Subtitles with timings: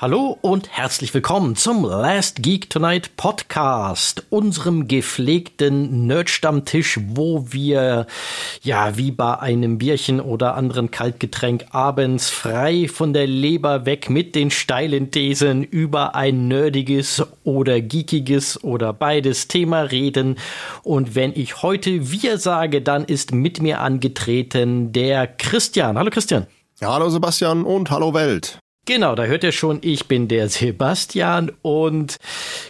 [0.00, 8.06] Hallo und herzlich willkommen zum Last Geek Tonight Podcast, unserem gepflegten Nerd-Stammtisch, wo wir,
[8.62, 14.34] ja, wie bei einem Bierchen oder anderen Kaltgetränk abends frei von der Leber weg mit
[14.34, 20.38] den steilen Thesen über ein nerdiges oder geekiges oder beides Thema reden.
[20.82, 25.98] Und wenn ich heute wir sage, dann ist mit mir angetreten der Christian.
[25.98, 26.46] Hallo Christian.
[26.80, 28.59] Ja, hallo Sebastian und hallo Welt.
[28.86, 32.16] Genau, da hört ihr schon, ich bin der Sebastian und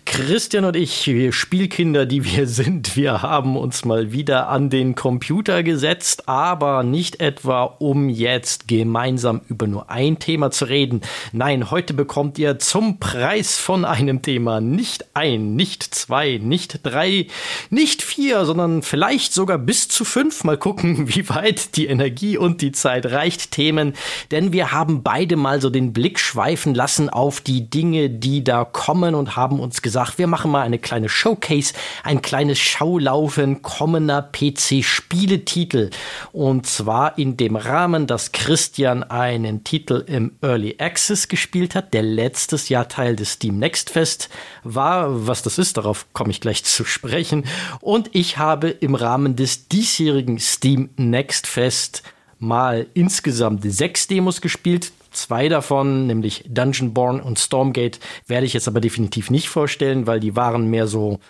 [0.04, 4.96] Christian und ich, wir Spielkinder, die wir sind, wir haben uns mal wieder an den
[4.96, 11.00] Computer gesetzt, aber nicht etwa, um jetzt gemeinsam über nur ein Thema zu reden.
[11.30, 17.28] Nein, heute bekommt ihr zum Preis von einem Thema nicht ein, nicht zwei, nicht drei,
[17.70, 20.42] nicht vier, sondern vielleicht sogar bis zu fünf.
[20.42, 23.94] Mal gucken, wie weit die Energie und die Zeit reicht, Themen,
[24.32, 28.42] denn wir haben beide mal so den Blick Blick schweifen lassen auf die Dinge, die
[28.42, 33.60] da kommen und haben uns gesagt, wir machen mal eine kleine Showcase, ein kleines Schaulaufen
[33.60, 35.90] kommender PC-Spieletitel.
[36.32, 42.02] Und zwar in dem Rahmen, dass Christian einen Titel im Early Access gespielt hat, der
[42.02, 44.30] letztes Jahr Teil des Steam Next Fest
[44.64, 45.26] war.
[45.26, 47.44] Was das ist, darauf komme ich gleich zu sprechen.
[47.82, 52.02] Und ich habe im Rahmen des diesjährigen Steam Next Fest
[52.38, 54.92] mal insgesamt sechs Demos gespielt.
[55.10, 60.36] Zwei davon, nämlich Dungeonborn und Stormgate, werde ich jetzt aber definitiv nicht vorstellen, weil die
[60.36, 61.20] waren mehr so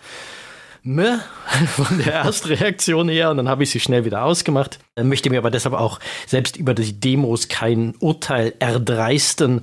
[0.82, 1.18] meh
[1.76, 4.78] von der Erstreaktion her und dann habe ich sie schnell wieder ausgemacht.
[5.00, 9.62] Möchte mir aber deshalb auch selbst über die Demos kein Urteil erdreisten,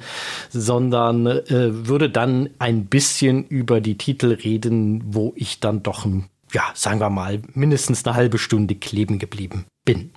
[0.49, 6.05] sondern äh, würde dann ein bisschen über die Titel reden, wo ich dann doch,
[6.53, 10.11] ja, sagen wir mal, mindestens eine halbe Stunde kleben geblieben bin.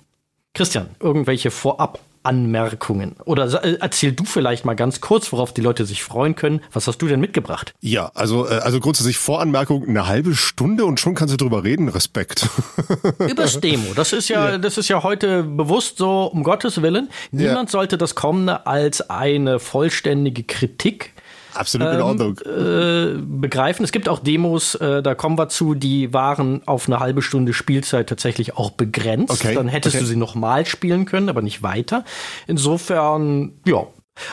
[0.53, 3.15] Christian, irgendwelche Vorab Anmerkungen?
[3.25, 6.61] Oder äh, erzähl du vielleicht mal ganz kurz, worauf die Leute sich freuen können.
[6.71, 7.73] Was hast du denn mitgebracht?
[7.81, 11.89] Ja, also, äh, also grundsätzlich Voranmerkung, eine halbe Stunde und schon kannst du drüber reden.
[11.89, 12.47] Respekt.
[13.29, 13.93] Übers Demo.
[13.95, 17.09] Das ist ja, ja, das ist ja heute bewusst so, um Gottes Willen.
[17.31, 17.71] Niemand ja.
[17.71, 21.13] sollte das Kommende als eine vollständige Kritik
[21.53, 22.39] Absolut in ähm, Ordnung.
[22.39, 23.83] Äh, begreifen.
[23.83, 27.53] Es gibt auch Demos, äh, da kommen wir zu, die waren auf eine halbe Stunde
[27.53, 29.31] Spielzeit tatsächlich auch begrenzt.
[29.31, 29.55] Okay.
[29.55, 30.03] Dann hättest okay.
[30.03, 32.03] du sie nochmal spielen können, aber nicht weiter.
[32.47, 33.87] Insofern, ja,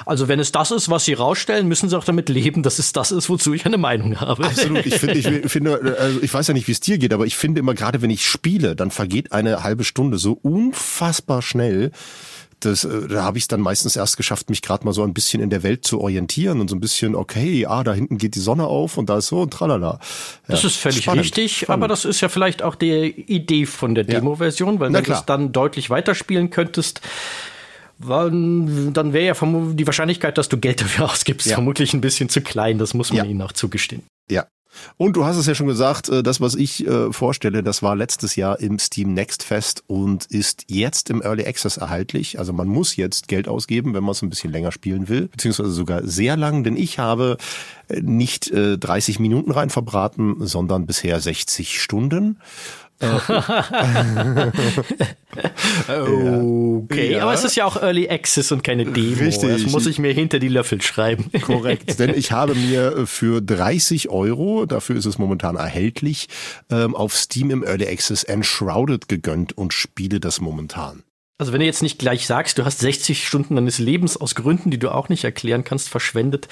[0.06, 2.92] also wenn es das ist, was sie rausstellen, müssen sie auch damit leben, dass es
[2.92, 4.44] das ist, wozu ich eine Meinung habe.
[4.44, 4.84] Absolut.
[4.84, 7.36] Ich finde, ich finde, also ich weiß ja nicht, wie es dir geht, aber ich
[7.36, 11.92] finde immer gerade, wenn ich spiele, dann vergeht eine halbe Stunde so unfassbar schnell
[12.60, 15.14] das, äh, da habe ich es dann meistens erst geschafft, mich gerade mal so ein
[15.14, 18.34] bisschen in der Welt zu orientieren und so ein bisschen, okay, ah, da hinten geht
[18.34, 19.92] die Sonne auf und da ist so und tralala.
[19.92, 20.00] Ja,
[20.48, 21.84] das ist völlig spannend, richtig, spannend.
[21.84, 25.24] aber das ist ja vielleicht auch die Idee von der Demo-Version, weil Na, du es
[25.24, 27.00] dann deutlich weiterspielen könntest
[28.00, 31.54] dann wäre ja die Wahrscheinlichkeit, dass du Geld dafür ausgibst, ja.
[31.54, 32.78] vermutlich ein bisschen zu klein.
[32.78, 33.24] Das muss man ja.
[33.24, 34.04] ihnen auch zugestehen.
[34.30, 34.46] Ja,
[34.96, 37.96] und du hast es ja schon gesagt, äh, das, was ich äh, vorstelle, das war
[37.96, 42.38] letztes Jahr im Steam Next Fest und ist jetzt im Early Access erhaltlich.
[42.38, 45.70] Also man muss jetzt Geld ausgeben, wenn man es ein bisschen länger spielen will, beziehungsweise
[45.70, 47.36] sogar sehr lang, denn ich habe
[47.88, 52.38] äh, nicht 30 Minuten rein verbraten, sondern bisher 60 Stunden.
[55.88, 57.22] okay, ja.
[57.22, 59.20] aber es ist ja auch Early Access und keine Demo.
[59.20, 59.50] Richtig.
[59.50, 61.30] Das muss ich mir hinter die Löffel schreiben.
[61.42, 66.28] Korrekt, denn ich habe mir für 30 Euro, dafür ist es momentan erhältlich,
[66.70, 71.04] ähm, auf Steam im Early Access Enshrouded gegönnt und spiele das momentan.
[71.38, 74.72] Also wenn du jetzt nicht gleich sagst, du hast 60 Stunden deines Lebens aus Gründen,
[74.72, 76.48] die du auch nicht erklären kannst, verschwendet,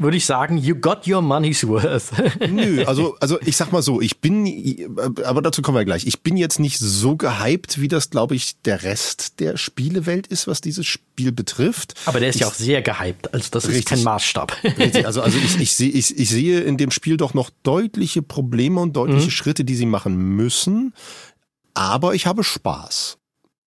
[0.00, 2.12] würde ich sagen, you got your money's worth.
[2.48, 6.06] Nö, also, also ich sag mal so, ich bin, aber dazu kommen wir gleich.
[6.06, 10.46] Ich bin jetzt nicht so gehypt, wie das, glaube ich, der Rest der Spielewelt ist,
[10.46, 11.94] was dieses Spiel betrifft.
[12.06, 13.32] Aber der ist ich, ja auch sehr gehypt.
[13.34, 14.56] Also das richtig, ist kein Maßstab.
[14.64, 18.22] Richtig, also, also ich, ich, sehe, ich, ich sehe in dem Spiel doch noch deutliche
[18.22, 19.30] Probleme und deutliche mhm.
[19.30, 20.94] Schritte, die sie machen müssen.
[21.74, 23.19] Aber ich habe Spaß.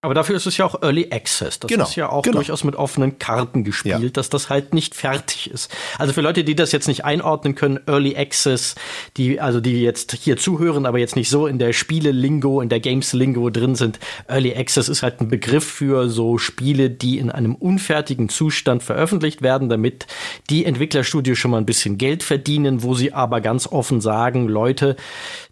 [0.03, 1.61] Aber dafür ist es ja auch Early Access.
[1.61, 2.35] Das genau, ist ja auch genau.
[2.35, 4.09] durchaus mit offenen Karten gespielt, ja.
[4.09, 5.73] dass das halt nicht fertig ist.
[5.97, 8.75] Also für Leute, die das jetzt nicht einordnen können, Early Access,
[9.15, 12.81] die, also die jetzt hier zuhören, aber jetzt nicht so in der Spiele-Lingo, in der
[12.81, 13.97] Games-Lingo drin sind.
[14.27, 19.41] Early Access ist halt ein Begriff für so Spiele, die in einem unfertigen Zustand veröffentlicht
[19.41, 20.07] werden, damit
[20.49, 24.97] die Entwicklerstudios schon mal ein bisschen Geld verdienen, wo sie aber ganz offen sagen, Leute,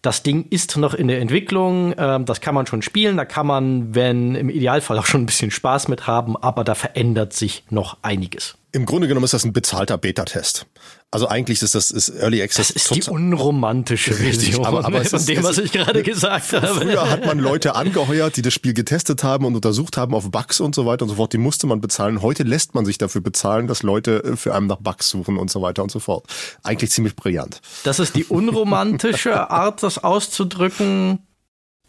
[0.02, 3.48] das Ding ist noch in der Entwicklung, äh, das kann man schon spielen, da kann
[3.48, 7.64] man, wenn im Idealfall auch schon ein bisschen Spaß mit haben, aber da verändert sich
[7.70, 8.56] noch einiges.
[8.74, 10.66] Im Grunde genommen ist das ein bezahlter Beta-Test.
[11.14, 12.70] Also eigentlich ist das ist Early Access.
[12.70, 16.68] Das ist die unromantische Version aber, aber von ist, dem, was ich gerade gesagt habe.
[16.68, 20.62] Früher hat man Leute angeheuert, die das Spiel getestet haben und untersucht haben auf Bugs
[20.62, 21.34] und so weiter und so fort.
[21.34, 22.22] Die musste man bezahlen.
[22.22, 25.52] Heute lässt man sich dafür bezahlen, dass Leute äh, für einen nach Bugs suchen und
[25.52, 26.26] so weiter und so fort.
[26.64, 27.62] Eigentlich ziemlich brillant.
[27.84, 31.20] Das ist die unromantische Art, das auszudrücken.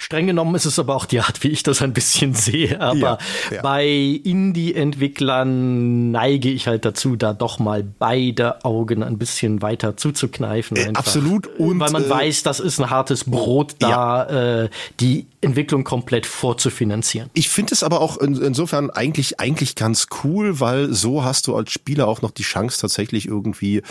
[0.02, 2.81] Streng genommen ist es aber auch die Art, wie ich das ein bisschen sehe.
[2.81, 3.19] Aber ja,
[3.52, 3.62] ja.
[3.62, 10.76] bei Indie-Entwicklern neige ich halt dazu, da doch mal beide Augen ein bisschen weiter zuzukneifen.
[10.76, 11.46] Äh, absolut.
[11.56, 14.64] Und, weil man äh, weiß, das ist ein hartes Brot, da ja.
[14.64, 17.31] äh, die Entwicklung komplett vorzufinanzieren.
[17.32, 21.55] Ich finde es aber auch in, insofern eigentlich, eigentlich ganz cool, weil so hast du
[21.55, 23.82] als Spieler auch noch die Chance, tatsächlich irgendwie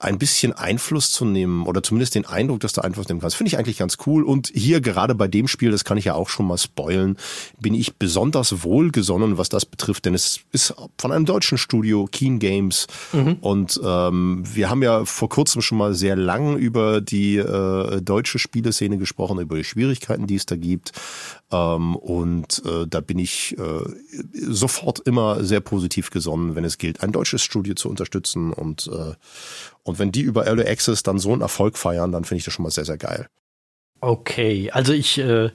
[0.00, 3.48] ein bisschen Einfluss zu nehmen oder zumindest den Eindruck, dass du Einfluss nehmen kannst, finde
[3.48, 4.22] ich eigentlich ganz cool.
[4.22, 7.16] Und hier gerade bei dem Spiel, das kann ich ja auch schon mal spoilen,
[7.60, 12.38] bin ich besonders wohlgesonnen, was das betrifft, denn es ist von einem deutschen Studio, Keen
[12.38, 12.86] Games.
[13.12, 13.38] Mhm.
[13.40, 18.38] Und ähm, wir haben ja vor kurzem schon mal sehr lang über die äh, deutsche
[18.38, 20.92] Spieleszene gesprochen, über die Schwierigkeiten, die es da gibt.
[21.50, 23.80] Ähm, und äh, da bin ich äh,
[24.32, 29.14] sofort immer sehr positiv gesonnen, wenn es gilt, ein deutsches Studio zu unterstützen und äh,
[29.88, 32.52] und wenn die über Early Access dann so einen Erfolg feiern, dann finde ich das
[32.52, 33.26] schon mal sehr, sehr geil.
[34.00, 35.50] Okay, also ich, äh,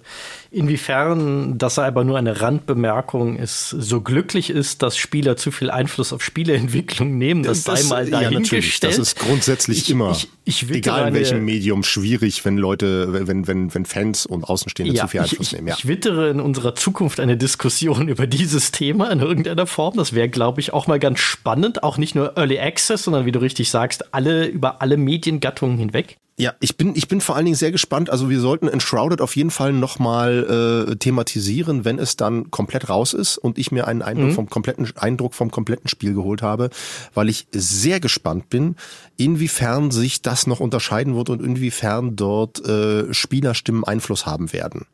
[0.54, 6.14] inwiefern das aber nur eine Randbemerkung ist, so glücklich ist, dass Spieler zu viel Einfluss
[6.14, 8.64] auf Spieleentwicklung nehmen, das, das sei mal dahingestellt.
[8.64, 13.28] Ja, das ist grundsätzlich ich, immer, ich, ich egal in welchem Medium, schwierig, wenn Leute,
[13.28, 15.68] wenn, wenn, wenn Fans und Außenstehende ja, zu viel Einfluss nehmen.
[15.68, 15.76] Ja.
[15.78, 19.98] Ich wittere in unserer Zukunft eine Diskussion über dieses Thema in irgendeiner Form.
[19.98, 21.84] Das wäre, glaube ich, auch mal ganz spannend.
[21.84, 26.18] Auch nicht nur Early Access, sondern wie du richtig sagst, alle über alle Mediengattungen hinweg.
[26.38, 28.10] Ja, ich bin, ich bin vor allen Dingen sehr gespannt.
[28.10, 33.14] Also wir sollten Enshrouded auf jeden Fall nochmal äh, thematisieren, wenn es dann komplett raus
[33.14, 34.36] ist und ich mir einen Eindruck mhm.
[34.36, 36.70] vom kompletten Eindruck vom kompletten Spiel geholt habe,
[37.14, 38.76] weil ich sehr gespannt bin,
[39.18, 44.86] inwiefern sich das noch unterscheiden wird und inwiefern dort äh, Spielerstimmen Einfluss haben werden.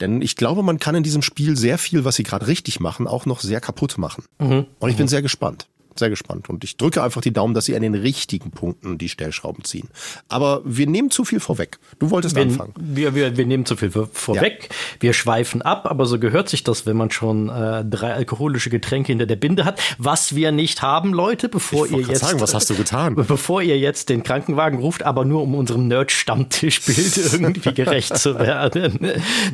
[0.00, 3.06] Denn ich glaube, man kann in diesem Spiel sehr viel, was sie gerade richtig machen,
[3.06, 4.24] auch noch sehr kaputt machen.
[4.40, 4.66] Mhm.
[4.78, 5.10] Und ich bin mhm.
[5.10, 5.66] sehr gespannt
[5.98, 6.48] sehr gespannt.
[6.48, 9.88] Und ich drücke einfach die Daumen, dass sie an den richtigen Punkten die Stellschrauben ziehen.
[10.28, 11.78] Aber wir nehmen zu viel vorweg.
[11.98, 12.74] Du wolltest wir, anfangen.
[12.78, 14.68] Wir, wir, wir nehmen zu viel vorweg.
[14.70, 14.76] Ja.
[15.00, 19.12] Wir schweifen ab, aber so gehört sich das, wenn man schon äh, drei alkoholische Getränke
[19.12, 19.80] hinter der Binde hat.
[19.98, 22.20] Was wir nicht haben, Leute, bevor ihr jetzt.
[22.20, 23.14] Sagen, was hast du getan?
[23.34, 28.98] Bevor ihr jetzt den Krankenwagen ruft, aber nur um unserem Nerd-Stammtischbild irgendwie gerecht zu werden.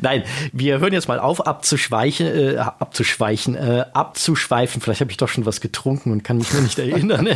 [0.00, 4.81] Nein, wir hören jetzt mal auf, abzuschweichen, äh, abzuschweichen, äh, abzuschweifen.
[4.81, 7.29] Vielleicht habe ich doch schon was getrunken und kann mich nur nicht erinnern.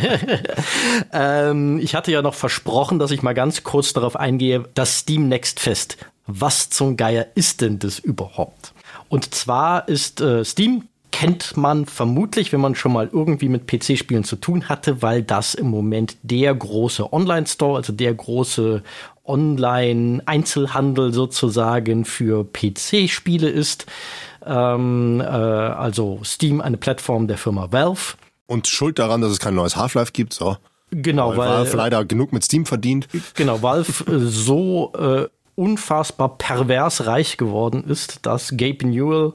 [1.13, 5.29] ähm, ich hatte ja noch versprochen, dass ich mal ganz kurz darauf eingehe, das Steam
[5.29, 5.97] Next Fest.
[6.29, 8.73] Was zum Geier ist denn das überhaupt?
[9.09, 14.23] Und zwar ist äh, Steam kennt man vermutlich, wenn man schon mal irgendwie mit PC-Spielen
[14.23, 18.85] zu tun hatte, weil das im Moment der große Online-Store, also der große
[19.25, 23.87] Online-Einzelhandel sozusagen für PC-Spiele ist.
[24.47, 28.15] Ähm, äh, also Steam, eine Plattform der Firma Valve.
[28.47, 30.57] Und schuld daran, dass es kein neues Half-Life gibt, so.
[30.91, 33.09] Genau, weil, weil Valve leider genug mit Steam verdient.
[33.35, 39.33] Genau, Valve äh, so äh, unfassbar pervers reich geworden ist, dass Gabe Newell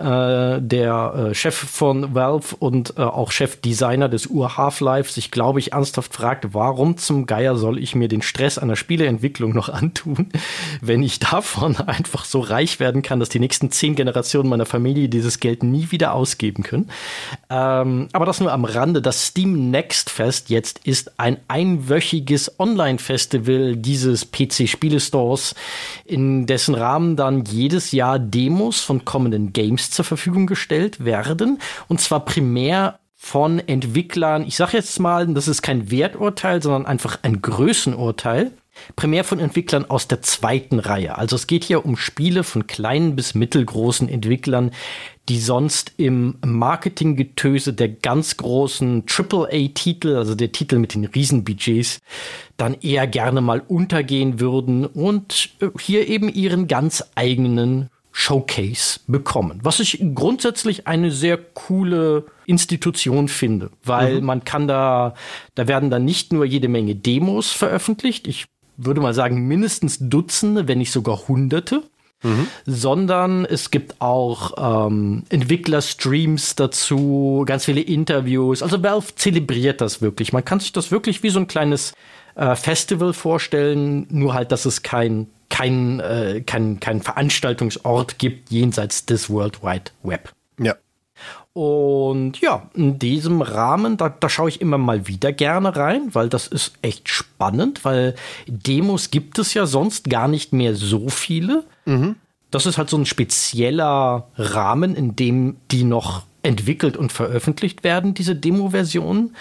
[0.00, 5.72] äh, der äh, Chef von Valve und äh, auch Chefdesigner des Ur-Half-Life sich, glaube ich,
[5.72, 10.30] ernsthaft fragt, warum zum Geier soll ich mir den Stress einer Spieleentwicklung noch antun,
[10.80, 15.08] wenn ich davon einfach so reich werden kann, dass die nächsten zehn Generationen meiner Familie
[15.08, 16.90] dieses Geld nie wieder ausgeben können.
[17.50, 19.02] Ähm, aber das nur am Rande.
[19.02, 25.54] Das Steam Next Fest jetzt ist ein einwöchiges Online-Festival dieses PC-Spielestores,
[26.04, 31.58] in dessen Rahmen dann jedes Jahr Demos von kommenden Games zur Verfügung gestellt werden.
[31.88, 37.18] Und zwar primär von Entwicklern, ich sage jetzt mal, das ist kein Werturteil, sondern einfach
[37.22, 38.52] ein Größenurteil.
[38.96, 41.18] Primär von Entwicklern aus der zweiten Reihe.
[41.18, 44.70] Also es geht hier um Spiele von kleinen bis mittelgroßen Entwicklern,
[45.28, 52.00] die sonst im Marketinggetöse der ganz großen AAA-Titel, also der Titel mit den Riesenbudgets,
[52.56, 59.60] dann eher gerne mal untergehen würden und äh, hier eben ihren ganz eigenen Showcase bekommen.
[59.62, 64.26] Was ich grundsätzlich eine sehr coole Institution finde, weil mhm.
[64.26, 65.14] man kann da,
[65.54, 70.66] da werden dann nicht nur jede Menge Demos veröffentlicht, ich würde mal sagen mindestens Dutzende,
[70.66, 71.82] wenn nicht sogar Hunderte.
[72.22, 72.48] Mhm.
[72.66, 78.62] sondern es gibt auch ähm, Entwicklerstreams dazu, ganz viele Interviews.
[78.62, 80.34] Also Valve zelebriert das wirklich.
[80.34, 81.94] Man kann sich das wirklich wie so ein kleines
[82.34, 89.04] äh, Festival vorstellen, nur halt, dass es kein keinen äh, kein, kein Veranstaltungsort gibt jenseits
[89.04, 90.32] des World Wide Web.
[90.58, 90.76] Ja.
[91.52, 96.28] Und ja, in diesem Rahmen, da, da schaue ich immer mal wieder gerne rein, weil
[96.28, 98.14] das ist echt spannend, weil
[98.46, 101.64] Demos gibt es ja sonst gar nicht mehr so viele.
[101.84, 102.16] Mhm.
[102.50, 108.14] Das ist halt so ein spezieller Rahmen, in dem die noch entwickelt und veröffentlicht werden,
[108.14, 109.36] diese Demo-Versionen.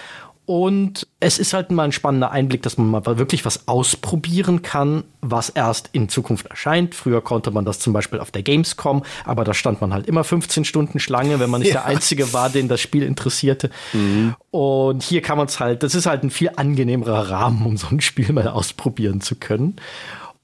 [0.49, 5.03] Und es ist halt mal ein spannender Einblick, dass man mal wirklich was ausprobieren kann,
[5.21, 6.95] was erst in Zukunft erscheint.
[6.95, 10.23] Früher konnte man das zum Beispiel auf der Gamescom, aber da stand man halt immer
[10.23, 11.81] 15 Stunden Schlange, wenn man nicht ja.
[11.81, 13.69] der Einzige war, den das Spiel interessierte.
[13.93, 14.33] Mhm.
[14.49, 17.85] Und hier kann man es halt, das ist halt ein viel angenehmerer Rahmen, um so
[17.91, 19.75] ein Spiel mal ausprobieren zu können.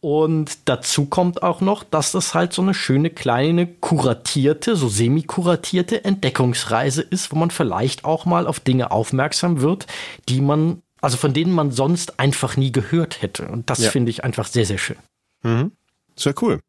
[0.05, 6.05] Und dazu kommt auch noch, dass das halt so eine schöne kleine kuratierte, so semi-kuratierte
[6.05, 9.87] Entdeckungsreise ist, wo man vielleicht auch mal auf Dinge aufmerksam wird,
[10.29, 13.47] die man, also von denen man sonst einfach nie gehört hätte.
[13.47, 13.89] Und das ja.
[13.89, 14.97] finde ich einfach sehr, sehr schön.
[15.41, 15.71] Mhm.
[16.15, 16.59] Sehr cool.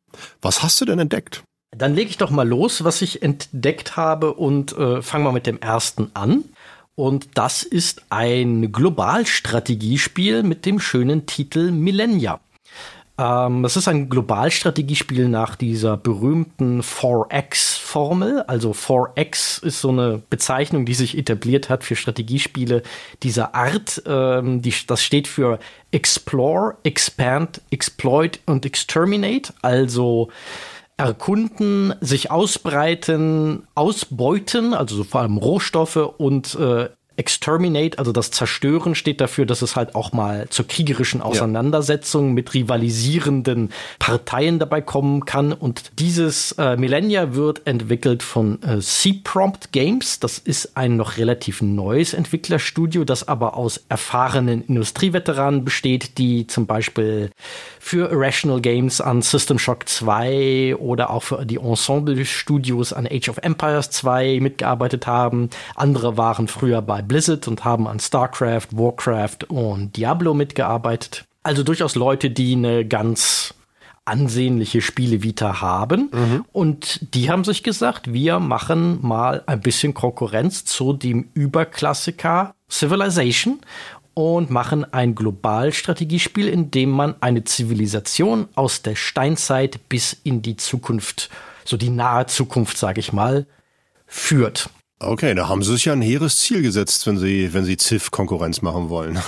[0.40, 1.42] Was hast du denn entdeckt?
[1.76, 5.46] Dann lege ich doch mal los, was ich entdeckt habe und äh, fange mal mit
[5.46, 6.44] dem ersten an.
[6.94, 12.40] Und das ist ein Globalstrategiespiel mit dem schönen Titel Millennia.
[13.18, 18.42] Ähm, das ist ein Globalstrategiespiel nach dieser berühmten 4X-Formel.
[18.42, 22.82] Also 4X ist so eine Bezeichnung, die sich etabliert hat für Strategiespiele
[23.22, 24.02] dieser Art.
[24.06, 25.58] Ähm, die, das steht für
[25.92, 29.54] Explore, Expand, Exploit und Exterminate.
[29.62, 30.28] Also
[30.98, 39.20] erkunden, sich ausbreiten, ausbeuten, also vor allem Rohstoffe und äh, Exterminate, also das Zerstören, steht
[39.20, 42.34] dafür, dass es halt auch mal zur kriegerischen Auseinandersetzung ja.
[42.34, 45.52] mit rivalisierenden Parteien dabei kommen kann.
[45.52, 50.20] Und dieses äh, Millennia wird entwickelt von äh, C-Prompt Games.
[50.20, 56.66] Das ist ein noch relativ neues Entwicklerstudio, das aber aus erfahrenen Industrieveteranen besteht, die zum
[56.66, 57.30] Beispiel
[57.78, 63.38] für Irrational Games an System Shock 2 oder auch für die Ensemble-Studios an Age of
[63.38, 65.50] Empires 2 mitgearbeitet haben.
[65.76, 71.24] Andere waren früher bei Blizzard und haben an StarCraft, Warcraft und Diablo mitgearbeitet.
[71.42, 73.54] Also durchaus Leute, die eine ganz
[74.06, 76.10] ansehnliche Spielevita haben.
[76.12, 76.44] Mhm.
[76.52, 83.60] Und die haben sich gesagt, wir machen mal ein bisschen Konkurrenz zu dem Überklassiker Civilization
[84.14, 90.56] und machen ein Globalstrategiespiel, in dem man eine Zivilisation aus der Steinzeit bis in die
[90.56, 91.28] Zukunft,
[91.64, 93.46] so die nahe Zukunft, sage ich mal,
[94.06, 94.70] führt.
[94.98, 98.10] Okay, da haben sie sich ja ein hehres Ziel gesetzt, wenn sie, wenn sie Civ
[98.10, 99.18] Konkurrenz machen wollen.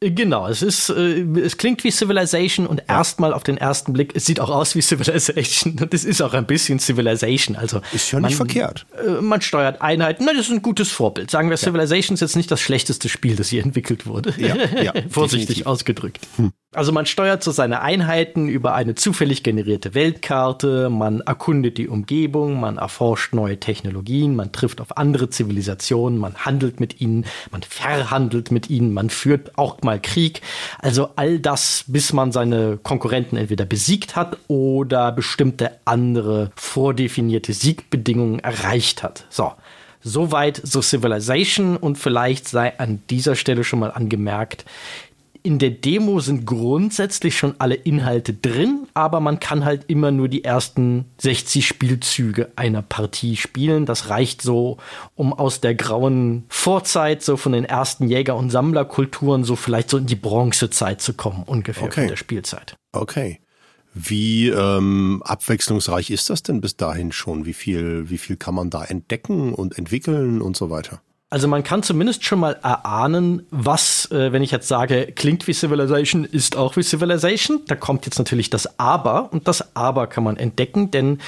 [0.00, 2.98] Genau, es ist, äh, es klingt wie Civilization und ja.
[2.98, 6.34] erstmal auf den ersten Blick, es sieht auch aus wie Civilization und es ist auch
[6.34, 7.56] ein bisschen Civilization.
[7.56, 8.86] Also ist ja nicht man, verkehrt.
[9.02, 11.30] Äh, man steuert Einheiten, na, das ist ein gutes Vorbild.
[11.30, 11.62] Sagen wir, ja.
[11.62, 14.34] Civilization ist jetzt nicht das schlechteste Spiel, das hier entwickelt wurde.
[14.36, 16.20] Ja, ja Vorsichtig ausgedrückt.
[16.36, 16.52] Hm.
[16.76, 22.60] Also man steuert so seine Einheiten über eine zufällig generierte Weltkarte, man erkundet die Umgebung,
[22.60, 28.50] man erforscht neue Technologien, man trifft auf andere Zivilisationen, man handelt mit ihnen, man verhandelt
[28.50, 30.42] mit ihnen, man führt auch mal Krieg.
[30.78, 38.40] Also all das, bis man seine Konkurrenten entweder besiegt hat oder bestimmte andere vordefinierte Siegbedingungen
[38.40, 39.24] erreicht hat.
[39.30, 39.52] So.
[40.08, 44.64] Soweit so Civilization und vielleicht sei an dieser Stelle schon mal angemerkt,
[45.46, 50.26] in der Demo sind grundsätzlich schon alle Inhalte drin, aber man kann halt immer nur
[50.26, 53.86] die ersten 60 Spielzüge einer Partie spielen.
[53.86, 54.78] Das reicht so,
[55.14, 59.98] um aus der grauen Vorzeit, so von den ersten Jäger- und Sammlerkulturen, so vielleicht so
[59.98, 62.00] in die Bronzezeit zu kommen, ungefähr okay.
[62.00, 62.74] von der Spielzeit.
[62.90, 63.38] Okay.
[63.94, 67.46] Wie ähm, abwechslungsreich ist das denn bis dahin schon?
[67.46, 71.00] Wie viel, wie viel kann man da entdecken und entwickeln und so weiter?
[71.36, 75.52] Also man kann zumindest schon mal erahnen, was, äh, wenn ich jetzt sage, klingt wie
[75.52, 77.60] Civilization, ist auch wie Civilization.
[77.66, 81.18] Da kommt jetzt natürlich das Aber und das Aber kann man entdecken, denn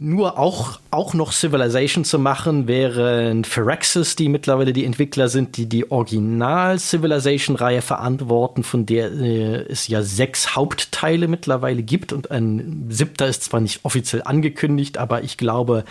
[0.00, 5.68] nur auch, auch noch Civilization zu machen, während Firaxis, die mittlerweile die Entwickler sind, die
[5.68, 13.28] die Original-Civilization-Reihe verantworten, von der äh, es ja sechs Hauptteile mittlerweile gibt und ein siebter
[13.28, 15.84] ist zwar nicht offiziell angekündigt, aber ich glaube,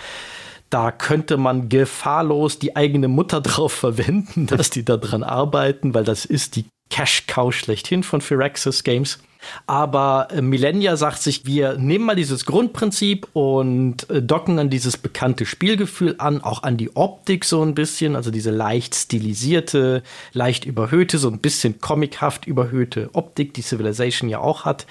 [0.71, 6.03] da könnte man gefahrlos die eigene Mutter drauf verwenden, dass die da dran arbeiten, weil
[6.03, 9.19] das ist die Cash-Cow schlechthin von Firaxis Games.
[9.65, 14.97] Aber äh, Millennia sagt sich, wir nehmen mal dieses Grundprinzip und äh, docken an dieses
[14.97, 20.65] bekannte Spielgefühl an, auch an die Optik so ein bisschen, also diese leicht stilisierte, leicht
[20.65, 24.85] überhöhte, so ein bisschen comichaft überhöhte Optik, die Civilization ja auch hat,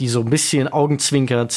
[0.00, 1.48] die so ein bisschen Augenzwinker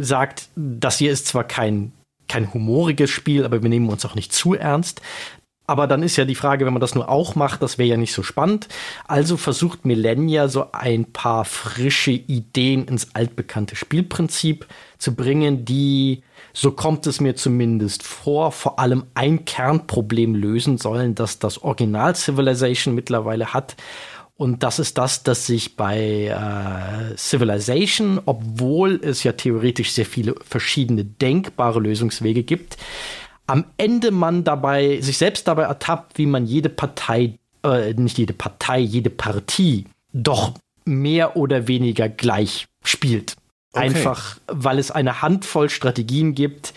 [0.00, 1.92] sagt, das hier ist zwar kein
[2.34, 5.00] kein humoriges Spiel, aber wir nehmen uns auch nicht zu ernst.
[5.68, 7.96] Aber dann ist ja die Frage, wenn man das nur auch macht, das wäre ja
[7.96, 8.66] nicht so spannend.
[9.06, 14.66] Also versucht Millennia so ein paar frische Ideen ins altbekannte Spielprinzip
[14.98, 16.22] zu bringen, die,
[16.52, 22.16] so kommt es mir zumindest vor, vor allem ein Kernproblem lösen sollen, das das Original
[22.16, 23.76] Civilization mittlerweile hat.
[24.36, 30.34] Und das ist das, dass sich bei äh, Civilization, obwohl es ja theoretisch sehr viele
[30.44, 32.76] verschiedene denkbare Lösungswege gibt,
[33.46, 38.32] am Ende man dabei, sich selbst dabei ertappt, wie man jede Partei, äh, nicht jede
[38.32, 43.36] Partei, jede Partie doch mehr oder weniger gleich spielt.
[43.72, 43.86] Okay.
[43.86, 46.74] Einfach, weil es eine Handvoll Strategien gibt,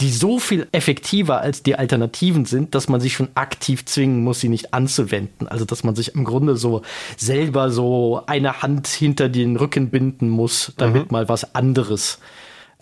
[0.00, 4.40] die so viel effektiver als die Alternativen sind, dass man sich schon aktiv zwingen muss,
[4.40, 5.48] sie nicht anzuwenden.
[5.48, 6.82] Also, dass man sich im Grunde so
[7.16, 11.12] selber so eine Hand hinter den Rücken binden muss, damit mhm.
[11.12, 12.20] mal was anderes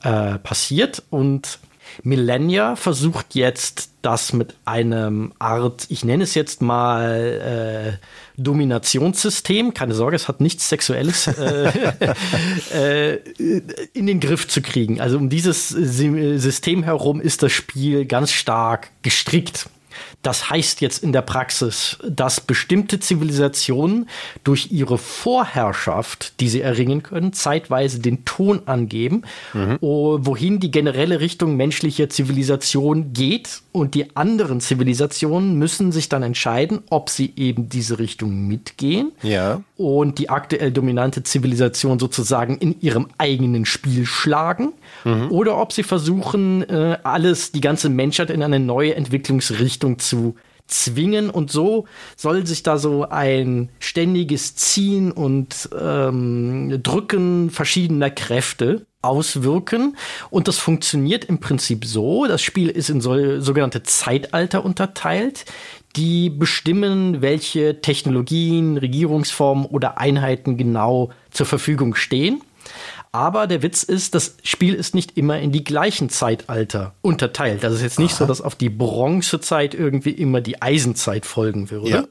[0.03, 1.03] äh, passiert.
[1.09, 1.59] Und
[2.03, 9.95] Millennia versucht jetzt das mit einem Art, ich nenne es jetzt mal äh, Dominationssystem, keine
[9.95, 11.73] Sorge, es hat nichts Sexuelles, äh,
[12.75, 13.21] äh,
[13.93, 15.01] in den Griff zu kriegen.
[15.01, 19.69] Also um dieses System herum ist das Spiel ganz stark gestrickt.
[20.27, 24.09] Das heißt jetzt in der Praxis, dass bestimmte Zivilisationen
[24.43, 29.23] durch ihre Vorherrschaft, die sie erringen können, zeitweise den Ton angeben,
[29.55, 29.79] mhm.
[29.81, 33.61] wohin die generelle Richtung menschlicher Zivilisation geht.
[33.71, 39.63] Und die anderen Zivilisationen müssen sich dann entscheiden, ob sie eben diese Richtung mitgehen ja.
[39.77, 44.73] und die aktuell dominante Zivilisation sozusagen in ihrem eigenen Spiel schlagen
[45.05, 45.31] mhm.
[45.31, 50.16] oder ob sie versuchen, äh, alles, die ganze Menschheit in eine neue Entwicklungsrichtung zu
[50.67, 58.87] zwingen und so soll sich da so ein ständiges Ziehen und ähm, Drücken verschiedener Kräfte
[59.03, 59.97] auswirken.
[60.31, 62.27] Und das funktioniert im Prinzip so.
[62.27, 65.45] Das Spiel ist in so, sogenannte Zeitalter unterteilt,
[65.95, 72.43] die bestimmen, welche Technologien, Regierungsformen oder Einheiten genau zur Verfügung stehen.
[73.17, 77.65] Aber der Witz ist, das Spiel ist nicht immer in die gleichen Zeitalter unterteilt.
[77.65, 78.19] Das ist jetzt nicht Aha.
[78.19, 81.89] so, dass auf die Bronzezeit irgendwie immer die Eisenzeit folgen würde.
[81.89, 82.05] Ja.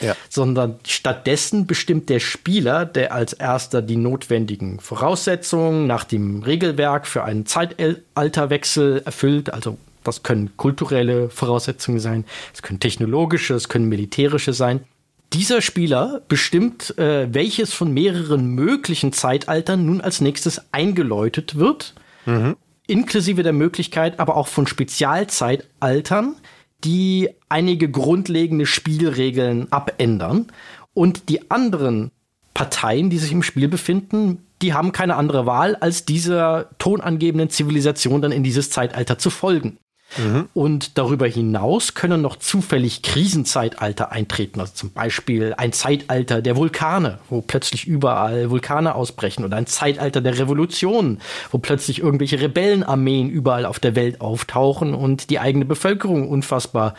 [0.00, 0.14] Ja.
[0.28, 7.24] Sondern stattdessen bestimmt der Spieler, der als erster die notwendigen Voraussetzungen nach dem Regelwerk für
[7.24, 14.52] einen Zeitalterwechsel erfüllt, also das können kulturelle Voraussetzungen sein, es können technologische, es können militärische
[14.52, 14.84] sein.
[15.32, 21.94] Dieser Spieler bestimmt, äh, welches von mehreren möglichen Zeitaltern nun als nächstes eingeläutet wird,
[22.26, 22.56] mhm.
[22.88, 26.34] inklusive der Möglichkeit aber auch von Spezialzeitaltern,
[26.82, 30.48] die einige grundlegende Spielregeln abändern.
[30.94, 32.10] Und die anderen
[32.52, 38.20] Parteien, die sich im Spiel befinden, die haben keine andere Wahl, als dieser tonangebenden Zivilisation
[38.20, 39.78] dann in dieses Zeitalter zu folgen.
[40.18, 40.48] Mhm.
[40.54, 47.18] Und darüber hinaus können noch zufällig Krisenzeitalter eintreten, also zum Beispiel ein Zeitalter der Vulkane,
[47.28, 51.18] wo plötzlich überall Vulkane ausbrechen, oder ein Zeitalter der Revolution,
[51.50, 56.94] wo plötzlich irgendwelche Rebellenarmeen überall auf der Welt auftauchen und die eigene Bevölkerung unfassbar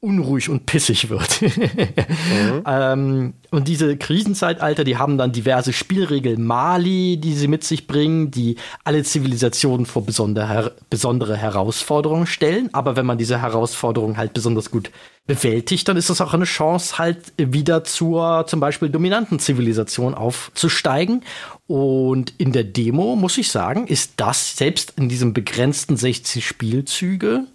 [0.00, 1.42] unruhig und pissig wird.
[1.42, 2.62] mhm.
[2.66, 8.30] ähm, und diese Krisenzeitalter, die haben dann diverse Spielregeln Mali, die sie mit sich bringen,
[8.30, 12.70] die alle Zivilisationen vor besondere, besondere Herausforderungen stellen.
[12.72, 14.90] Aber wenn man diese Herausforderungen halt besonders gut
[15.26, 21.22] bewältigt, dann ist das auch eine Chance, halt wieder zur zum Beispiel dominanten Zivilisation aufzusteigen.
[21.66, 27.46] Und in der Demo, muss ich sagen, ist das selbst in diesem begrenzten 60 Spielzüge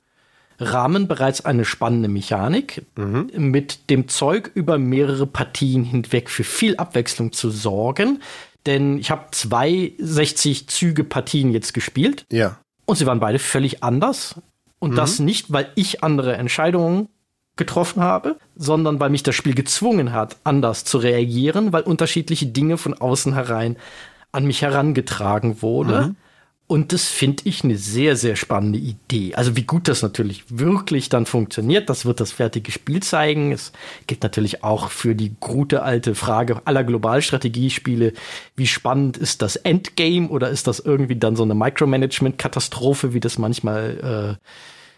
[0.63, 3.30] Rahmen bereits eine spannende Mechanik, mhm.
[3.36, 8.21] mit dem Zeug über mehrere Partien hinweg für viel Abwechslung zu sorgen.
[8.65, 12.26] Denn ich habe zwei 60 Züge Partien jetzt gespielt.
[12.32, 12.58] Ja.
[12.86, 14.36] Und sie waren beide völlig anders.
[14.80, 14.95] Und mhm.
[14.95, 17.10] das nicht, weil ich andere Entscheidungen
[17.56, 22.78] getroffen habe, sondern weil mich das Spiel gezwungen hat, anders zu reagieren, weil unterschiedliche Dinge
[22.78, 23.78] von außen herein
[24.32, 26.08] an mich herangetragen wurde.
[26.08, 26.15] Mhm.
[26.65, 29.36] Und das finde ich eine sehr, sehr spannende Idee.
[29.36, 33.52] Also wie gut das natürlich wirklich dann funktioniert, das wird das fertige Spiel zeigen.
[33.52, 33.73] Es
[34.08, 38.13] gilt natürlich auch für die gute alte Frage aller Globalstrategiespiele,
[38.56, 43.38] wie spannend ist das Endgame oder ist das irgendwie dann so eine Micromanagement-Katastrophe, wie das
[43.38, 44.47] manchmal äh,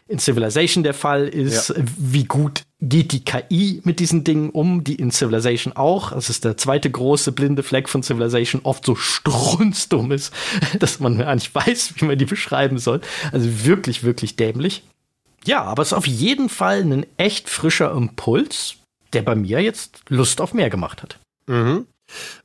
[0.08, 1.76] in Civilization der Fall ist, ja.
[1.98, 6.46] wie gut geht die KI mit diesen Dingen um, die in Civilization auch, das ist
[6.46, 10.32] der zweite große blinde Fleck von Civilization, oft so strunzdumm ist,
[10.80, 13.02] dass man gar nicht weiß, wie man die beschreiben soll.
[13.32, 14.84] Also wirklich, wirklich dämlich.
[15.46, 18.76] Ja, aber es ist auf jeden Fall ein echt frischer Impuls,
[19.14, 21.20] der bei mir jetzt Lust auf mehr gemacht hat.
[21.48, 21.88] Mhm.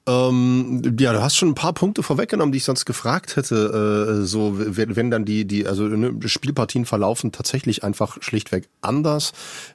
[0.07, 4.21] Ähm, ja, du hast schon ein paar Punkte vorweggenommen, die ich sonst gefragt hätte.
[4.21, 9.33] Äh, so, wenn, wenn dann die, die, also ne, Spielpartien verlaufen tatsächlich einfach schlichtweg anders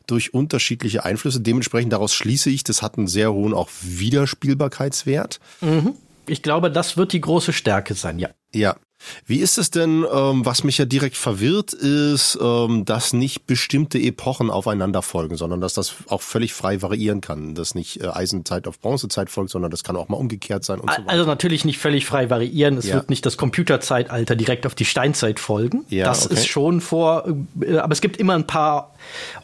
[0.07, 1.41] durch unterschiedliche Einflüsse.
[1.41, 5.39] Dementsprechend daraus schließe ich, das hat einen sehr hohen auch Wiederspielbarkeitswert.
[5.61, 5.93] Mhm.
[6.27, 8.29] Ich glaube, das wird die große Stärke sein, ja.
[8.53, 8.77] Ja,
[9.25, 13.97] wie ist es denn, ähm, was mich ja direkt verwirrt, ist, ähm, dass nicht bestimmte
[13.99, 17.55] Epochen aufeinander folgen, sondern dass das auch völlig frei variieren kann.
[17.55, 20.89] Dass nicht äh, Eisenzeit auf Bronzezeit folgt, sondern das kann auch mal umgekehrt sein und
[20.89, 21.09] so weiter.
[21.09, 22.77] Also natürlich nicht völlig frei variieren.
[22.77, 22.95] Es ja.
[22.95, 25.85] wird nicht das Computerzeitalter direkt auf die Steinzeit folgen.
[25.89, 26.35] Ja, das okay.
[26.35, 27.25] ist schon vor,
[27.61, 28.95] äh, aber es gibt immer ein paar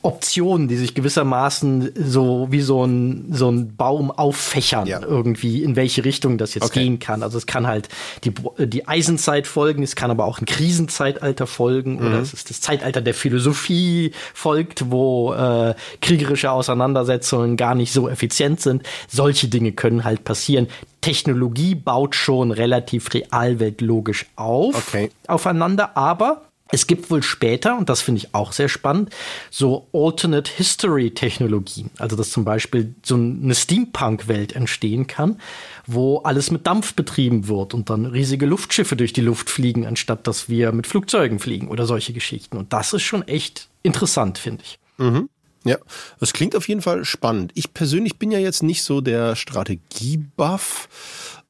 [0.01, 5.01] Optionen, die sich gewissermaßen so wie so ein, so ein Baum auffächern, ja.
[5.01, 6.83] irgendwie, in welche Richtung das jetzt okay.
[6.83, 7.23] gehen kann.
[7.23, 7.89] Also es kann halt
[8.23, 12.07] die, die Eisenzeit folgen, es kann aber auch ein Krisenzeitalter folgen mhm.
[12.07, 18.09] oder es ist das Zeitalter der Philosophie folgt, wo äh, kriegerische Auseinandersetzungen gar nicht so
[18.09, 18.83] effizient sind.
[19.07, 20.67] Solche Dinge können halt passieren.
[21.01, 25.11] Technologie baut schon relativ realweltlogisch auf, okay.
[25.27, 29.09] aufeinander, aber es gibt wohl später, und das finde ich auch sehr spannend,
[29.49, 31.91] so Alternate History Technologien.
[31.97, 35.39] Also, dass zum Beispiel so eine Steampunk-Welt entstehen kann,
[35.85, 40.27] wo alles mit Dampf betrieben wird und dann riesige Luftschiffe durch die Luft fliegen, anstatt
[40.27, 42.57] dass wir mit Flugzeugen fliegen oder solche Geschichten.
[42.57, 44.79] Und das ist schon echt interessant, finde ich.
[44.97, 45.29] Mhm.
[45.63, 45.77] Ja,
[46.19, 47.51] das klingt auf jeden Fall spannend.
[47.53, 50.89] Ich persönlich bin ja jetzt nicht so der Strategiebuff.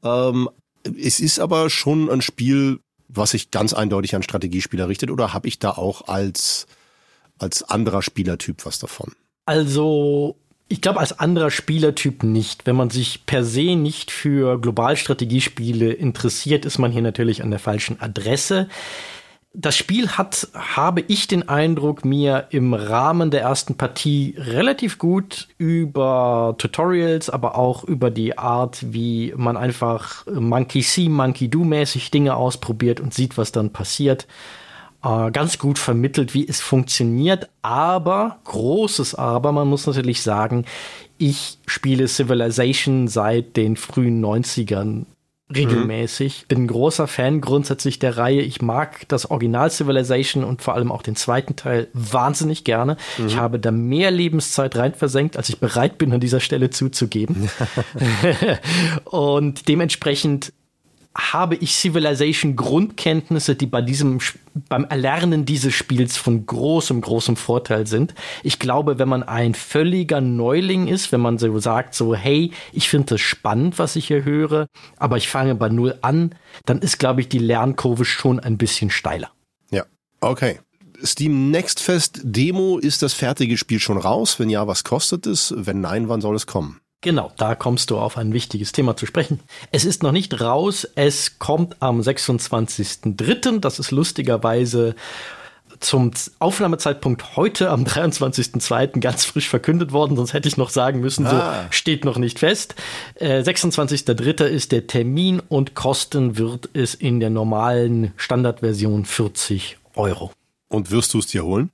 [0.04, 0.50] Ähm,
[0.84, 2.80] es ist aber schon ein Spiel,
[3.14, 6.68] was sich ganz eindeutig an Strategiespieler richtet, oder habe ich da auch als,
[7.40, 9.14] als anderer Spielertyp was davon?
[9.46, 10.36] Also,
[10.68, 12.66] ich glaube, als anderer Spielertyp nicht.
[12.66, 17.60] Wenn man sich per se nicht für Globalstrategiespiele interessiert, ist man hier natürlich an der
[17.60, 18.70] falschen Adresse
[19.54, 25.50] das Spiel hat, habe ich den Eindruck, mir im Rahmen der ersten Partie relativ gut
[25.58, 32.12] über Tutorials, aber auch über die Art, wie man einfach Monkey See, Monkey Do mäßig
[32.12, 34.26] Dinge ausprobiert und sieht, was dann passiert,
[35.04, 37.50] äh, ganz gut vermittelt, wie es funktioniert.
[37.62, 40.66] Aber, großes Aber, man muss natürlich sagen,
[41.18, 45.06] ich spiele Civilization seit den frühen 90ern
[45.56, 46.44] regelmäßig.
[46.44, 46.48] Mhm.
[46.48, 48.42] Bin ein großer Fan grundsätzlich der Reihe.
[48.42, 52.98] Ich mag das Original Civilization und vor allem auch den zweiten Teil wahnsinnig gerne.
[53.18, 53.28] Mhm.
[53.28, 57.50] Ich habe da mehr Lebenszeit rein versenkt, als ich bereit bin, an dieser Stelle zuzugeben.
[59.06, 60.54] und dementsprechend
[61.16, 64.20] habe ich Civilization Grundkenntnisse, die bei diesem
[64.68, 68.14] beim Erlernen dieses Spiels von großem großem Vorteil sind.
[68.44, 72.90] Ich glaube, wenn man ein völliger Neuling ist, wenn man so sagt so hey, ich
[72.90, 77.00] finde das spannend, was ich hier höre, aber ich fange bei null an, dann ist
[77.00, 79.32] glaube ich die Lernkurve schon ein bisschen steiler.
[79.72, 79.86] Ja.
[80.20, 80.60] Okay.
[81.04, 84.40] Steam Next Fest Demo ist das fertige Spiel schon raus?
[84.40, 85.54] Wenn ja, was kostet es?
[85.58, 86.81] Wenn nein, wann soll es kommen?
[87.02, 89.40] Genau, da kommst du auf ein wichtiges Thema zu sprechen.
[89.72, 94.96] Es ist noch nicht raus, es kommt am 26.03., das ist lustigerweise
[95.80, 99.00] zum Aufnahmezeitpunkt heute am 23.02.
[99.00, 101.64] ganz frisch verkündet worden, sonst hätte ich noch sagen müssen, ah.
[101.64, 102.76] so steht noch nicht fest.
[103.16, 104.46] Äh, 26.03.
[104.46, 110.32] ist der Termin und kosten wird es in der normalen Standardversion 40 Euro.
[110.68, 111.72] Und wirst du es dir holen?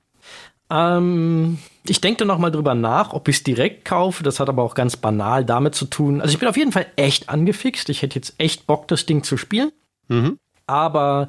[0.70, 1.58] Ähm,
[1.90, 4.22] ich denke noch mal drüber nach, ob ich es direkt kaufe.
[4.22, 6.20] Das hat aber auch ganz banal damit zu tun.
[6.20, 7.88] Also ich bin auf jeden Fall echt angefixt.
[7.88, 9.72] Ich hätte jetzt echt Bock, das Ding zu spielen.
[10.08, 10.38] Mhm.
[10.66, 11.28] Aber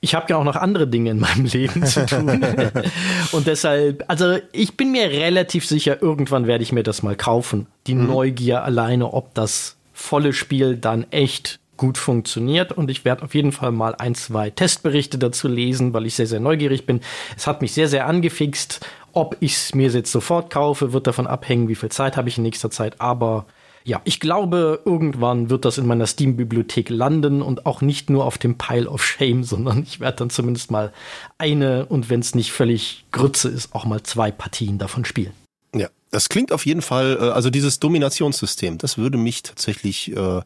[0.00, 2.44] ich habe ja auch noch andere Dinge in meinem Leben zu tun.
[3.32, 7.66] Und deshalb, also ich bin mir relativ sicher, irgendwann werde ich mir das mal kaufen.
[7.86, 8.06] Die mhm.
[8.08, 13.50] Neugier alleine, ob das volle Spiel dann echt gut funktioniert und ich werde auf jeden
[13.50, 17.00] Fall mal ein, zwei Testberichte dazu lesen, weil ich sehr, sehr neugierig bin.
[17.36, 18.86] Es hat mich sehr, sehr angefixt.
[19.12, 22.38] Ob ich es mir jetzt sofort kaufe, wird davon abhängen, wie viel Zeit habe ich
[22.38, 23.46] in nächster Zeit, aber
[23.84, 28.38] ja, ich glaube, irgendwann wird das in meiner Steam-Bibliothek landen und auch nicht nur auf
[28.38, 30.92] dem Pile of Shame, sondern ich werde dann zumindest mal
[31.38, 35.32] eine und wenn es nicht völlig Grütze ist, auch mal zwei Partien davon spielen.
[35.74, 40.42] Ja, das klingt auf jeden Fall, äh, also dieses Dominationssystem, das würde mich tatsächlich äh,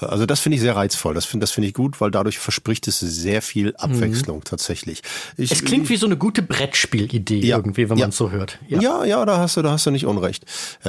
[0.00, 1.14] also das finde ich sehr reizvoll.
[1.14, 4.44] Das finde das finde ich gut, weil dadurch verspricht es sehr viel Abwechslung mhm.
[4.44, 5.02] tatsächlich.
[5.36, 8.04] Ich, es klingt wie so eine gute Brettspielidee ja, irgendwie, wenn ja.
[8.04, 8.58] man es so hört.
[8.68, 8.80] Ja.
[8.80, 10.44] ja, ja, da hast du, da hast du nicht unrecht.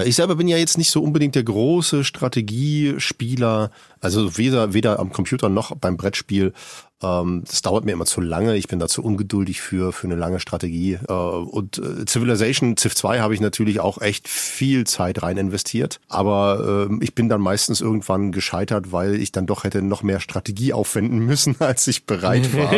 [0.05, 5.11] Ich selber bin ja jetzt nicht so unbedingt der große Strategiespieler, also weder weder am
[5.11, 6.53] Computer noch beim Brettspiel.
[7.01, 8.55] Ähm, das dauert mir immer zu lange.
[8.55, 10.99] Ich bin da zu ungeduldig für, für eine lange Strategie.
[11.07, 15.99] Äh, und äh, Civilization, Civ 2 habe ich natürlich auch echt viel Zeit rein investiert.
[16.09, 20.19] Aber äh, ich bin dann meistens irgendwann gescheitert, weil ich dann doch hätte noch mehr
[20.19, 22.73] Strategie aufwenden müssen, als ich bereit war.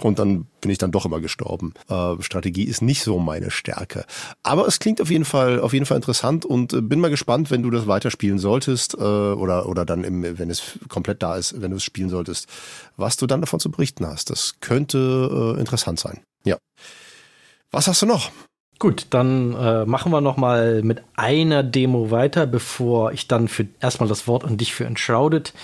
[0.00, 1.74] und dann bin ich dann doch immer gestorben.
[1.88, 4.04] Äh, Strategie ist nicht so meine Stärke.
[4.42, 7.50] Aber es klingt auf jeden Fall, auf jeden Fall interessant und äh, bin mal gespannt,
[7.50, 11.60] wenn du das weiterspielen solltest äh, oder, oder dann, im, wenn es komplett da ist,
[11.60, 12.48] wenn du es spielen solltest,
[12.96, 14.30] was du dann davon zu berichten hast.
[14.30, 16.22] Das könnte äh, interessant sein.
[16.44, 16.58] Ja.
[17.70, 18.30] Was hast du noch?
[18.78, 23.66] Gut, dann äh, machen wir noch mal mit einer Demo weiter, bevor ich dann für
[23.80, 25.54] erstmal das Wort an dich für Enshrouded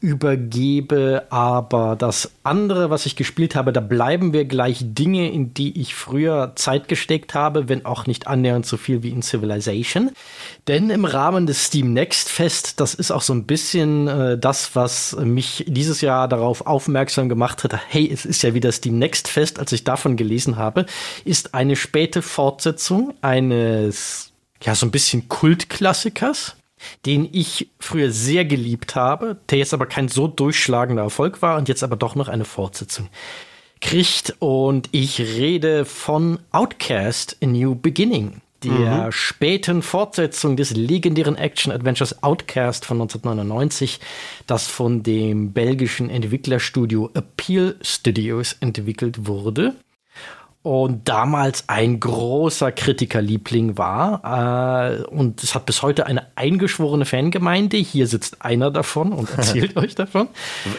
[0.00, 1.26] übergebe.
[1.30, 5.94] Aber das andere, was ich gespielt habe, da bleiben wir gleich Dinge, in die ich
[5.94, 10.10] früher Zeit gesteckt habe, wenn auch nicht annähernd so viel wie in Civilization.
[10.68, 14.74] Denn im Rahmen des Steam Next Fest, das ist auch so ein bisschen äh, das,
[14.74, 19.28] was mich dieses Jahr darauf aufmerksam gemacht hat, hey, es ist ja wieder Steam Next
[19.28, 20.86] Fest, als ich davon gelesen habe,
[21.24, 24.32] ist eine späte Fortsetzung eines,
[24.62, 26.56] ja, so ein bisschen Kultklassikers
[27.06, 31.68] den ich früher sehr geliebt habe, der jetzt aber kein so durchschlagender Erfolg war und
[31.68, 33.08] jetzt aber doch noch eine Fortsetzung
[33.80, 34.34] kriegt.
[34.38, 39.12] Und ich rede von Outcast A New Beginning, der mhm.
[39.12, 44.00] späten Fortsetzung des legendären Action-Adventures Outcast von 1999,
[44.46, 49.74] das von dem belgischen Entwicklerstudio Appeal Studios entwickelt wurde
[50.62, 55.00] und damals ein großer Kritikerliebling war.
[55.00, 57.78] Äh, und es hat bis heute eine eingeschworene Fangemeinde.
[57.78, 60.28] Hier sitzt einer davon und erzählt euch davon.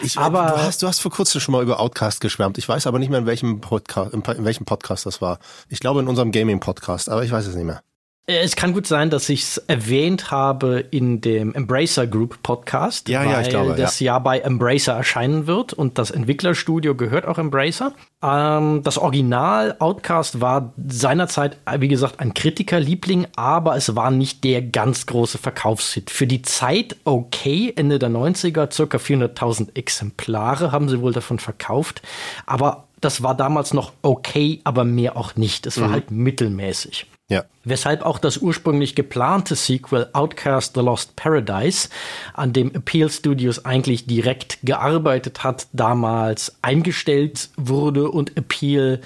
[0.04, 2.58] Ich, aber du hast, du hast vor kurzem schon mal über Outcast geschwärmt.
[2.60, 5.39] Ich weiß aber nicht mehr, in welchem Podcast, in welchem Podcast das war.
[5.70, 7.82] Ich glaube in unserem Gaming-Podcast, aber ich weiß es nicht mehr.
[8.27, 13.10] Äh, es kann gut sein, dass ich es erwähnt habe in dem Embracer Group Podcast,
[13.10, 14.13] ja, weil ja, ich glaube, das ja.
[14.13, 17.93] Jahr bei Embracer erscheinen wird und das Entwicklerstudio gehört auch Embracer.
[18.21, 24.62] Ähm, das Original Outcast war seinerzeit, wie gesagt, ein Kritikerliebling, aber es war nicht der
[24.62, 26.12] ganz große Verkaufshit.
[26.12, 32.01] Für die Zeit okay, Ende der 90er, circa 400.000 Exemplare haben sie wohl davon verkauft,
[32.45, 35.65] aber das war damals noch okay, aber mehr auch nicht.
[35.65, 35.93] Es war mhm.
[35.93, 37.07] halt mittelmäßig.
[37.32, 37.46] Ja.
[37.63, 41.88] Weshalb auch das ursprünglich geplante Sequel Outcast The Lost Paradise,
[42.34, 49.00] an dem Appeal Studios eigentlich direkt gearbeitet hat, damals eingestellt wurde und Appeal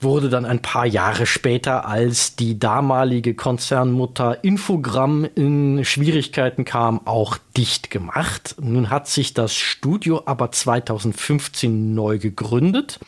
[0.00, 7.38] wurde dann ein paar Jahre später, als die damalige Konzernmutter Infogramm in Schwierigkeiten kam, auch
[7.56, 8.54] dicht gemacht.
[8.60, 13.00] Nun hat sich das Studio aber 2015 neu gegründet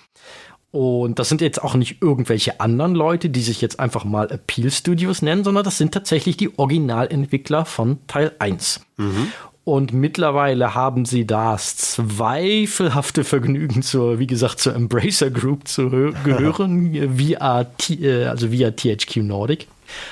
[0.74, 4.72] und das sind jetzt auch nicht irgendwelche anderen Leute, die sich jetzt einfach mal Appeal
[4.72, 8.80] Studios nennen, sondern das sind tatsächlich die Originalentwickler von Teil 1.
[8.96, 9.28] Mhm.
[9.62, 15.90] Und mittlerweile haben sie das zweifelhafte Vergnügen zur, wie gesagt, zur Embracer Group zu
[16.24, 19.68] gehören, via, äh, also via THQ Nordic.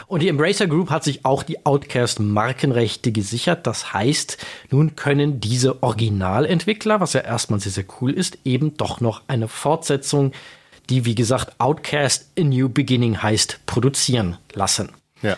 [0.06, 3.66] Und die Embracer Group hat sich auch die Outcast Markenrechte gesichert.
[3.66, 4.38] Das heißt,
[4.70, 9.48] nun können diese Originalentwickler, was ja erstmal sehr, sehr cool ist, eben doch noch eine
[9.48, 10.32] Fortsetzung,
[10.90, 14.90] die wie gesagt Outcast A New Beginning heißt, produzieren lassen.
[15.22, 15.36] Ja.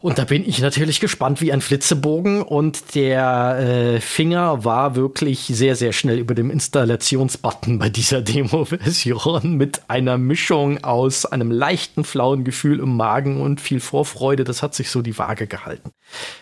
[0.00, 5.40] Und da bin ich natürlich gespannt wie ein Flitzebogen und der äh, Finger war wirklich
[5.40, 12.04] sehr, sehr schnell über dem Installationsbutton bei dieser Demo-Version mit einer Mischung aus einem leichten
[12.04, 14.44] flauen Gefühl im Magen und viel Vorfreude.
[14.44, 15.90] Das hat sich so die Waage gehalten.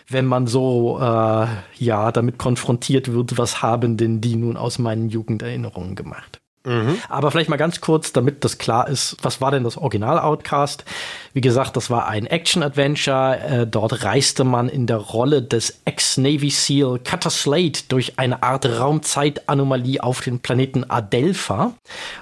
[0.07, 1.47] Wenn man so, äh,
[1.79, 6.41] ja, damit konfrontiert wird, was haben denn die nun aus meinen Jugenderinnerungen gemacht?
[6.67, 6.97] Mhm.
[7.07, 10.83] Aber vielleicht mal ganz kurz, damit das klar ist, was war denn das Original Outcast?
[11.31, 13.39] Wie gesagt, das war ein Action-Adventure.
[13.39, 18.65] Äh, dort reiste man in der Rolle des Ex-Navy SEAL Cutter Slate durch eine Art
[18.65, 21.71] Raumzeitanomalie auf den Planeten Adelpha,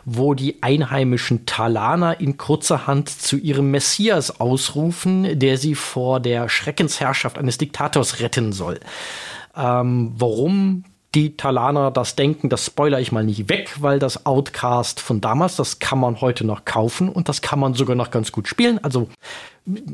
[0.06, 6.50] wo die einheimischen Talaner in kurzer Hand zu ihrem Messias ausrufen, der sie vor der
[6.50, 8.80] Schreckensherrschaft eines Diktators retten soll.
[9.58, 10.84] Ähm, warum
[11.16, 15.56] die Talaner das denken, das spoiler ich mal nicht weg, weil das Outcast von damals,
[15.56, 18.84] das kann man heute noch kaufen und das kann man sogar noch ganz gut spielen.
[18.84, 19.08] Also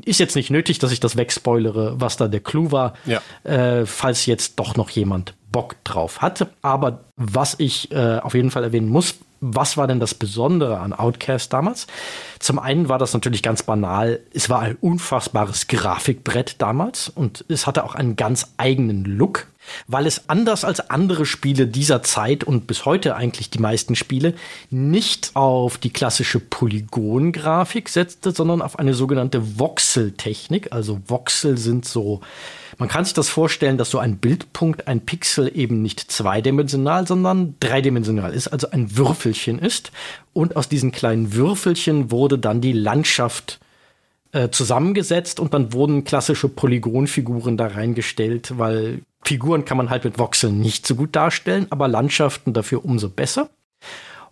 [0.03, 3.21] ist jetzt nicht nötig, dass ich das wegspoilere, was da der Clou war, ja.
[3.43, 6.47] äh, falls jetzt doch noch jemand Bock drauf hat.
[6.61, 10.93] Aber was ich äh, auf jeden Fall erwähnen muss, was war denn das Besondere an
[10.93, 11.87] Outcast damals?
[12.39, 14.19] Zum einen war das natürlich ganz banal.
[14.33, 19.47] Es war ein unfassbares Grafikbrett damals und es hatte auch einen ganz eigenen Look,
[19.87, 24.33] weil es anders als andere Spiele dieser Zeit und bis heute eigentlich die meisten Spiele
[24.69, 30.71] nicht auf die klassische Polygongrafik setzte, sondern auf eine sogenannte Voxel-Technik.
[30.71, 32.21] Also Voxel sind so
[32.81, 37.53] man kann sich das vorstellen, dass so ein Bildpunkt, ein Pixel eben nicht zweidimensional, sondern
[37.59, 39.91] dreidimensional ist, also ein Würfelchen ist.
[40.33, 43.59] Und aus diesen kleinen Würfelchen wurde dann die Landschaft
[44.31, 50.17] äh, zusammengesetzt und dann wurden klassische Polygonfiguren da reingestellt, weil Figuren kann man halt mit
[50.17, 53.49] Voxeln nicht so gut darstellen, aber Landschaften dafür umso besser.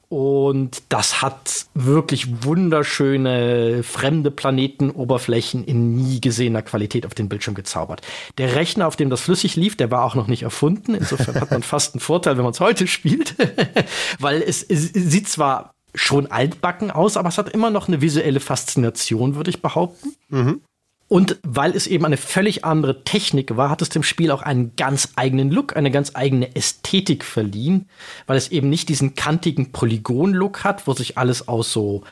[0.10, 8.02] Und das hat wirklich wunderschöne fremde Planetenoberflächen in nie gesehener Qualität auf den Bildschirm gezaubert.
[8.40, 10.96] Der Rechner, auf dem das flüssig lief, der war auch noch nicht erfunden.
[10.96, 13.36] Insofern hat man fast einen Vorteil, wenn man es heute spielt.
[14.20, 18.40] Weil es, es sieht zwar schon altbacken aus, aber es hat immer noch eine visuelle
[18.40, 20.16] Faszination, würde ich behaupten.
[20.30, 20.62] Mhm.
[21.10, 24.76] Und weil es eben eine völlig andere Technik war, hat es dem Spiel auch einen
[24.76, 27.90] ganz eigenen Look, eine ganz eigene Ästhetik verliehen,
[28.28, 32.04] weil es eben nicht diesen kantigen Polygon-Look hat, wo sich alles aus so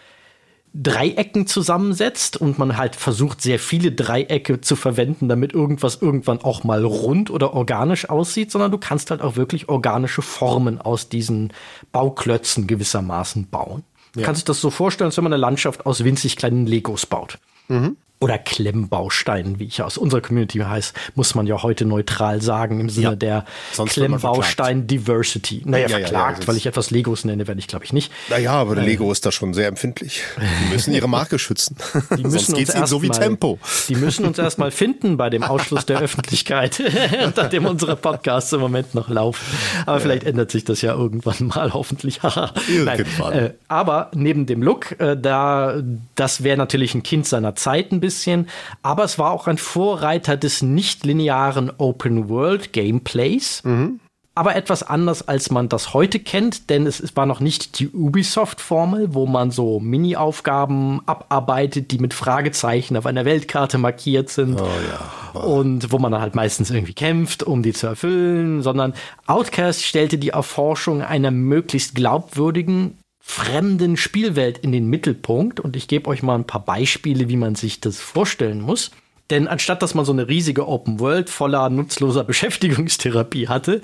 [0.73, 6.63] Dreiecken zusammensetzt und man halt versucht, sehr viele Dreiecke zu verwenden, damit irgendwas irgendwann auch
[6.63, 11.53] mal rund oder organisch aussieht, sondern du kannst halt auch wirklich organische Formen aus diesen
[11.91, 13.83] Bauklötzen gewissermaßen bauen.
[14.15, 14.21] Ja.
[14.21, 17.05] Du kannst dich das so vorstellen, als wenn man eine Landschaft aus winzig kleinen Legos
[17.05, 17.37] baut.
[17.67, 22.79] Mhm oder Klemmbausteinen, wie ich aus unserer Community heißt, muss man ja heute neutral sagen,
[22.79, 25.61] im Sinne ja, der Klemmbaustein Diversity.
[25.65, 28.11] Naja, ja, verklagt, ja, weil ich etwas Legos nenne, werde ich glaube ich nicht.
[28.29, 30.23] Naja, aber der äh, Lego ist da schon sehr empfindlich.
[30.37, 31.77] Die müssen ihre Marke schützen.
[32.17, 33.59] Die müssen Sonst geht's ihnen so wie mal, Tempo.
[33.87, 36.81] Die müssen uns erstmal finden bei dem Ausschluss der Öffentlichkeit,
[37.23, 39.45] unter dem unsere Podcasts im Moment noch laufen.
[39.85, 42.21] Aber vielleicht ändert sich das ja irgendwann mal, hoffentlich.
[42.23, 45.83] Nein, äh, aber neben dem Look, äh, da,
[46.15, 48.47] das wäre natürlich ein Kind seiner Zeit ein bisschen bisschen,
[48.81, 53.63] aber es war auch ein Vorreiter des nicht-linearen Open-World-Gameplays.
[53.65, 53.99] Mhm.
[54.33, 59.15] Aber etwas anders, als man das heute kennt, denn es, war noch nicht die Ubisoft-Formel,
[59.15, 64.61] wo man so Mini-Aufgaben abarbeitet, die mit Fragezeichen auf einer Weltkarte markiert sind.
[64.61, 65.11] Oh ja.
[65.33, 65.59] Oh.
[65.59, 68.93] Und wo man dann halt meistens irgendwie kämpft, um die zu erfüllen, sondern
[69.25, 72.95] Outcast stellte die Erforschung einer möglichst glaubwürdigen,
[73.27, 77.55] fremden Spielwelt in den Mittelpunkt und ich gebe euch mal ein paar Beispiele, wie man
[77.55, 78.89] sich das vorstellen muss.
[79.29, 83.81] Denn anstatt dass man so eine riesige Open World voller nutzloser Beschäftigungstherapie hatte,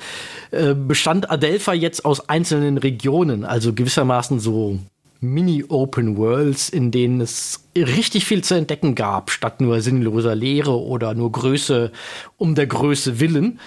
[0.52, 4.80] äh, bestand Adelpha jetzt aus einzelnen Regionen, also gewissermaßen so
[5.20, 11.14] Mini-Open Worlds, in denen es richtig viel zu entdecken gab, statt nur sinnloser Leere oder
[11.16, 11.92] nur Größe
[12.38, 13.60] um der Größe willen.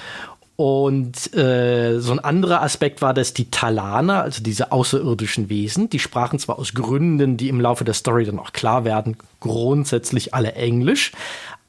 [0.56, 5.98] Und äh, so ein anderer Aspekt war, dass die Talaner, also diese außerirdischen Wesen, die
[5.98, 10.52] sprachen zwar aus Gründen, die im Laufe der Story dann auch klar werden, grundsätzlich alle
[10.52, 11.12] Englisch,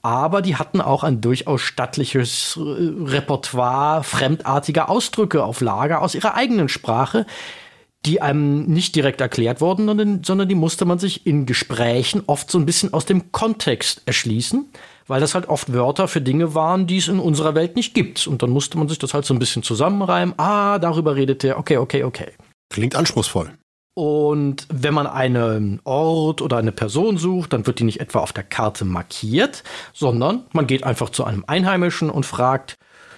[0.02, 6.36] aber die hatten auch ein durchaus stattliches äh, Repertoire fremdartiger Ausdrücke auf Lager aus ihrer
[6.36, 7.26] eigenen Sprache,
[8.06, 12.58] die einem nicht direkt erklärt wurden, sondern die musste man sich in Gesprächen oft so
[12.58, 14.69] ein bisschen aus dem Kontext erschließen
[15.08, 18.28] weil das halt oft Wörter für Dinge waren, die es in unserer Welt nicht gibt.
[18.28, 20.38] Und dann musste man sich das halt so ein bisschen zusammenreimen.
[20.38, 21.58] Ah, darüber redet der.
[21.58, 22.32] Okay, okay, okay.
[22.70, 23.52] Klingt anspruchsvoll.
[23.98, 28.32] Und wenn man einen Ort oder eine Person sucht, dann wird die nicht etwa auf
[28.32, 32.76] der Karte markiert, sondern man geht einfach zu einem Einheimischen und fragt,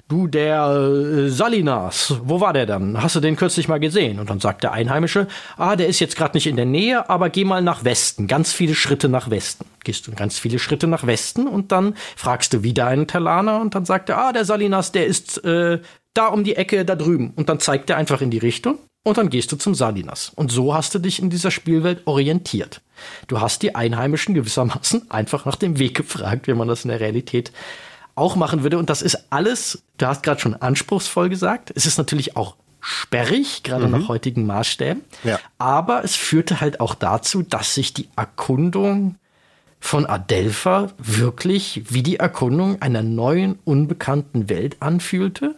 [0.09, 3.01] du, der äh, Salinas, wo war der dann?
[3.01, 4.19] Hast du den kürzlich mal gesehen?
[4.19, 7.29] Und dann sagt der Einheimische, ah, der ist jetzt gerade nicht in der Nähe, aber
[7.29, 9.65] geh mal nach Westen, ganz viele Schritte nach Westen.
[9.83, 13.75] Gehst du ganz viele Schritte nach Westen und dann fragst du wieder einen Talaner und
[13.75, 15.79] dann sagt er, ah, der Salinas, der ist äh,
[16.13, 17.31] da um die Ecke, da drüben.
[17.35, 20.31] Und dann zeigt er einfach in die Richtung und dann gehst du zum Salinas.
[20.35, 22.81] Und so hast du dich in dieser Spielwelt orientiert.
[23.27, 26.99] Du hast die Einheimischen gewissermaßen einfach nach dem Weg gefragt, wie man das in der
[26.99, 27.51] Realität
[28.19, 28.77] auch machen würde.
[28.77, 31.71] Und das ist alles, du hast gerade schon anspruchsvoll gesagt.
[31.75, 33.91] Es ist natürlich auch sperrig, gerade mhm.
[33.91, 35.03] nach heutigen Maßstäben.
[35.23, 35.39] Ja.
[35.57, 39.15] Aber es führte halt auch dazu, dass sich die Erkundung
[39.79, 45.55] von Adelpha wirklich wie die Erkundung einer neuen, unbekannten Welt anfühlte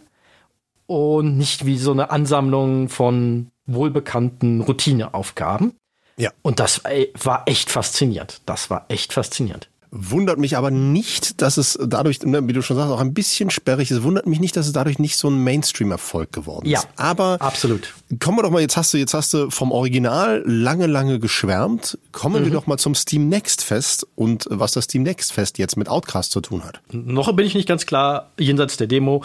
[0.86, 5.74] und nicht wie so eine Ansammlung von wohlbekannten Routineaufgaben.
[6.16, 6.30] Ja.
[6.42, 8.42] Und das war echt faszinierend.
[8.46, 9.68] Das war echt faszinierend.
[9.94, 13.50] Wundert mich aber nicht, dass es dadurch, ne, wie du schon sagst, auch ein bisschen
[13.50, 14.02] sperrig ist.
[14.02, 16.72] Wundert mich nicht, dass es dadurch nicht so ein Mainstream-Erfolg geworden ist.
[16.72, 17.92] Ja, aber absolut.
[18.18, 21.98] Kommen wir doch mal, jetzt hast du, jetzt hast du vom Original lange, lange geschwärmt.
[22.10, 22.46] Kommen mhm.
[22.46, 25.90] wir doch mal zum Steam Next Fest und was das Steam Next Fest jetzt mit
[25.90, 26.80] Outcast zu tun hat.
[26.90, 29.22] Noch bin ich nicht ganz klar, jenseits der Demo,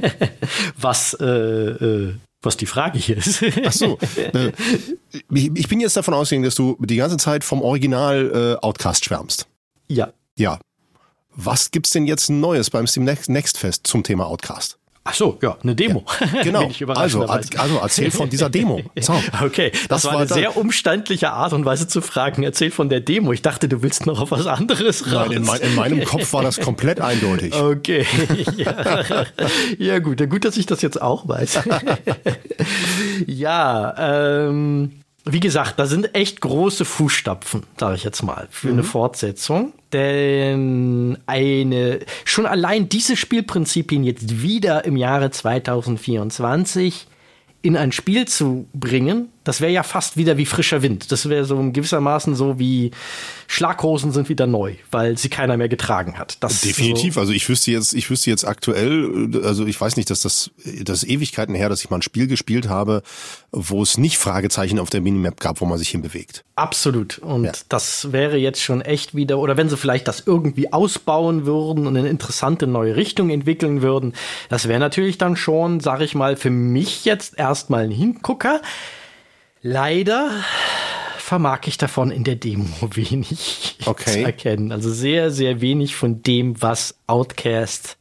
[0.80, 3.44] was äh, äh, was die Frage hier ist.
[3.64, 3.98] Ach so.
[4.16, 4.52] Äh,
[5.32, 9.46] ich bin jetzt davon ausgegangen, dass du die ganze Zeit vom Original äh, Outcast schwärmst.
[9.88, 10.12] Ja.
[10.36, 10.58] Ja.
[11.36, 14.78] Was gibt's denn jetzt Neues beim Steam Next, Next Fest zum Thema Outcast?
[15.06, 16.02] Ach so, ja, eine Demo.
[16.32, 16.70] Ja, genau.
[16.94, 18.80] also, also erzähl von dieser Demo.
[18.98, 19.12] So.
[19.42, 22.42] Okay, das, das war eine sehr umständliche Art und Weise zu fragen.
[22.42, 23.32] Erzähl von der Demo.
[23.32, 25.28] Ich dachte, du willst noch auf was anderes raus.
[25.28, 27.54] Nein, in, mein, in meinem Kopf war das komplett eindeutig.
[27.54, 28.06] Okay.
[28.56, 29.26] Ja,
[29.78, 31.60] ja gut, gut, dass ich das jetzt auch weiß.
[33.26, 33.94] ja,
[34.46, 38.72] ähm, wie gesagt, da sind echt große Fußstapfen, sage ich jetzt mal, für mhm.
[38.74, 39.72] eine Fortsetzung.
[39.92, 47.06] Denn eine, schon allein diese Spielprinzipien jetzt wieder im Jahre 2024
[47.62, 51.12] in ein Spiel zu bringen, das wäre ja fast wieder wie frischer Wind.
[51.12, 52.90] Das wäre so gewissermaßen so wie
[53.46, 56.38] Schlaghosen sind wieder neu, weil sie keiner mehr getragen hat.
[56.40, 57.14] Das Definitiv.
[57.14, 60.50] So also ich wüsste jetzt, ich wüsste jetzt aktuell, also ich weiß nicht, dass das,
[60.82, 63.02] das Ewigkeiten her, dass ich mal ein Spiel gespielt habe,
[63.52, 66.44] wo es nicht Fragezeichen auf der Minimap gab, wo man sich hinbewegt.
[66.56, 67.18] Absolut.
[67.18, 67.52] Und ja.
[67.68, 71.96] das wäre jetzt schon echt wieder, oder wenn sie vielleicht das irgendwie ausbauen würden und
[71.96, 74.14] eine interessante neue Richtung entwickeln würden,
[74.48, 78.62] das wäre natürlich dann schon, sag ich mal, für mich jetzt erstmal ein Hingucker.
[79.66, 80.30] Leider
[81.16, 84.10] vermag ich davon in der Demo wenig okay.
[84.10, 84.72] zu erkennen.
[84.72, 87.96] Also sehr, sehr wenig von dem, was Outcast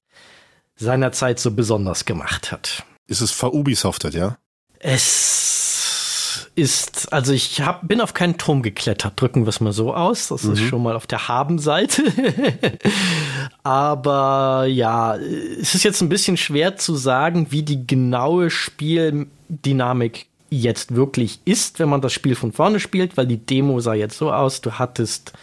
[0.75, 2.83] seinerzeit so besonders gemacht hat.
[3.07, 4.37] Ist es verubisoftert, ja?
[4.79, 9.93] Es ist, also ich hab, bin auf keinen Turm geklettert, drücken wir es mal so
[9.93, 10.27] aus.
[10.27, 10.53] Das mhm.
[10.53, 12.03] ist schon mal auf der Haben-Seite.
[13.63, 20.27] Aber ja, es ist jetzt ein bisschen schwer zu sagen, wie die genaue Spieldynamik
[20.61, 24.17] jetzt wirklich ist, wenn man das Spiel von vorne spielt, weil die Demo sah jetzt
[24.17, 25.33] so aus, du hattest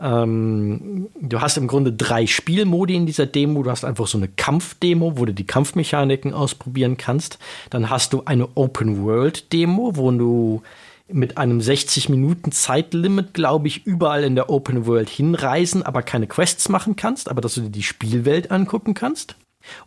[0.00, 3.62] ähm, du hast im Grunde drei Spielmodi in dieser Demo.
[3.62, 7.38] Du hast einfach so eine Kampfdemo, wo du die Kampfmechaniken ausprobieren kannst.
[7.70, 10.62] Dann hast du eine Open-World-Demo, wo du
[11.10, 16.26] mit einem 60 Minuten Zeitlimit, glaube ich, überall in der Open World hinreisen, aber keine
[16.26, 19.34] Quests machen kannst, aber dass du dir die Spielwelt angucken kannst.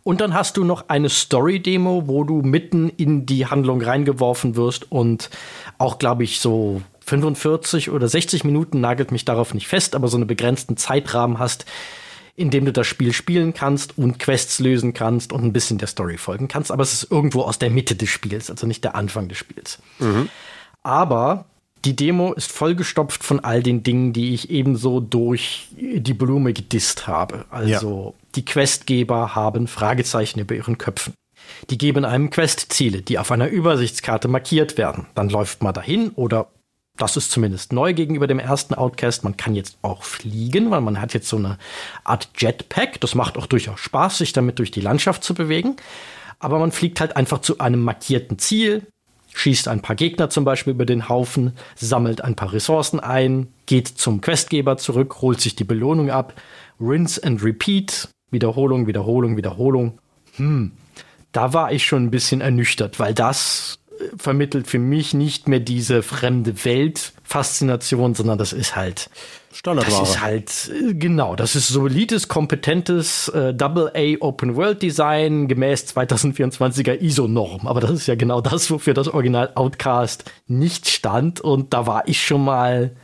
[0.02, 4.90] Und dann hast du noch eine Story-Demo, wo du mitten in die Handlung reingeworfen wirst
[4.90, 5.30] und
[5.78, 10.16] auch, glaube ich, so 45 oder 60 Minuten nagelt mich darauf nicht fest, aber so
[10.16, 11.66] einen begrenzten Zeitrahmen hast,
[12.34, 15.88] in dem du das Spiel spielen kannst und Quests lösen kannst und ein bisschen der
[15.88, 16.70] Story folgen kannst.
[16.70, 19.78] Aber es ist irgendwo aus der Mitte des Spiels, also nicht der Anfang des Spiels.
[19.98, 20.28] Mhm.
[20.82, 21.44] Aber
[21.84, 27.06] die Demo ist vollgestopft von all den Dingen, die ich ebenso durch die Blume gedisst
[27.06, 27.44] habe.
[27.50, 28.14] Also.
[28.34, 31.14] Die Questgeber haben Fragezeichen über ihren Köpfen.
[31.70, 35.06] Die geben einem Questziele, die auf einer Übersichtskarte markiert werden.
[35.14, 36.48] Dann läuft man dahin oder
[36.96, 39.24] das ist zumindest neu gegenüber dem ersten Outcast.
[39.24, 41.58] Man kann jetzt auch fliegen, weil man hat jetzt so eine
[42.04, 43.00] Art Jetpack.
[43.00, 45.76] Das macht auch durchaus Spaß, sich damit durch die Landschaft zu bewegen.
[46.38, 48.86] Aber man fliegt halt einfach zu einem markierten Ziel,
[49.34, 53.88] schießt ein paar Gegner zum Beispiel über den Haufen, sammelt ein paar Ressourcen ein, geht
[53.88, 56.34] zum Questgeber zurück, holt sich die Belohnung ab,
[56.80, 59.98] rinse and repeat, Wiederholung, Wiederholung, Wiederholung.
[60.36, 60.72] Hm,
[61.32, 65.60] da war ich schon ein bisschen ernüchtert, weil das äh, vermittelt für mich nicht mehr
[65.60, 69.10] diese fremde Welt-Faszination, sondern das ist halt
[69.52, 70.00] Standardware.
[70.00, 77.66] Das ist halt, äh, genau, das ist solides, kompetentes äh, Double-A Open-World-Design gemäß 2024er ISO-Norm.
[77.66, 81.40] Aber das ist ja genau das, wofür das Original Outcast nicht stand.
[81.40, 82.96] Und da war ich schon mal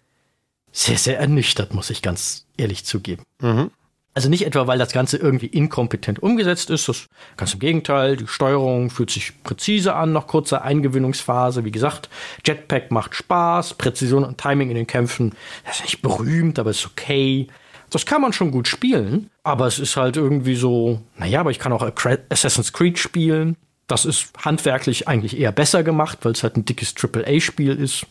[0.73, 3.23] sehr, sehr ernüchtert, muss ich ganz ehrlich zugeben.
[3.41, 3.71] Mhm.
[4.19, 7.07] Also nicht etwa, weil das Ganze irgendwie inkompetent umgesetzt ist, das
[7.37, 11.65] ganz im Gegenteil, die Steuerung fühlt sich präzise an nach kurzer Eingewöhnungsphase.
[11.65, 12.09] Wie gesagt,
[12.45, 16.85] Jetpack macht Spaß, Präzision und Timing in den Kämpfen, das ist nicht berühmt, aber ist
[16.85, 17.47] okay.
[17.91, 21.61] Das kann man schon gut spielen, aber es ist halt irgendwie so, naja, aber ich
[21.61, 21.89] kann auch
[22.29, 23.57] Assassin's Creed spielen.
[23.87, 28.05] Das ist handwerklich eigentlich eher besser gemacht, weil es halt ein dickes AAA-Spiel ist.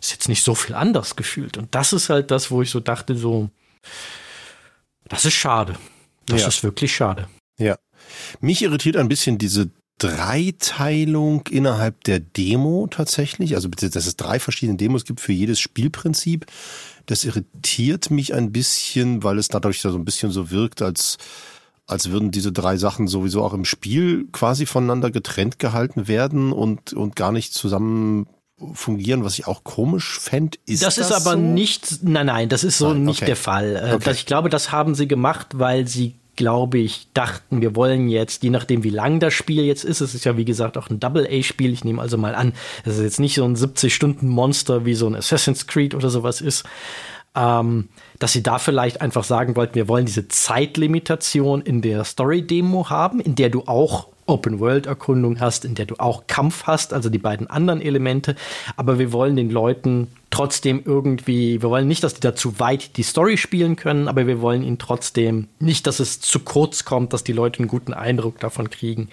[0.00, 1.58] Ist jetzt nicht so viel anders gefühlt.
[1.58, 3.50] Und das ist halt das, wo ich so dachte, so,
[5.12, 5.76] das ist schade.
[6.26, 6.48] Das ja.
[6.48, 7.28] ist wirklich schade.
[7.58, 7.76] Ja.
[8.40, 13.54] Mich irritiert ein bisschen diese Dreiteilung innerhalb der Demo tatsächlich.
[13.54, 16.46] Also dass es drei verschiedene Demos gibt für jedes Spielprinzip.
[17.06, 21.18] Das irritiert mich ein bisschen, weil es dadurch so ein bisschen so wirkt, als,
[21.86, 26.94] als würden diese drei Sachen sowieso auch im Spiel quasi voneinander getrennt gehalten werden und,
[26.94, 28.26] und gar nicht zusammen
[28.74, 30.58] fungieren, was ich auch komisch fände.
[30.66, 31.38] Ist das, das ist aber so?
[31.38, 33.26] nicht, nein, nein, das ist so nein, nicht okay.
[33.26, 33.76] der Fall.
[33.76, 34.12] Äh, okay.
[34.12, 38.50] ich glaube, das haben sie gemacht, weil sie, glaube ich, dachten, wir wollen jetzt, je
[38.50, 41.72] nachdem wie lang das Spiel jetzt ist, es ist ja wie gesagt auch ein Double-A-Spiel,
[41.72, 42.52] ich nehme also mal an,
[42.84, 46.64] es ist jetzt nicht so ein 70-Stunden-Monster wie so ein Assassin's Creed oder sowas ist.
[47.34, 52.90] Ähm, dass sie da vielleicht einfach sagen wollten, wir wollen diese Zeitlimitation in der Story-Demo
[52.90, 57.18] haben, in der du auch Open-World-Erkundung hast, in der du auch Kampf hast, also die
[57.18, 58.36] beiden anderen Elemente.
[58.76, 62.96] Aber wir wollen den Leuten trotzdem irgendwie, wir wollen nicht, dass die da zu weit
[62.96, 67.12] die Story spielen können, aber wir wollen ihnen trotzdem nicht, dass es zu kurz kommt,
[67.12, 69.08] dass die Leute einen guten Eindruck davon kriegen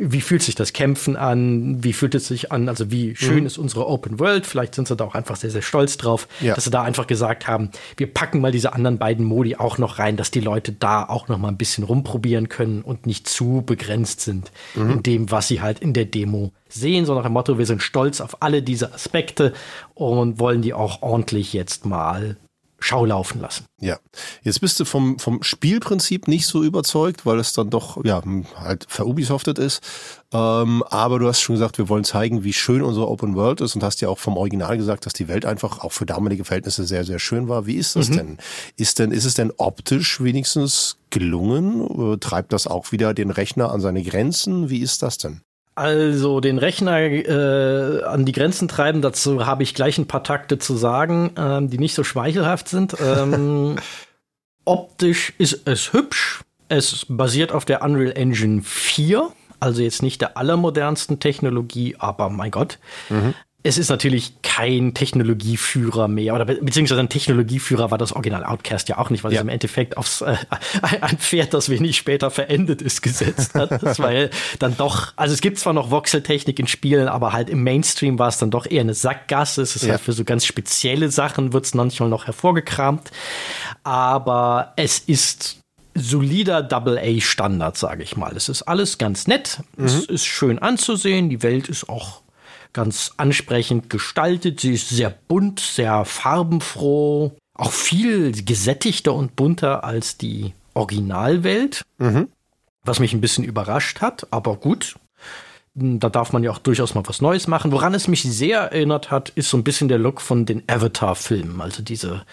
[0.00, 3.46] wie fühlt sich das Kämpfen an, wie fühlt es sich an, also wie schön mhm.
[3.46, 6.54] ist unsere Open World, vielleicht sind sie da auch einfach sehr, sehr stolz drauf, ja.
[6.54, 9.98] dass sie da einfach gesagt haben, wir packen mal diese anderen beiden Modi auch noch
[9.98, 13.62] rein, dass die Leute da auch noch mal ein bisschen rumprobieren können und nicht zu
[13.64, 14.90] begrenzt sind mhm.
[14.90, 17.82] in dem, was sie halt in der Demo sehen, so nach dem Motto, wir sind
[17.82, 19.52] stolz auf alle diese Aspekte
[19.94, 22.36] und wollen die auch ordentlich jetzt mal
[22.80, 23.64] Schau laufen lassen.
[23.80, 23.98] Ja,
[24.42, 28.22] jetzt bist du vom, vom Spielprinzip nicht so überzeugt, weil es dann doch ja
[28.56, 29.82] halt verubisoftet ist.
[30.32, 33.74] Ähm, aber du hast schon gesagt, wir wollen zeigen, wie schön unsere Open World ist
[33.74, 36.84] und hast ja auch vom Original gesagt, dass die Welt einfach auch für damalige Verhältnisse
[36.84, 37.66] sehr, sehr schön war.
[37.66, 38.16] Wie ist das mhm.
[38.16, 38.38] denn?
[38.76, 42.20] Ist denn, ist es denn optisch wenigstens gelungen?
[42.20, 44.70] Treibt das auch wieder den Rechner an seine Grenzen?
[44.70, 45.40] Wie ist das denn?
[45.78, 50.58] Also den Rechner äh, an die Grenzen treiben, dazu habe ich gleich ein paar Takte
[50.58, 52.96] zu sagen, ähm, die nicht so schmeichelhaft sind.
[53.00, 53.76] Ähm,
[54.64, 56.40] optisch ist es hübsch.
[56.68, 62.50] Es basiert auf der Unreal Engine 4, also jetzt nicht der allermodernsten Technologie, aber mein
[62.50, 62.80] Gott.
[63.08, 63.34] Mhm
[63.64, 68.88] es ist natürlich kein Technologieführer mehr, oder be beziehungsweise ein Technologieführer war das Original Outcast
[68.88, 69.38] ja auch nicht, weil ja.
[69.38, 70.36] es im Endeffekt aufs äh,
[71.00, 73.82] ein Pferd, das wenig später verendet ist, gesetzt hat.
[73.82, 74.28] Das war ja
[74.60, 78.28] dann doch, also es gibt zwar noch Voxeltechnik in Spielen, aber halt im Mainstream war
[78.28, 79.62] es dann doch eher eine Sackgasse.
[79.62, 79.92] Es ist ja.
[79.92, 83.10] halt für so ganz spezielle Sachen wird es manchmal noch hervorgekramt.
[83.82, 85.58] Aber es ist
[85.94, 88.36] solider Double-A-Standard, sage ich mal.
[88.36, 89.60] Es ist alles ganz nett.
[89.76, 89.84] Mhm.
[89.84, 91.28] Es ist schön anzusehen.
[91.28, 92.22] Die Welt ist auch
[92.78, 94.60] ganz ansprechend gestaltet.
[94.60, 102.28] Sie ist sehr bunt, sehr farbenfroh, auch viel gesättigter und bunter als die Originalwelt, mhm.
[102.84, 104.94] was mich ein bisschen überrascht hat, aber gut.
[105.74, 107.72] Da darf man ja auch durchaus mal was Neues machen.
[107.72, 111.60] Woran es mich sehr erinnert hat, ist so ein bisschen der Look von den Avatar-Filmen.
[111.60, 112.24] Also diese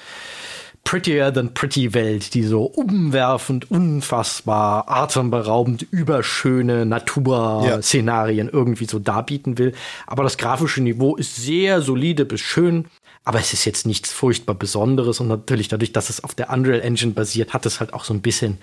[0.86, 8.53] Prettier Than Pretty Welt, die so umwerfend, unfassbar, atemberaubend, überschöne Naturszenarien ja.
[8.53, 9.73] irgendwie so darbieten will.
[10.05, 12.86] Aber das grafische Niveau ist sehr solide bis schön.
[13.23, 16.81] Aber es ist jetzt nichts furchtbar Besonderes und natürlich dadurch, dass es auf der Unreal
[16.81, 18.59] Engine basiert, hat es halt auch so ein bisschen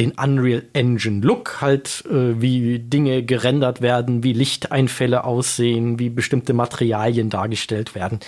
[0.00, 6.54] den Unreal Engine Look, halt äh, wie Dinge gerendert werden, wie Lichteinfälle aussehen, wie bestimmte
[6.54, 8.18] Materialien dargestellt werden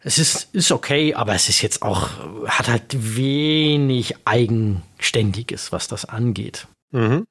[0.00, 2.10] es ist, ist okay, aber es ist jetzt auch,
[2.46, 6.68] hat halt wenig Eigenständiges, was das angeht.
[6.92, 7.24] Mhm.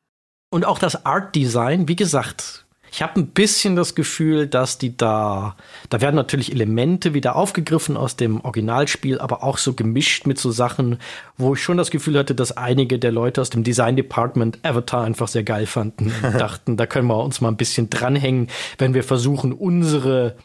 [0.50, 4.96] Und auch das Art Design, wie gesagt, ich habe ein bisschen das Gefühl, dass die
[4.96, 5.56] da,
[5.90, 10.52] da werden natürlich Elemente wieder aufgegriffen aus dem Originalspiel, aber auch so gemischt mit so
[10.52, 10.98] Sachen,
[11.38, 15.04] wo ich schon das Gefühl hatte, dass einige der Leute aus dem Design Department Avatar
[15.04, 18.48] einfach sehr geil fanden und dachten, da können wir uns mal ein bisschen dranhängen,
[18.78, 20.38] wenn wir versuchen, unsere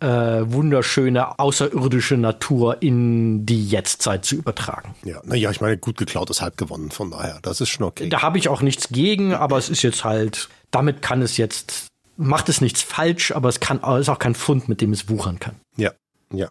[0.00, 0.06] äh,
[0.50, 4.94] wunderschöne außerirdische Natur in die Jetztzeit zu übertragen.
[5.04, 8.08] Ja, naja, ich meine, gut geklaut ist halb gewonnen, von daher, das ist schon okay.
[8.08, 11.88] Da habe ich auch nichts gegen, aber es ist jetzt halt, damit kann es jetzt,
[12.16, 15.38] macht es nichts falsch, aber es kann, ist auch kein Fund, mit dem es wuchern
[15.38, 15.56] kann.
[15.76, 15.92] Ja,
[16.32, 16.48] ja.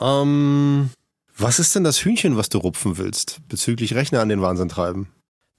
[0.00, 0.90] Ähm,
[1.36, 5.08] was ist denn das Hühnchen, was du rupfen willst, bezüglich Rechner an den Wahnsinn treiben?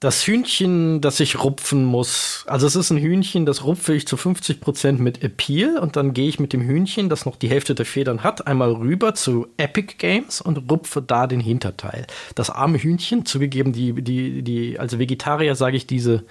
[0.00, 4.16] Das Hühnchen, das ich rupfen muss, also es ist ein Hühnchen, das rupfe ich zu
[4.16, 7.74] 50 Prozent mit Appeal und dann gehe ich mit dem Hühnchen, das noch die Hälfte
[7.74, 12.06] der Federn hat, einmal rüber zu Epic Games und rupfe da den Hinterteil.
[12.34, 16.24] Das arme Hühnchen, zugegeben, die, die, die, als Vegetarier sage ich diese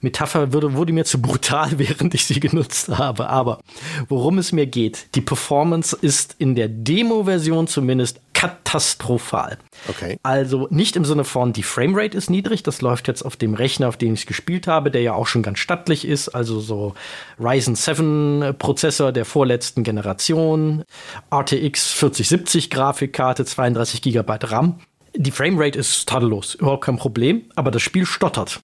[0.00, 3.28] Metapher würde, wurde mir zu brutal, während ich sie genutzt habe.
[3.28, 3.60] Aber
[4.08, 9.56] worum es mir geht, die Performance ist in der Demo-Version zumindest katastrophal.
[9.88, 10.18] Okay.
[10.22, 13.88] Also nicht im Sinne von, die Framerate ist niedrig, das läuft jetzt auf dem Rechner,
[13.88, 16.94] auf dem ich gespielt habe, der ja auch schon ganz stattlich ist, also so
[17.40, 20.84] Ryzen 7 Prozessor der vorletzten Generation,
[21.32, 24.80] RTX 4070 Grafikkarte, 32 GB RAM.
[25.16, 28.60] Die Framerate ist tadellos, überhaupt kein Problem, aber das Spiel stottert.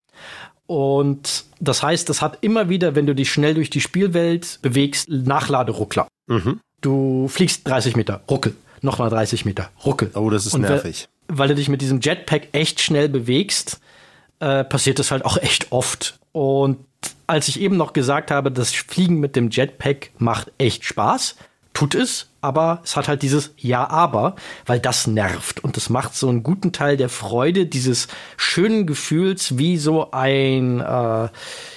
[0.66, 5.08] Und das heißt, das hat immer wieder, wenn du dich schnell durch die Spielwelt bewegst,
[5.08, 6.06] Nachladeruckler.
[6.26, 6.60] Mhm.
[6.80, 9.70] Du fliegst 30 Meter, ruckel nochmal 30 Meter.
[9.84, 10.10] Ruckel.
[10.14, 11.08] Oh, das ist und nervig.
[11.28, 13.80] Weil, weil, du dich mit diesem Jetpack echt schnell bewegst,
[14.40, 16.18] äh, passiert das halt auch echt oft.
[16.32, 16.78] Und
[17.26, 21.36] als ich eben noch gesagt habe, das Fliegen mit dem Jetpack macht echt Spaß,
[21.72, 24.36] tut es, aber es hat halt dieses Ja, aber,
[24.66, 29.56] weil das nervt und das macht so einen guten Teil der Freude, dieses schönen Gefühls,
[29.56, 31.28] wie so ein äh,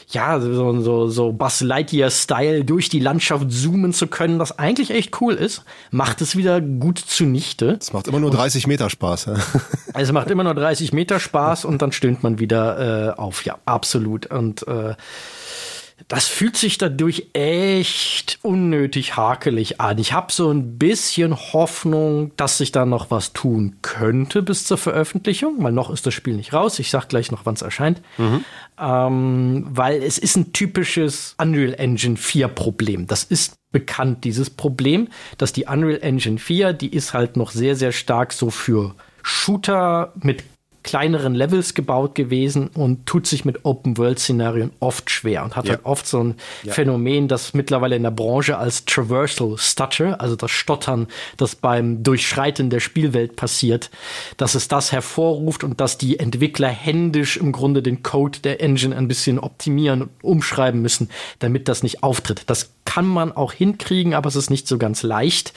[0.09, 5.19] ja, so, so, so Buzz Lightyear-Style durch die Landschaft zoomen zu können, was eigentlich echt
[5.21, 7.77] cool ist, macht es wieder gut zunichte.
[7.79, 9.25] Es macht immer nur 30 Meter Spaß.
[9.25, 9.35] Ja?
[9.93, 13.45] Also macht immer nur 30 Meter Spaß und dann stöhnt man wieder äh, auf.
[13.45, 14.25] Ja, absolut.
[14.25, 14.95] Und äh,
[16.07, 19.97] das fühlt sich dadurch echt unnötig hakelig an.
[19.97, 24.77] Ich habe so ein bisschen Hoffnung, dass sich da noch was tun könnte bis zur
[24.77, 26.77] Veröffentlichung, weil noch ist das Spiel nicht raus.
[26.77, 28.01] Ich sag gleich noch, wann es erscheint.
[28.19, 28.45] Mhm.
[28.79, 33.07] Ähm, weil es ist ein typisches Unreal Engine 4 Problem.
[33.07, 35.07] Das ist bekannt, dieses Problem,
[35.39, 38.93] dass die Unreal Engine 4, die ist halt noch sehr, sehr stark so für
[39.23, 40.43] Shooter mit
[40.85, 45.71] kleineren Levels gebaut gewesen und tut sich mit Open-World-Szenarien oft schwer und hat ja.
[45.71, 46.73] halt oft so ein ja.
[46.73, 51.07] Phänomen, das mittlerweile in der Branche als Traversal Stutter, also das Stottern,
[51.37, 53.89] das beim Durchschreiten der Spielwelt passiert,
[54.37, 58.95] dass es das hervorruft und dass die Entwickler händisch im Grunde den Code der Engine
[58.95, 61.09] ein bisschen optimieren und umschreiben müssen,
[61.39, 62.43] damit das nicht auftritt.
[62.45, 65.51] Das kann man auch hinkriegen, aber es ist nicht so ganz leicht.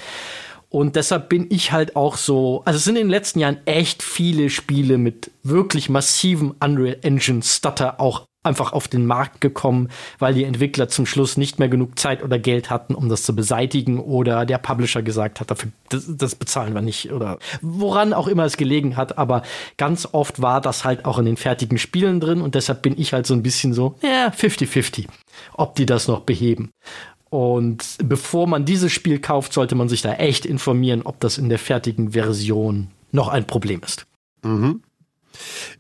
[0.70, 4.02] Und deshalb bin ich halt auch so, also es sind in den letzten Jahren echt
[4.02, 9.88] viele Spiele mit wirklich massivem Unreal Engine Stutter auch einfach auf den Markt gekommen,
[10.18, 13.34] weil die Entwickler zum Schluss nicht mehr genug Zeit oder Geld hatten, um das zu
[13.34, 18.28] beseitigen oder der Publisher gesagt hat, dafür das, das bezahlen wir nicht oder woran auch
[18.28, 19.42] immer es gelegen hat, aber
[19.76, 23.12] ganz oft war das halt auch in den fertigen Spielen drin und deshalb bin ich
[23.12, 25.06] halt so ein bisschen so, ja, 50-50,
[25.54, 26.70] ob die das noch beheben.
[27.30, 31.48] Und bevor man dieses Spiel kauft, sollte man sich da echt informieren, ob das in
[31.48, 34.06] der fertigen Version noch ein Problem ist.
[34.42, 34.82] Mhm.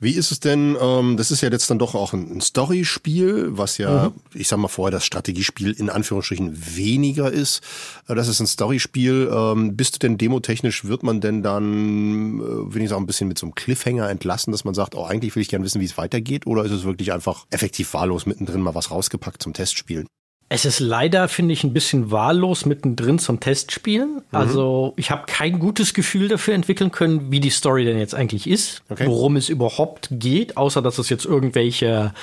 [0.00, 3.78] Wie ist es denn, ähm, das ist ja jetzt dann doch auch ein Story-Spiel, was
[3.78, 4.20] ja, mhm.
[4.34, 7.62] ich sag mal vorher, das Strategiespiel in Anführungsstrichen weniger ist.
[8.06, 9.30] Äh, das ist ein Story-Spiel.
[9.32, 13.38] Ähm, bist du denn demotechnisch, wird man denn dann, äh, wenigstens auch ein bisschen mit
[13.38, 15.98] so einem Cliffhanger entlassen, dass man sagt, oh, eigentlich will ich gerne wissen, wie es
[15.98, 16.46] weitergeht?
[16.46, 20.06] Oder ist es wirklich einfach effektiv wahllos mittendrin mal was rausgepackt zum Testspielen?
[20.50, 24.14] Es ist leider, finde ich, ein bisschen wahllos mittendrin zum Testspielen.
[24.14, 24.22] Mhm.
[24.30, 28.48] Also ich habe kein gutes Gefühl dafür entwickeln können, wie die Story denn jetzt eigentlich
[28.48, 29.06] ist, okay.
[29.06, 32.14] worum es überhaupt geht, außer dass es jetzt irgendwelche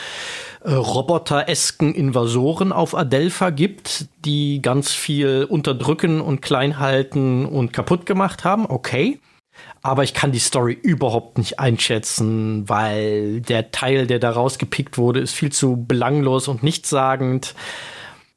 [0.63, 8.07] äh, roboteresken Invasoren auf Adelpha gibt, die ganz viel unterdrücken und klein halten und kaputt
[8.07, 8.65] gemacht haben.
[8.65, 9.19] Okay.
[9.83, 15.19] Aber ich kann die Story überhaupt nicht einschätzen, weil der Teil, der da rausgepickt wurde,
[15.19, 17.53] ist viel zu belanglos und nichtssagend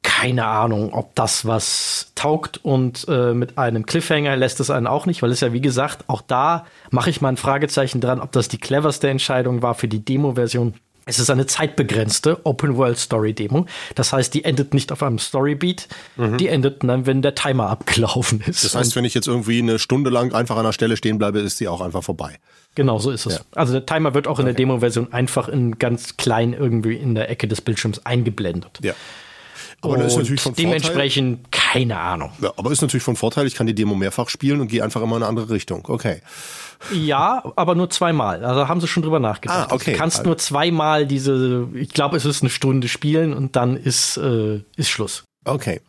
[0.02, 5.06] keine Ahnung, ob das was taugt und äh, mit einem Cliffhanger lässt es einen auch
[5.06, 8.32] nicht, weil es ja wie gesagt, auch da mache ich mal ein Fragezeichen dran, ob
[8.32, 10.74] das die cleverste Entscheidung war für die Demo-Version.
[11.08, 13.64] Es ist eine zeitbegrenzte Open-World-Story-Demo.
[13.94, 16.36] Das heißt, die endet nicht auf einem Storybeat, mhm.
[16.36, 18.62] die endet dann, wenn der Timer abgelaufen ist.
[18.62, 21.38] Das heißt, wenn ich jetzt irgendwie eine Stunde lang einfach an der Stelle stehen bleibe,
[21.38, 22.38] ist die auch einfach vorbei.
[22.74, 23.36] Genau, so ist es.
[23.36, 23.40] Ja.
[23.54, 27.30] Also der Timer wird auch in der Demo-Version einfach in ganz klein irgendwie in der
[27.30, 28.78] Ecke des Bildschirms eingeblendet.
[28.82, 28.92] Ja.
[29.80, 31.72] Aber das ist natürlich von dementsprechend Vorteil.
[31.72, 32.32] keine Ahnung.
[32.40, 35.00] Ja, aber ist natürlich von Vorteil, ich kann die Demo mehrfach spielen und gehe einfach
[35.02, 35.84] immer in eine andere Richtung.
[35.88, 36.20] Okay.
[36.92, 38.44] Ja, aber nur zweimal.
[38.44, 39.70] Also haben sie schon drüber nachgedacht.
[39.70, 39.92] Ah, okay.
[39.92, 44.16] Du kannst nur zweimal diese, ich glaube, es ist eine Stunde spielen und dann ist,
[44.16, 45.24] äh, ist Schluss.
[45.44, 45.80] Okay.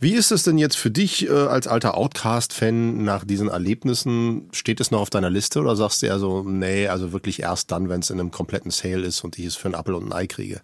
[0.00, 4.48] Wie ist es denn jetzt für dich äh, als alter Outcast-Fan nach diesen Erlebnissen?
[4.52, 7.70] Steht es noch auf deiner Liste oder sagst du eher so, nee, also wirklich erst
[7.70, 10.06] dann, wenn es in einem kompletten Sale ist und ich es für einen Apfel und
[10.06, 10.60] ein Ei kriege?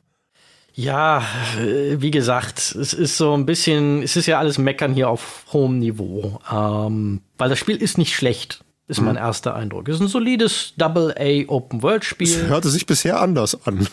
[0.79, 1.23] Ja,
[1.59, 5.79] wie gesagt, es ist so ein bisschen, es ist ja alles Meckern hier auf hohem
[5.79, 6.39] Niveau.
[6.53, 9.21] Ähm, weil das Spiel ist nicht schlecht, ist mein mhm.
[9.21, 9.89] erster Eindruck.
[9.89, 12.29] Es ist ein solides Double-A Open-World-Spiel.
[12.29, 13.89] Es hörte sich bisher anders an.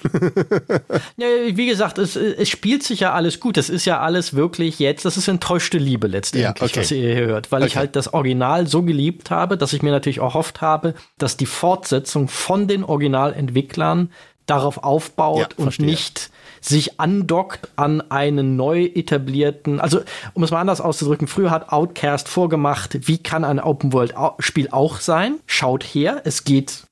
[1.16, 3.56] ja, wie gesagt, es, es spielt sich ja alles gut.
[3.56, 6.82] Das ist ja alles wirklich jetzt, das ist enttäuschte Liebe letztendlich, ja, okay.
[6.82, 7.50] was ihr hier hört.
[7.54, 7.70] Weil okay.
[7.70, 11.46] ich halt das Original so geliebt habe, dass ich mir natürlich erhofft habe, dass die
[11.46, 14.12] Fortsetzung von den Originalentwicklern
[14.48, 16.30] darauf aufbaut ja, und nicht
[16.64, 20.02] sich andockt an einen neu etablierten, also
[20.34, 25.40] um es mal anders auszudrücken, früher hat Outcast vorgemacht, wie kann ein Open-World-Spiel auch sein?
[25.46, 26.84] Schaut her, es geht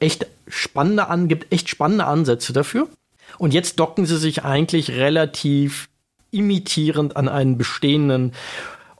[0.00, 2.88] echt spannende an, gibt echt spannende Ansätze dafür.
[3.38, 5.88] Und jetzt docken sie sich eigentlich relativ
[6.32, 8.32] imitierend an einen bestehenden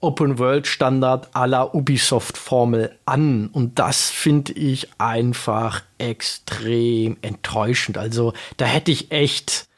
[0.01, 3.49] Open-World-Standard la Ubisoft-Formel an.
[3.53, 7.99] Und das finde ich einfach extrem enttäuschend.
[7.99, 9.69] Also da hätte ich echt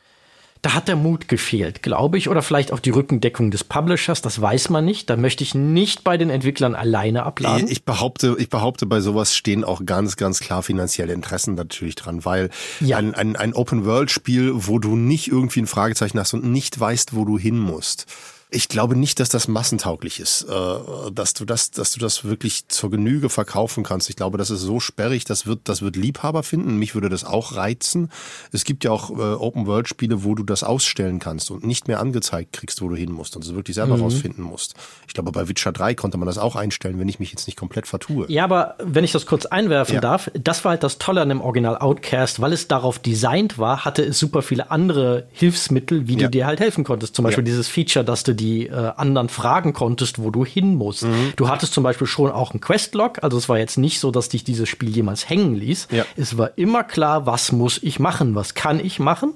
[0.63, 4.41] da hat der Mut gefehlt, glaube ich, oder vielleicht auch die Rückendeckung des Publishers, das
[4.41, 5.11] weiß man nicht.
[5.11, 7.67] Da möchte ich nicht bei den Entwicklern alleine abladen.
[7.69, 12.25] Ich behaupte, ich behaupte, bei sowas stehen auch ganz, ganz klar finanzielle Interessen natürlich dran,
[12.25, 12.49] weil
[12.79, 12.97] ja.
[12.97, 17.25] ein, ein, ein Open-World-Spiel, wo du nicht irgendwie ein Fragezeichen hast und nicht weißt, wo
[17.25, 18.07] du hin musst,
[18.55, 22.69] Ich glaube nicht, dass das massentauglich ist, äh, dass du das, dass du das wirklich
[22.69, 24.11] zur Genüge verkaufen kannst.
[24.11, 26.77] Ich glaube, das ist so sperrig, das wird, das wird Liebhaber finden.
[26.77, 28.11] Mich würde das auch reizen.
[28.53, 32.53] Es gibt ja auch äh, Open-World-Spiele, wo du das ausstellen kannst und nicht mehr angezeigt
[32.53, 34.03] kriegst, wo du hin musst und es wirklich selber mhm.
[34.03, 34.75] rausfinden musst.
[35.09, 37.57] Ich glaube, bei Witcher 3 konnte man das auch einstellen, wenn ich mich jetzt nicht
[37.57, 38.27] komplett vertue.
[38.29, 40.01] Ja, aber wenn ich das kurz einwerfen ja.
[40.03, 43.87] darf, das war halt das Tolle an dem Original Outcast, weil es darauf designt war,
[43.87, 46.25] hatte es super viele andere Hilfsmittel, wie ja.
[46.25, 47.17] du dir halt helfen konntest.
[47.17, 47.51] Zum Beispiel ja.
[47.51, 51.05] dieses Feature, dass du die äh, anderen fragen konntest, wo du hin musst.
[51.05, 51.33] Mhm.
[51.37, 54.29] Du hattest zum Beispiel schon auch einen Questlog, also es war jetzt nicht so, dass
[54.29, 55.89] dich dieses Spiel jemals hängen ließ.
[55.91, 56.05] Ja.
[56.17, 59.35] Es war immer klar, was muss ich machen, was kann ich machen.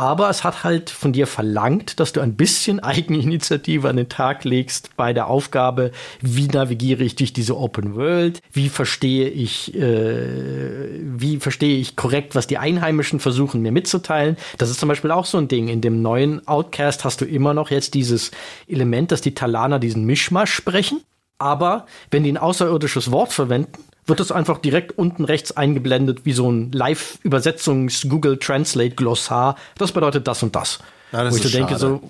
[0.00, 4.44] Aber es hat halt von dir verlangt, dass du ein bisschen Eigeninitiative an den Tag
[4.44, 5.90] legst bei der Aufgabe,
[6.22, 12.34] wie navigiere ich durch diese Open World, wie verstehe ich, äh, wie verstehe ich korrekt,
[12.34, 14.38] was die Einheimischen versuchen mir mitzuteilen.
[14.56, 15.68] Das ist zum Beispiel auch so ein Ding.
[15.68, 18.30] In dem neuen Outcast hast du immer noch jetzt dieses
[18.68, 21.02] Element, dass die Talaner diesen Mischmasch sprechen.
[21.36, 26.34] Aber wenn die ein außerirdisches Wort verwenden, wird es einfach direkt unten rechts eingeblendet wie
[26.34, 29.56] so ein Live-Übersetzungs-Google Translate-Glossar.
[29.78, 30.80] Das bedeutet das und das.
[31.12, 32.02] Ja, das Wo ich so denke, so,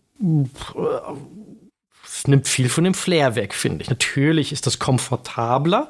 [2.04, 3.90] es nimmt viel von dem Flair weg, finde ich.
[3.90, 5.88] Natürlich ist das komfortabler.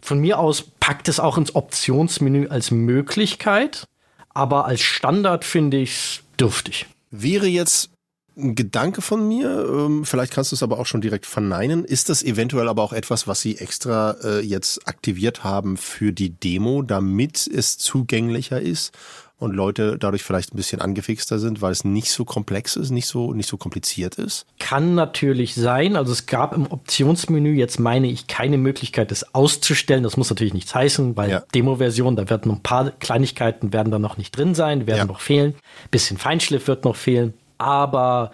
[0.00, 3.84] Von mir aus packt es auch ins Optionsmenü als Möglichkeit,
[4.30, 6.86] aber als Standard finde ich es dürftig.
[7.10, 7.90] Wäre jetzt
[8.38, 11.84] ein Gedanke von mir, ähm, vielleicht kannst du es aber auch schon direkt verneinen.
[11.84, 16.30] Ist das eventuell aber auch etwas, was Sie extra äh, jetzt aktiviert haben für die
[16.30, 18.96] Demo, damit es zugänglicher ist
[19.38, 23.06] und Leute dadurch vielleicht ein bisschen angefixter sind, weil es nicht so komplex ist, nicht
[23.06, 24.46] so, nicht so kompliziert ist?
[24.58, 25.96] Kann natürlich sein.
[25.96, 30.02] Also es gab im Optionsmenü jetzt, meine ich, keine Möglichkeit, das auszustellen.
[30.02, 31.42] Das muss natürlich nichts heißen, weil ja.
[31.54, 35.04] Demo-Version, da werden ein paar Kleinigkeiten werden da noch nicht drin sein, werden ja.
[35.04, 35.54] noch fehlen.
[35.90, 37.34] Bisschen Feinschliff wird noch fehlen.
[37.58, 38.32] Aber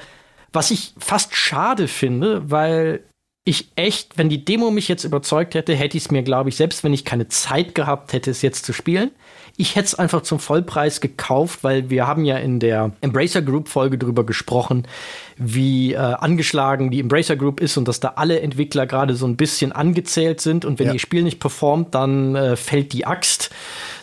[0.51, 3.03] Was ich fast schade finde, weil
[3.45, 6.55] ich echt, wenn die Demo mich jetzt überzeugt hätte, hätte ich es mir, glaube ich,
[6.55, 9.11] selbst wenn ich keine Zeit gehabt hätte, es jetzt zu spielen,
[9.57, 13.67] ich hätte es einfach zum Vollpreis gekauft, weil wir haben ja in der Embracer Group
[13.67, 14.87] Folge darüber gesprochen,
[15.35, 19.35] wie äh, angeschlagen die Embracer Group ist und dass da alle Entwickler gerade so ein
[19.35, 20.93] bisschen angezählt sind und wenn ja.
[20.93, 23.49] ihr Spiel nicht performt, dann äh, fällt die Axt,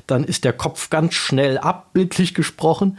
[0.07, 2.99] dann ist der Kopf ganz schnell ab, bildlich gesprochen.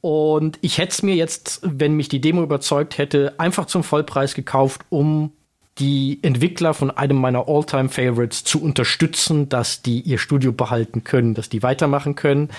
[0.00, 4.34] Und ich hätte es mir jetzt, wenn mich die Demo überzeugt hätte, einfach zum Vollpreis
[4.34, 5.32] gekauft, um
[5.78, 11.48] die Entwickler von einem meiner All-Time-Favorites zu unterstützen, dass die ihr Studio behalten können, dass
[11.48, 12.50] die weitermachen können.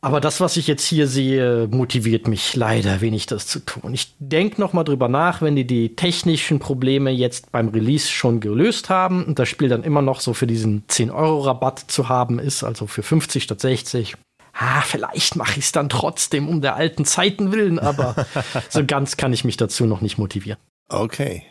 [0.00, 3.94] Aber das, was ich jetzt hier sehe, motiviert mich leider wenig, das zu tun.
[3.94, 8.40] Ich denke noch mal drüber nach, wenn die die technischen Probleme jetzt beim Release schon
[8.40, 12.64] gelöst haben und das Spiel dann immer noch so für diesen 10-Euro-Rabatt zu haben ist,
[12.64, 14.14] also für 50 statt 60,
[14.54, 18.26] ah, vielleicht mache ich es dann trotzdem um der alten Zeiten willen, aber
[18.70, 20.58] so ganz kann ich mich dazu noch nicht motivieren.
[20.88, 21.44] Okay.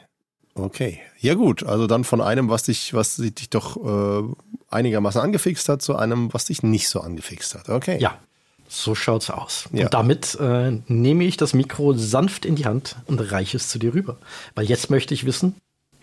[0.55, 0.99] Okay.
[1.19, 4.23] Ja gut, also dann von einem, was dich, was dich doch äh,
[4.69, 7.69] einigermaßen angefixt hat, zu einem, was dich nicht so angefixt hat.
[7.69, 7.97] Okay.
[7.99, 8.19] Ja,
[8.67, 9.67] so schaut's aus.
[9.71, 9.85] Ja.
[9.85, 13.79] Und damit äh, nehme ich das Mikro sanft in die Hand und reiche es zu
[13.79, 14.17] dir rüber.
[14.53, 15.55] Weil jetzt möchte ich wissen,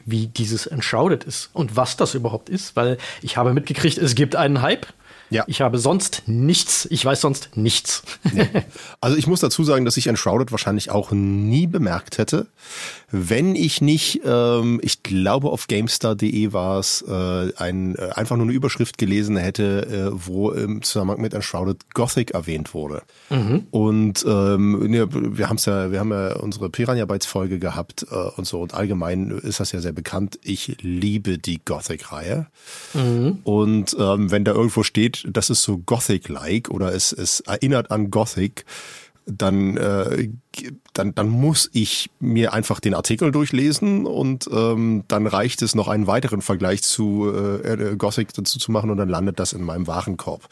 [0.04, 4.34] wie dieses Enshrouded ist und was das überhaupt ist, weil ich habe mitgekriegt, es gibt
[4.34, 4.86] einen Hype
[5.30, 5.44] Ja.
[5.46, 6.86] Ich habe sonst nichts.
[6.90, 8.02] Ich weiß sonst nichts.
[8.34, 8.44] Ja.
[9.00, 12.46] Also ich muss dazu sagen, dass ich Enshrouded wahrscheinlich auch nie bemerkt hätte,
[13.12, 18.46] wenn ich nicht, ähm, ich glaube auf GameStar.de war es, äh, ein, äh, einfach nur
[18.46, 23.02] eine Überschrift gelesen hätte, äh, wo im Zusammenhang mit Enshrouded Gothic erwähnt wurde.
[23.30, 23.66] Mhm.
[23.70, 28.14] Und ähm, ja, wir haben ja, wir haben ja unsere Piranha Bytes Folge gehabt äh,
[28.14, 30.38] und so und allgemein ist das ja sehr bekannt.
[30.42, 32.46] Ich liebe die Gothic-Reihe.
[32.94, 33.38] Mhm.
[33.42, 38.10] Und ähm, wenn da irgendwo steht, das ist so Gothic-like oder es, es erinnert an
[38.10, 38.64] Gothic,
[39.26, 40.28] dann äh,
[40.92, 45.88] dann, dann muss ich mir einfach den Artikel durchlesen und ähm, dann reicht es noch
[45.88, 49.86] einen weiteren Vergleich zu äh, Gothic dazu zu machen und dann landet das in meinem
[49.86, 50.48] Warenkorb.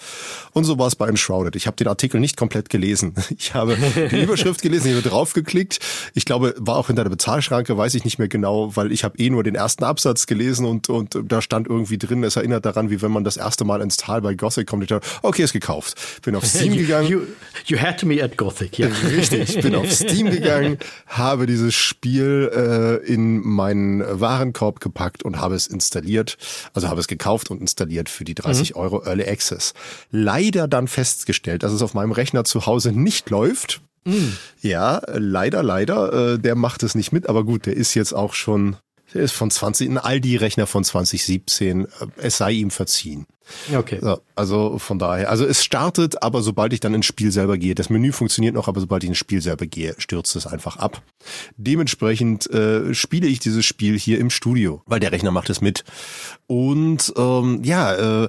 [0.53, 1.57] Und so war es bei Enshrouded.
[1.57, 3.15] Ich habe den Artikel nicht komplett gelesen.
[3.39, 5.79] Ich habe die Überschrift gelesen, ich habe draufgeklickt.
[6.15, 9.17] Ich glaube, war auch hinter der Bezahlschranke, weiß ich nicht mehr genau, weil ich habe
[9.19, 12.91] eh nur den ersten Absatz gelesen und, und da stand irgendwie drin, es erinnert daran,
[12.91, 14.83] wie wenn man das erste Mal ins Tal bei Gothic kommt.
[14.83, 15.97] Ich dachte, okay, ist gekauft.
[16.23, 17.09] Bin auf Steam gegangen.
[17.09, 17.21] You,
[17.67, 18.89] you had me at Gothic, ja.
[18.89, 25.41] Richtig, ich bin auf Steam gegangen, habe dieses Spiel äh, in meinen Warenkorb gepackt und
[25.41, 26.39] habe es installiert.
[26.75, 28.81] Also habe es gekauft und installiert für die 30 mhm.
[28.81, 29.75] Euro Early Access.
[30.11, 33.81] Leider dann festgestellt, dass es auf meinem Rechner zu Hause nicht läuft.
[34.05, 34.37] Mhm.
[34.63, 36.35] Ja, leider, leider.
[36.35, 38.77] Äh, der macht es nicht mit, aber gut, der ist jetzt auch schon
[39.15, 41.85] der ist von 20, ein Aldi-Rechner von 2017.
[41.85, 41.89] Äh,
[42.19, 43.27] es sei ihm verziehen.
[43.75, 43.99] Okay.
[44.01, 47.75] So, also von daher, also es startet, aber sobald ich dann ins Spiel selber gehe,
[47.75, 51.03] das Menü funktioniert noch, aber sobald ich ins Spiel selber gehe, stürzt es einfach ab.
[51.57, 55.85] Dementsprechend äh, spiele ich dieses Spiel hier im Studio, weil der Rechner macht es mit.
[56.47, 58.29] Und ähm, ja, äh,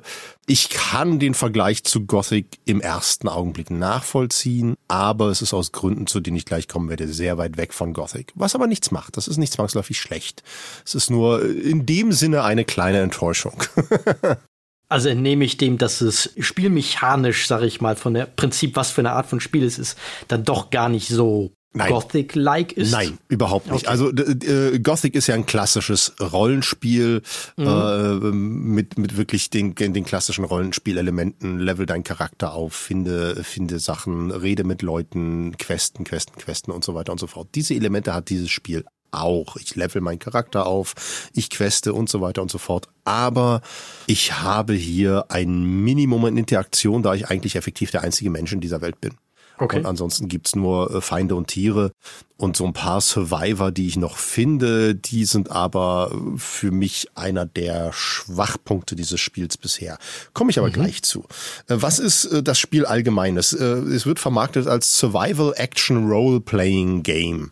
[0.49, 6.07] ich kann den Vergleich zu Gothic im ersten Augenblick nachvollziehen, aber es ist aus Gründen,
[6.07, 8.32] zu denen ich gleich kommen werde, sehr weit weg von Gothic.
[8.34, 9.15] Was aber nichts macht.
[9.15, 10.41] Das ist nicht zwangsläufig schlecht.
[10.84, 13.61] Es ist nur in dem Sinne eine kleine Enttäuschung.
[14.90, 19.02] Also entnehme ich dem, dass es spielmechanisch, sage ich mal, von der Prinzip, was für
[19.02, 22.92] eine Art von Spiel es ist, dann doch gar nicht so Gothic-like ist?
[22.92, 23.88] Nein, überhaupt nicht.
[23.88, 23.92] Okay.
[23.92, 27.22] Also äh, Gothic ist ja ein klassisches Rollenspiel
[27.58, 27.68] mhm.
[27.68, 31.60] äh, mit, mit wirklich den, den klassischen Rollenspielelementen.
[31.60, 36.96] Level deinen Charakter auf, finde, finde Sachen, rede mit Leuten, Questen, Questen, Questen und so
[36.96, 37.50] weiter und so fort.
[37.54, 39.55] Diese Elemente hat dieses Spiel auch.
[39.57, 40.95] Ich level meinen Charakter auf,
[41.34, 42.88] ich queste und so weiter und so fort.
[43.05, 43.62] Aber
[44.07, 48.62] ich habe hier ein Minimum an Interaktion, da ich eigentlich effektiv der einzige Mensch in
[48.62, 49.14] dieser Welt bin.
[49.60, 49.80] Okay.
[49.80, 51.91] Und ansonsten gibt's nur äh, Feinde und Tiere
[52.38, 57.45] und so ein paar Survivor, die ich noch finde, die sind aber für mich einer
[57.45, 59.97] der Schwachpunkte dieses Spiels bisher.
[60.34, 60.74] Komme ich aber mhm.
[60.74, 61.26] gleich zu.
[61.68, 63.51] Äh, was ist äh, das Spiel allgemeines?
[63.51, 67.49] Es wird vermarktet als Survival Action Role Playing Game.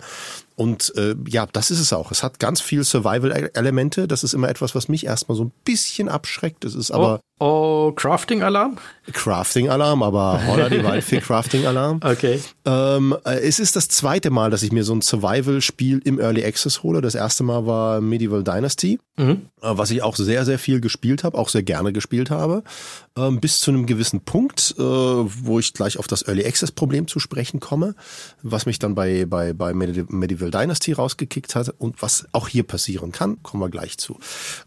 [0.60, 2.10] Und äh, ja, das ist es auch.
[2.12, 4.08] Es hat ganz viel Survival-Elemente.
[4.08, 6.66] Das ist immer etwas, was mich erstmal so ein bisschen abschreckt.
[6.66, 7.22] Es ist aber.
[7.40, 8.78] Oh, Crafting-Alarm?
[9.14, 12.02] Crafting-Alarm, aber Holla die Waldfee Crafting-Alarm.
[12.08, 12.40] Okay.
[12.66, 16.44] Ähm, äh, es ist das zweite Mal, dass ich mir so ein Survival-Spiel im Early
[16.46, 17.02] Access hole.
[17.02, 19.48] Das erste Mal war Medieval Dynasty, mhm.
[19.62, 22.64] äh, was ich auch sehr, sehr viel gespielt habe, auch sehr gerne gespielt habe.
[23.18, 27.20] Ähm, bis zu einem gewissen Punkt, äh, wo ich gleich auf das Early Access-Problem zu
[27.20, 27.96] sprechen komme,
[28.42, 33.12] was mich dann bei, bei, bei Medieval Dynasty rausgekickt hat und was auch hier passieren
[33.12, 34.18] kann, kommen wir gleich zu.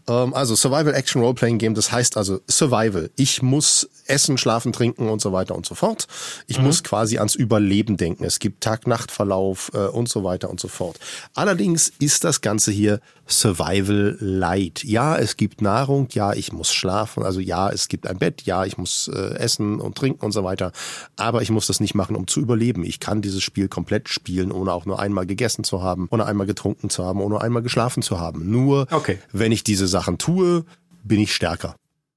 [0.07, 3.09] Ähm, also Survival Action Role Playing Game, das heißt also Survival.
[3.15, 6.07] Ich muss essen, schlafen, trinken und so weiter und so fort.
[6.45, 6.65] Ich mhm.
[6.65, 8.23] muss quasi ans Überleben denken.
[8.23, 10.99] Es gibt Tag-Nacht-Verlauf äh, und so weiter und so fort.
[11.33, 14.83] Allerdings ist das Ganze hier Survival Light.
[14.83, 18.63] Ja, es gibt Nahrung, ja, ich muss schlafen, also ja, es gibt ein Bett, ja,
[18.63, 20.71] ich muss äh, essen und trinken und so weiter.
[21.15, 22.83] Aber ich muss das nicht machen, um zu überleben.
[22.83, 26.45] Ich kann dieses Spiel komplett spielen, ohne auch nur einmal gegessen zu haben, ohne einmal
[26.45, 28.51] getrunken zu haben, ohne einmal geschlafen zu haben.
[28.51, 29.17] Nur okay.
[29.31, 30.63] wenn ich diese Sachen tue,
[31.03, 31.75] bin ich stärker.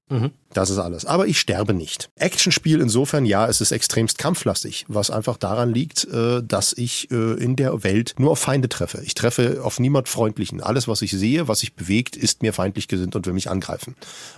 [0.09, 0.44] Mhm.
[0.55, 1.03] Das ist alles.
[1.05, 2.09] Aber ich sterbe nicht.
[2.15, 7.33] Actionspiel insofern, ja, es ist extremst kampflastig, was einfach daran liegt, äh, dass ich äh,
[7.33, 9.01] in der Welt nur auf Feinde treffe.
[9.03, 10.61] Ich treffe auf niemand Freundlichen.
[10.61, 13.97] Alles, was ich sehe, was sich bewegt, ist mir feindlich gesinnt und will mich angreifen.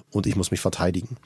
[0.09, 1.17] Und ich muss mich verteidigen.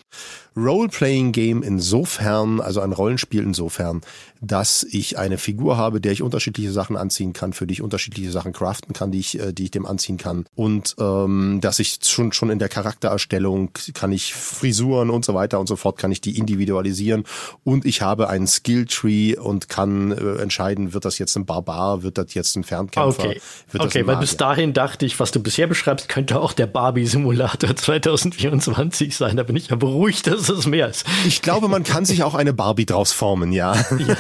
[0.58, 4.02] Role-Playing-Game insofern, also ein Rollenspiel insofern,
[4.42, 8.32] dass ich eine Figur habe, der ich unterschiedliche Sachen anziehen kann, für die ich unterschiedliche
[8.32, 10.46] Sachen craften kann, die ich, äh, die ich dem anziehen kann.
[10.56, 14.34] Und ähm, dass ich schon, schon in der Charaktererstellung kann ich
[14.82, 17.24] Frisuren und so weiter und so fort, kann ich die individualisieren.
[17.64, 22.18] Und ich habe einen Skilltree und kann äh, entscheiden, wird das jetzt ein Barbar, wird
[22.18, 23.24] das jetzt ein Fernkämpfer.
[23.24, 23.42] Okay,
[23.78, 29.16] okay weil bis dahin dachte ich, was du bisher beschreibst, könnte auch der Barbie-Simulator 2024
[29.16, 29.38] sein.
[29.38, 31.06] Da bin ich ja beruhigt, dass es mehr ist.
[31.26, 33.76] Ich glaube, man kann sich auch eine Barbie draus formen, ja.
[33.76, 34.16] ja.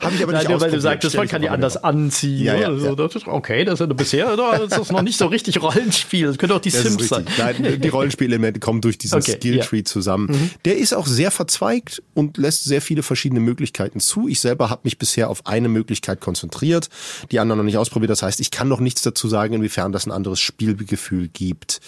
[0.00, 2.44] Habe ich aber nicht Nein, Weil du sagtest, man kann die anders anziehen.
[2.44, 2.94] Ja, ja, ja.
[2.94, 6.26] Das ist, okay, das ist bisher das ist noch nicht so richtig Rollenspiel.
[6.26, 7.26] Das könnte auch die das Sims sein.
[7.38, 10.26] Nein, die Rollenspielelemente kommen durch diesen okay, Skilltree Tree zusammen.
[10.26, 10.50] Mhm.
[10.64, 14.28] Der ist auch sehr verzweigt und lässt sehr viele verschiedene Möglichkeiten zu.
[14.28, 16.88] Ich selber habe mich bisher auf eine Möglichkeit konzentriert,
[17.30, 18.10] die anderen noch nicht ausprobiert.
[18.10, 21.80] Das heißt, ich kann noch nichts dazu sagen, inwiefern das ein anderes Spielgefühl gibt.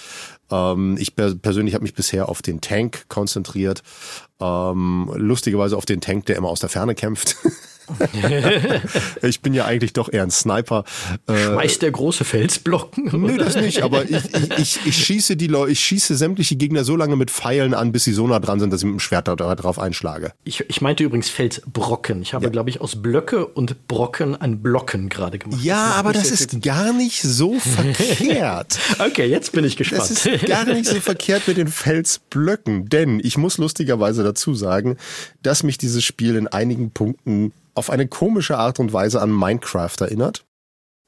[0.50, 3.82] Ähm, ich persönlich habe mich bisher auf den Tank konzentriert.
[4.40, 7.36] Ähm, lustigerweise auf den Tank, der immer aus der Ferne kämpft.
[9.22, 10.84] ich bin ja eigentlich doch eher ein Sniper.
[11.26, 13.10] Äh, Schmeißt der große Felsblocken?
[13.12, 16.84] Nee, das nicht, aber ich, ich, ich, ich schieße die Leute, ich schieße sämtliche Gegner
[16.84, 19.00] so lange mit Pfeilen an, bis sie so nah dran sind, dass ich mit dem
[19.00, 20.32] Schwert da, drauf einschlage.
[20.44, 22.22] Ich, ich meinte übrigens Felsbrocken.
[22.22, 22.50] Ich habe, ja.
[22.50, 25.60] glaube ich, aus Blöcke und Brocken ein Blocken gerade gemacht.
[25.62, 28.78] Ja, das aber das ist gar nicht so verkehrt.
[28.98, 30.02] okay, jetzt bin ich gespannt.
[30.02, 34.96] Das ist gar nicht so verkehrt mit den Felsblöcken, denn ich muss lustigerweise dazu sagen,
[35.42, 39.96] dass mich dieses Spiel in einigen Punkten auf eine komische Art und Weise an Minecraft
[40.00, 40.45] erinnert.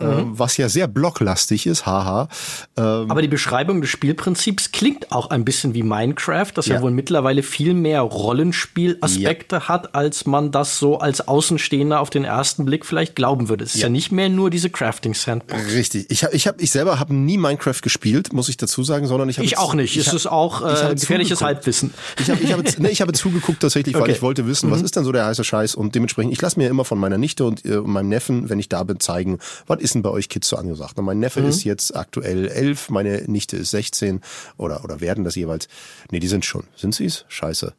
[0.01, 0.07] Mhm.
[0.09, 2.29] Ähm, was ja sehr blocklastig ist, haha.
[2.77, 6.83] Ähm, Aber die Beschreibung des Spielprinzips klingt auch ein bisschen wie Minecraft, das ja, ja
[6.83, 9.69] wohl mittlerweile viel mehr Rollenspielaspekte ja.
[9.69, 13.65] hat, als man das so als Außenstehender auf den ersten Blick vielleicht glauben würde.
[13.65, 15.75] Es ist ja, ja nicht mehr nur diese Crafting Sandbox.
[15.75, 16.07] Richtig.
[16.11, 19.29] Ich habe, ich habe, ich selber habe nie Minecraft gespielt, muss ich dazu sagen, sondern
[19.29, 19.97] ich habe ich auch nicht.
[19.97, 21.93] Ich es ist auch äh, gefährliches Halbwissen.
[22.21, 24.13] Ich habe, ich habe, nee, ich habe zugeguckt tatsächlich, weil okay.
[24.13, 24.75] ich wollte wissen, mhm.
[24.75, 26.33] was ist denn so der heiße Scheiß und dementsprechend.
[26.33, 29.01] Ich lasse mir immer von meiner Nichte und äh, meinem Neffen, wenn ich da bin,
[29.01, 30.95] zeigen, was ist denn bei euch Kids so angesagt?
[30.97, 31.49] Na, mein Neffe mhm.
[31.49, 34.21] ist jetzt aktuell elf, meine Nichte ist 16
[34.57, 35.69] oder, oder werden das jeweils.
[36.11, 36.65] Nee, die sind schon.
[36.77, 37.25] Sind sie es?
[37.29, 37.75] Scheiße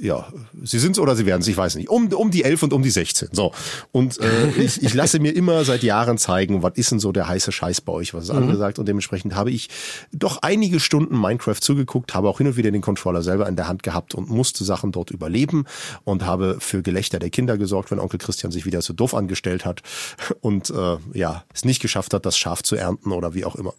[0.00, 0.26] ja,
[0.62, 1.88] sie sind's oder sie werden's, ich weiß nicht.
[1.88, 3.28] Um, um die 11 und um die 16.
[3.32, 3.52] So.
[3.92, 7.28] Und äh, ich, ich lasse mir immer seit Jahren zeigen, was ist denn so der
[7.28, 8.42] heiße Scheiß bei euch, was ist mhm.
[8.42, 8.78] angesagt.
[8.78, 9.68] Und dementsprechend habe ich
[10.12, 13.68] doch einige Stunden Minecraft zugeguckt, habe auch hin und wieder den Controller selber in der
[13.68, 15.64] Hand gehabt und musste Sachen dort überleben
[16.04, 19.64] und habe für Gelächter der Kinder gesorgt, wenn Onkel Christian sich wieder so doof angestellt
[19.64, 19.82] hat
[20.40, 23.74] und äh, ja, es nicht geschafft hat, das Schaf zu ernten oder wie auch immer.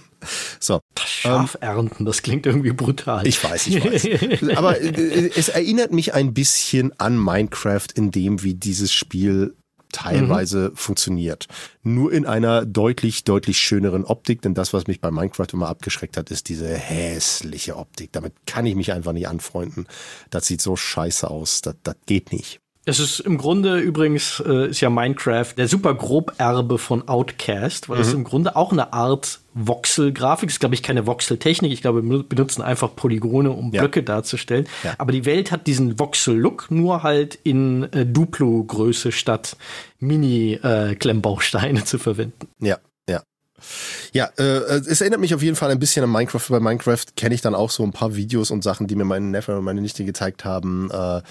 [0.60, 0.80] so.
[0.94, 3.26] Das Schaf ähm, ernten, das klingt irgendwie brutal.
[3.26, 4.56] Ich weiß, ich weiß.
[4.56, 9.54] Aber äh, es erinnert mich ein bisschen an Minecraft in dem, wie dieses Spiel
[9.92, 10.76] teilweise mhm.
[10.76, 11.46] funktioniert.
[11.82, 16.16] Nur in einer deutlich, deutlich schöneren Optik, denn das, was mich bei Minecraft immer abgeschreckt
[16.16, 18.10] hat, ist diese hässliche Optik.
[18.12, 19.86] Damit kann ich mich einfach nicht anfreunden.
[20.30, 21.60] Das sieht so scheiße aus.
[21.60, 22.58] Das, das geht nicht.
[22.84, 27.98] Es ist im Grunde übrigens, äh, ist ja Minecraft der super Groberbe von Outcast, weil
[27.98, 28.02] mhm.
[28.02, 31.72] es im Grunde auch eine Art Voxel-Grafik ist, glaube ich, keine Voxel-Technik.
[31.72, 33.82] Ich glaube, wir benutzen einfach Polygone, um ja.
[33.82, 34.66] Blöcke darzustellen.
[34.82, 34.94] Ja.
[34.98, 39.56] Aber die Welt hat diesen Voxel-Look, nur halt in äh, Duplo-Größe statt
[40.00, 42.48] Mini-Klemmbausteine äh, zu verwenden.
[42.60, 42.78] Ja,
[43.08, 43.22] ja.
[44.12, 46.48] Ja, äh, es erinnert mich auf jeden Fall ein bisschen an Minecraft.
[46.48, 49.26] Bei Minecraft kenne ich dann auch so ein paar Videos und Sachen, die mir meine
[49.26, 50.90] Neffe und meine Nichte gezeigt haben.
[50.90, 51.22] Äh,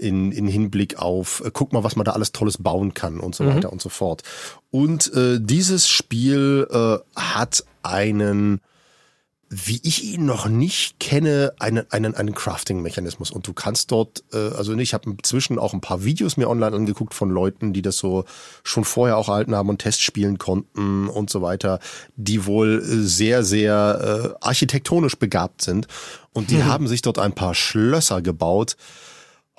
[0.00, 3.34] in, in Hinblick auf, äh, guck mal, was man da alles Tolles bauen kann und
[3.34, 3.56] so mhm.
[3.56, 4.22] weiter und so fort.
[4.70, 8.60] Und äh, dieses Spiel äh, hat einen,
[9.48, 13.32] wie ich ihn noch nicht kenne, einen, einen, einen Crafting-Mechanismus.
[13.32, 16.76] Und du kannst dort, äh, also ich habe inzwischen auch ein paar Videos mir online
[16.76, 18.24] angeguckt von Leuten, die das so
[18.62, 21.80] schon vorher auch erhalten haben und Tests spielen konnten und so weiter,
[22.14, 25.88] die wohl sehr, sehr äh, architektonisch begabt sind.
[26.32, 26.66] Und die hm.
[26.66, 28.76] haben sich dort ein paar Schlösser gebaut,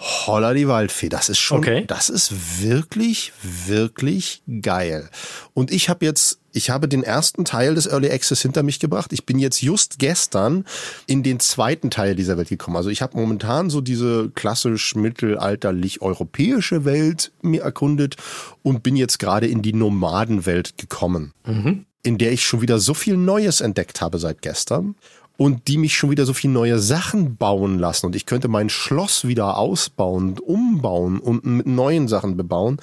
[0.01, 1.86] Holla die Waldfee, das ist schon, okay.
[1.86, 5.09] das ist wirklich, wirklich geil.
[5.53, 9.13] Und ich habe jetzt, ich habe den ersten Teil des Early Access hinter mich gebracht.
[9.13, 10.65] Ich bin jetzt just gestern
[11.07, 12.77] in den zweiten Teil dieser Welt gekommen.
[12.77, 18.17] Also ich habe momentan so diese klassisch mittelalterlich europäische Welt mir erkundet
[18.63, 21.33] und bin jetzt gerade in die Nomadenwelt gekommen.
[21.45, 24.95] Mhm in der ich schon wieder so viel Neues entdeckt habe seit gestern
[25.37, 28.69] und die mich schon wieder so viel neue Sachen bauen lassen und ich könnte mein
[28.69, 32.77] Schloss wieder ausbauen, umbauen und mit neuen Sachen bebauen.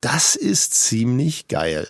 [0.00, 1.88] Das ist ziemlich geil.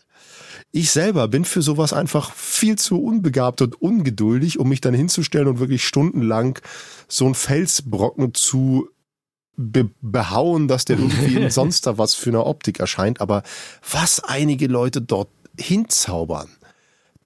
[0.71, 5.49] Ich selber bin für sowas einfach viel zu unbegabt und ungeduldig, um mich dann hinzustellen
[5.49, 6.59] und wirklich stundenlang
[7.09, 8.89] so ein Felsbrocken zu
[9.57, 13.21] be behauen, dass der irgendwie sonst da was für eine Optik erscheint.
[13.21, 13.43] Aber
[13.91, 16.49] was einige Leute dort hinzaubern,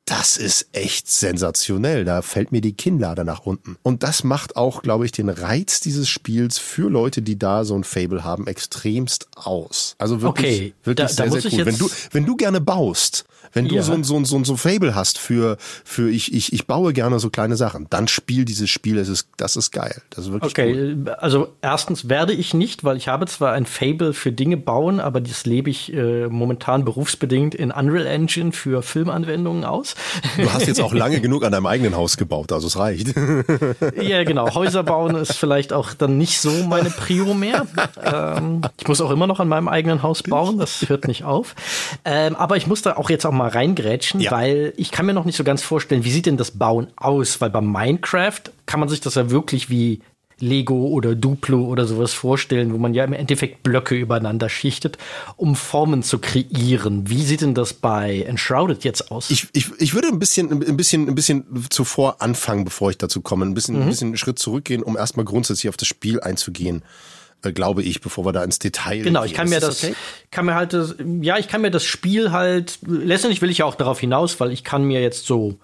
[0.04, 2.04] das ist echt sensationell.
[2.04, 3.76] Da fällt mir die Kinnlade nach unten.
[3.82, 7.74] Und das macht auch, glaube ich, den Reiz dieses Spiels für Leute, die da so
[7.74, 9.94] ein Fable haben, extremst aus.
[9.98, 11.66] Also wirklich, okay, wirklich da, sehr, da sehr cool.
[11.66, 13.82] Wenn du, wenn du gerne baust, wenn du ja.
[13.82, 16.92] so, ein, so, ein, so, ein, so Fable hast für, für ich, ich, ich baue
[16.92, 18.96] gerne so kleine Sachen, dann spiel dieses Spiel.
[18.96, 20.02] Das ist, das ist geil.
[20.10, 21.14] Das ist wirklich Okay, cool.
[21.18, 25.20] also erstens werde ich nicht, weil ich habe zwar ein Fable für Dinge bauen, aber
[25.20, 29.94] das lebe ich äh, momentan berufsbedingt in Unreal Engine für Filmanwendungen aus.
[30.36, 33.14] Du hast jetzt auch lange genug an deinem eigenen Haus gebaut, also es reicht.
[34.00, 34.54] ja, genau.
[34.54, 37.66] Häuser bauen ist vielleicht auch dann nicht so meine Prio mehr.
[38.02, 41.54] Ähm, ich muss auch immer noch an meinem eigenen Haus bauen, das hört nicht auf.
[42.04, 44.30] Ähm, aber ich muss da auch jetzt auch auch mal reingrätschen, ja.
[44.30, 47.40] weil ich kann mir noch nicht so ganz vorstellen, wie sieht denn das Bauen aus?
[47.40, 50.00] Weil bei Minecraft kann man sich das ja wirklich wie
[50.38, 54.98] Lego oder Duplo oder sowas vorstellen, wo man ja im Endeffekt Blöcke übereinander schichtet,
[55.36, 57.08] um Formen zu kreieren.
[57.08, 59.30] Wie sieht denn das bei Enshrouded jetzt aus?
[59.30, 63.20] Ich, ich, ich würde ein bisschen, ein bisschen, ein bisschen zuvor anfangen, bevor ich dazu
[63.20, 63.82] komme, ein bisschen, mhm.
[63.82, 66.82] ein bisschen einen Schritt zurückgehen, um erstmal grundsätzlich auf das Spiel einzugehen
[67.50, 69.94] glaube ich, bevor wir da ins Detail Genau, ich kann mir das, okay?
[70.30, 73.64] kann mir halt das, ja, ich kann mir das Spiel halt, letztendlich will ich ja
[73.64, 75.58] auch darauf hinaus, weil ich kann mir jetzt so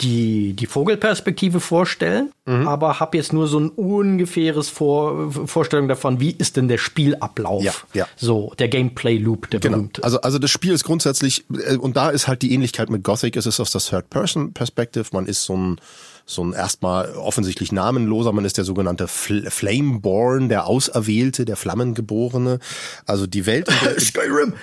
[0.00, 2.66] die, die Vogelperspektive vorstellen, mhm.
[2.66, 7.62] aber habe jetzt nur so ein ungefähres Vor Vorstellung davon, wie ist denn der Spielablauf?
[7.62, 8.08] Ja, ja.
[8.16, 9.76] So, der Gameplay-Loop, der genau.
[9.76, 10.02] berühmte.
[10.02, 13.36] Also, also das Spiel ist grundsätzlich, äh, und da ist halt die Ähnlichkeit mit Gothic,
[13.36, 15.80] es ist aus der Third-Person-Perspective, man ist so ein
[16.26, 22.58] so ein erstmal offensichtlich namenloser, man ist der sogenannte Fl Flameborn, der Auserwählte, der Flammengeborene.
[23.06, 24.54] Also die Welt, in der Skyrim.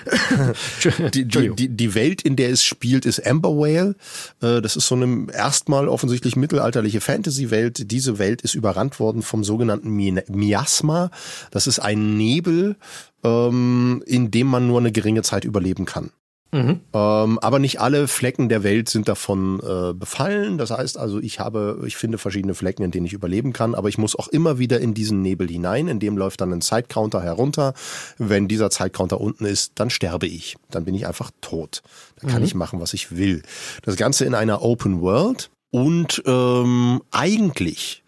[1.14, 3.96] die, die, die, die Welt, in der es spielt, ist Amberwale.
[4.42, 7.92] Äh, das ist so eine erstmal offensichtlich mittelalterliche Fantasy-Welt.
[7.92, 11.12] Diese Welt ist überrannt worden vom sogenannten Miasma.
[11.52, 12.76] Das ist ein Nebel,
[13.24, 16.12] ähm, in dem man nur eine geringe Zeit überleben kann.
[16.52, 16.80] Mhm.
[16.94, 20.58] Ähm, aber nicht alle Flecken der Welt sind davon äh, befallen.
[20.58, 23.90] Das heißt also, ich habe, ich finde verschiedene Flecken, in denen ich überleben kann, aber
[23.90, 25.88] ich muss auch immer wieder in diesen Nebel hinein.
[25.88, 27.74] In dem läuft dann ein Zeitcounter herunter.
[28.18, 30.56] Wenn dieser Zeitcounter unten ist, dann sterbe ich.
[30.72, 31.82] Dann bin ich einfach tot.
[32.20, 32.48] Dann kann mhm.
[32.48, 33.42] ich machen, was ich will.
[33.84, 35.50] Das Ganze in einer Open World.
[35.70, 38.04] Und ähm, eigentlich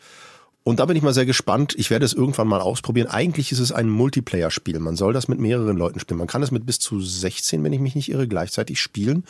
[0.70, 1.74] und da bin ich mal sehr gespannt.
[1.80, 3.08] Ich werde es irgendwann mal ausprobieren.
[3.08, 4.78] Eigentlich ist es ein Multiplayer-Spiel.
[4.78, 6.20] Man soll das mit mehreren Leuten spielen.
[6.20, 9.24] Man kann es mit bis zu 16, wenn ich mich nicht irre, gleichzeitig spielen,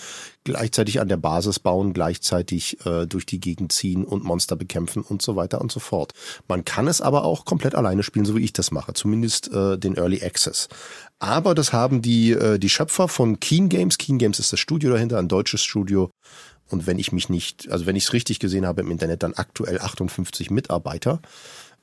[0.43, 5.21] gleichzeitig an der Basis bauen, gleichzeitig äh, durch die Gegend ziehen und Monster bekämpfen und
[5.21, 6.11] so weiter und so fort.
[6.49, 8.91] Man kann es aber auch komplett alleine spielen, so wie ich das mache.
[8.91, 10.67] Zumindest äh, den Early Access.
[11.19, 14.91] Aber das haben die, äh, die Schöpfer von Keen Games, Keen Games ist das Studio
[14.91, 16.11] dahinter, ein deutsches Studio,
[16.69, 19.33] und wenn ich mich nicht, also wenn ich es richtig gesehen habe im Internet, dann
[19.33, 21.21] aktuell 58 Mitarbeiter.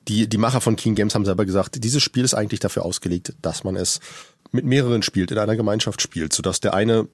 [0.09, 3.35] Die, die Macher von King Games haben selber gesagt, dieses Spiel ist eigentlich dafür ausgelegt,
[3.43, 4.01] dass man es
[4.53, 7.09] mit mehreren spielt, in einer Gemeinschaft spielt, sodass der eine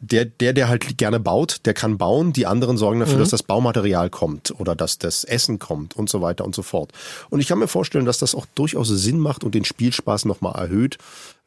[0.00, 2.32] der, der, der halt gerne baut, der kann bauen.
[2.32, 3.20] Die anderen sorgen dafür, mhm.
[3.20, 6.92] dass das Baumaterial kommt oder dass das Essen kommt und so weiter und so fort.
[7.30, 10.54] Und ich kann mir vorstellen, dass das auch durchaus Sinn macht und den Spielspaß nochmal
[10.54, 10.98] erhöht,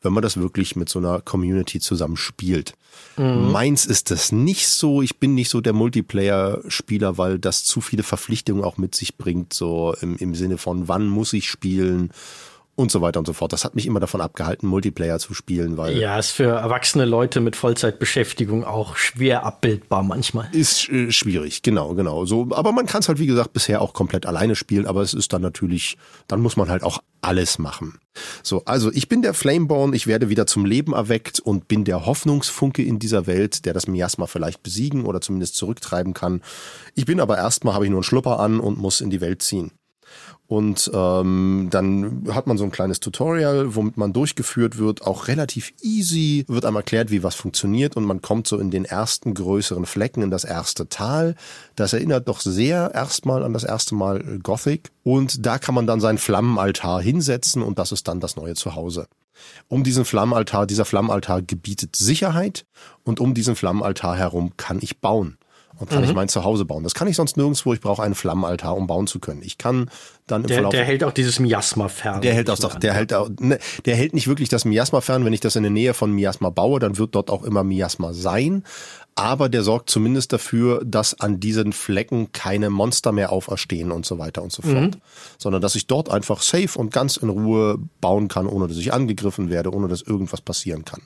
[0.02, 2.74] wenn man das wirklich mit so einer Community zusammen spielt.
[3.18, 3.52] Mhm.
[3.52, 5.02] Meins ist das nicht so.
[5.02, 9.54] Ich bin nicht so der Multiplayer-Spieler, weil das zu viele Verpflichtungen auch mit sich bringt,
[9.54, 12.12] so im, im Sinne von, wann muss ich spielen
[12.82, 13.54] und so weiter und so fort.
[13.54, 15.98] Das hat mich immer davon abgehalten, Multiplayer zu spielen, weil.
[15.98, 20.50] Ja, ist für erwachsene Leute mit Vollzeitbeschäftigung auch schwer abbildbar manchmal.
[20.52, 22.26] Ist äh, schwierig, genau, genau.
[22.26, 25.14] So, aber man kann es halt, wie gesagt, bisher auch komplett alleine spielen, aber es
[25.14, 28.00] ist dann natürlich, dann muss man halt auch alles machen.
[28.44, 32.06] So, also ich bin der Flameborn, ich werde wieder zum Leben erweckt und bin der
[32.06, 36.42] Hoffnungsfunke in dieser Welt, der das Miasma vielleicht besiegen oder zumindest zurücktreiben kann.
[36.96, 39.42] Ich bin aber erstmal, habe ich nur einen Schlupper an und muss in die Welt
[39.42, 39.72] ziehen.
[40.52, 45.72] Und ähm, dann hat man so ein kleines Tutorial, womit man durchgeführt wird, auch relativ
[45.82, 49.86] easy, wird einem erklärt, wie was funktioniert und man kommt so in den ersten größeren
[49.86, 51.36] Flecken, in das erste Tal.
[51.78, 54.92] Das erinnert doch sehr erstmal an das erste Mal Gothic.
[55.04, 59.08] Und da kann man dann seinen Flammenaltar hinsetzen und das ist dann das neue Zuhause.
[59.70, 62.66] Um diesen Flammenaltar, dieser Flammenaltar gebietet Sicherheit
[63.06, 65.38] und um diesen Flammenaltar herum kann ich bauen
[65.78, 66.10] und kann mhm.
[66.10, 66.84] ich mein Zuhause bauen.
[66.84, 67.74] Das kann ich sonst nirgendwo.
[67.74, 69.42] Ich brauche einen Flammenaltar, um bauen zu können.
[69.44, 69.90] Ich kann
[70.28, 70.72] dann im der, Verlauf.
[70.72, 72.22] Der hält auch dieses Miasma fern.
[72.22, 75.26] Der hält auch, doch, der hält auch, ne, der hält nicht wirklich das Miasma fern.
[75.26, 78.14] Wenn ich das in der Nähe von Miasma baue, dann wird dort auch immer Miasma
[78.14, 78.64] sein.
[79.16, 84.18] Aber der sorgt zumindest dafür, dass an diesen Flecken keine Monster mehr auferstehen und so
[84.20, 84.96] weiter und so fort.
[84.96, 85.02] Mhm.
[85.38, 88.94] Sondern dass ich dort einfach safe und ganz in Ruhe bauen kann, ohne dass ich
[88.94, 91.02] angegriffen werde, ohne dass irgendwas passieren kann.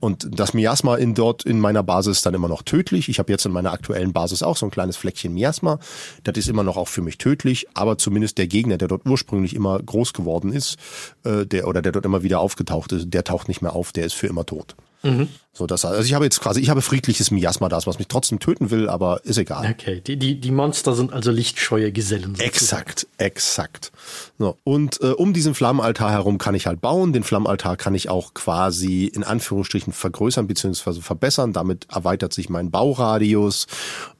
[0.00, 3.08] Und das Miasma in dort in meiner Basis ist dann immer noch tödlich.
[3.08, 5.78] Ich habe jetzt in meiner aktuellen Basis auch so ein kleines Fleckchen Miasma.
[6.24, 9.54] Das ist immer noch auch für mich tödlich, aber zumindest der Gegner, der dort ursprünglich
[9.54, 10.78] immer groß geworden ist,
[11.24, 14.06] äh, der oder der dort immer wieder aufgetaucht ist, der taucht nicht mehr auf, der
[14.06, 14.74] ist für immer tot.
[15.02, 15.28] Mhm.
[15.52, 18.38] So, das, also ich habe jetzt quasi, ich habe friedliches Miasma das, was mich trotzdem
[18.38, 19.68] töten will, aber ist egal.
[19.70, 22.36] Okay, die, die, die Monster sind also lichtscheue Gesellen.
[22.36, 22.48] Sozusagen.
[22.48, 23.92] Exakt, exakt.
[24.38, 27.12] So, und äh, um diesen Flammenaltar herum kann ich halt bauen.
[27.12, 31.00] Den Flammenaltar kann ich auch quasi in Anführungsstrichen vergrößern bzw.
[31.00, 31.52] verbessern.
[31.52, 33.66] Damit erweitert sich mein Bauradius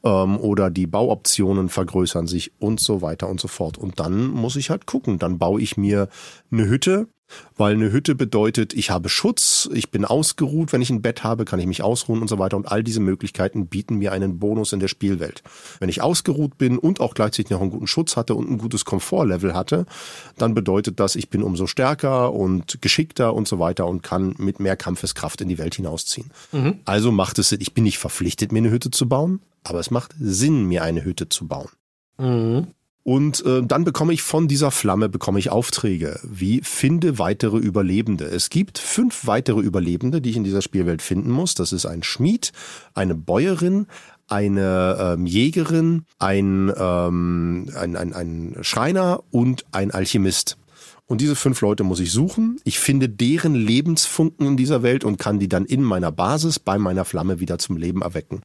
[0.03, 3.77] ähm, oder die Bauoptionen vergrößern sich und so weiter und so fort.
[3.77, 5.17] Und dann muss ich halt gucken.
[5.17, 6.09] Dann baue ich mir
[6.51, 7.07] eine Hütte
[7.55, 11.45] weil eine Hütte bedeutet, ich habe Schutz, ich bin ausgeruht, wenn ich ein Bett habe,
[11.45, 12.57] kann ich mich ausruhen und so weiter.
[12.57, 15.43] Und all diese Möglichkeiten bieten mir einen Bonus in der Spielwelt.
[15.79, 18.85] Wenn ich ausgeruht bin und auch gleichzeitig noch einen guten Schutz hatte und ein gutes
[18.85, 19.85] Komfortlevel hatte,
[20.37, 24.59] dann bedeutet das, ich bin umso stärker und geschickter und so weiter und kann mit
[24.59, 26.31] mehr Kampfeskraft in die Welt hinausziehen.
[26.51, 26.79] Mhm.
[26.85, 29.91] Also macht es Sinn, ich bin nicht verpflichtet, mir eine Hütte zu bauen, aber es
[29.91, 31.69] macht Sinn, mir eine Hütte zu bauen.
[32.17, 32.67] Mhm.
[33.03, 38.25] Und äh, dann bekomme ich von dieser Flamme bekomme ich Aufträge, wie finde weitere Überlebende.
[38.25, 41.55] Es gibt fünf weitere Überlebende, die ich in dieser Spielwelt finden muss.
[41.55, 42.51] Das ist ein Schmied,
[42.93, 43.87] eine Bäuerin,
[44.27, 50.57] eine ähm, Jägerin, ein, ähm, ein, ein, ein Schreiner und ein Alchemist.
[51.07, 52.57] Und diese fünf Leute muss ich suchen.
[52.63, 56.77] Ich finde deren Lebensfunken in dieser Welt und kann die dann in meiner Basis bei
[56.77, 58.43] meiner Flamme wieder zum Leben erwecken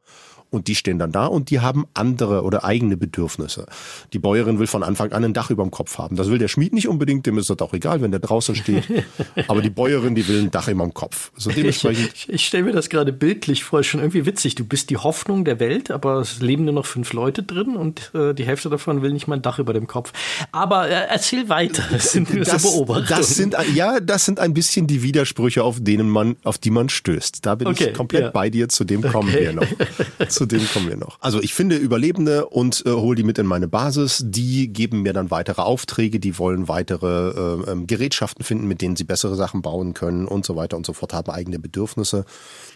[0.50, 3.66] und die stehen dann da und die haben andere oder eigene Bedürfnisse.
[4.12, 6.16] Die Bäuerin will von Anfang an ein Dach über dem Kopf haben.
[6.16, 8.84] Das will der Schmied nicht unbedingt, dem ist das auch egal, wenn der draußen steht.
[9.48, 11.32] Aber die Bäuerin, die will ein Dach über dem Kopf.
[11.36, 14.54] So dementsprechend ich, ich, ich stelle mir das gerade bildlich vor, schon irgendwie witzig.
[14.54, 18.10] Du bist die Hoffnung der Welt, aber es leben nur noch fünf Leute drin und
[18.14, 20.12] äh, die Hälfte davon will nicht mal ein Dach über dem Kopf.
[20.52, 21.82] Aber äh, erzähl weiter.
[21.96, 23.08] Das sind das, Beobachtungen.
[23.08, 26.88] Das sind, ja, das sind ein bisschen die Widersprüche, auf denen man, auf die man
[26.88, 27.44] stößt.
[27.44, 28.30] Da bin okay, ich komplett ja.
[28.30, 28.68] bei dir.
[28.68, 29.40] Zu dem kommen okay.
[29.40, 30.28] wir noch.
[30.28, 31.18] Zu dem kommen wir noch.
[31.20, 34.22] Also ich finde Überlebende und äh, hole die mit in meine Basis.
[34.24, 38.96] Die geben mir dann weitere Aufträge, die wollen weitere äh, ähm, Gerätschaften finden, mit denen
[38.96, 42.24] sie bessere Sachen bauen können und so weiter und so fort, haben eigene Bedürfnisse.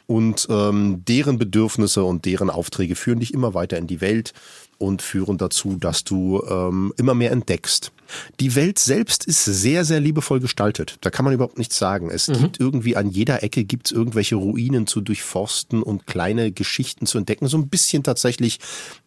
[0.07, 4.33] Und ähm, deren Bedürfnisse und deren Aufträge führen dich immer weiter in die Welt
[4.81, 7.93] und führen dazu, dass du ähm, immer mehr entdeckst.
[8.41, 10.97] Die Welt selbst ist sehr, sehr liebevoll gestaltet.
[11.03, 12.11] Da kann man überhaupt nichts sagen.
[12.11, 12.39] Es mhm.
[12.39, 17.47] gibt irgendwie an jeder Ecke gibt's irgendwelche Ruinen zu durchforsten und kleine Geschichten zu entdecken.
[17.47, 18.59] So ein bisschen tatsächlich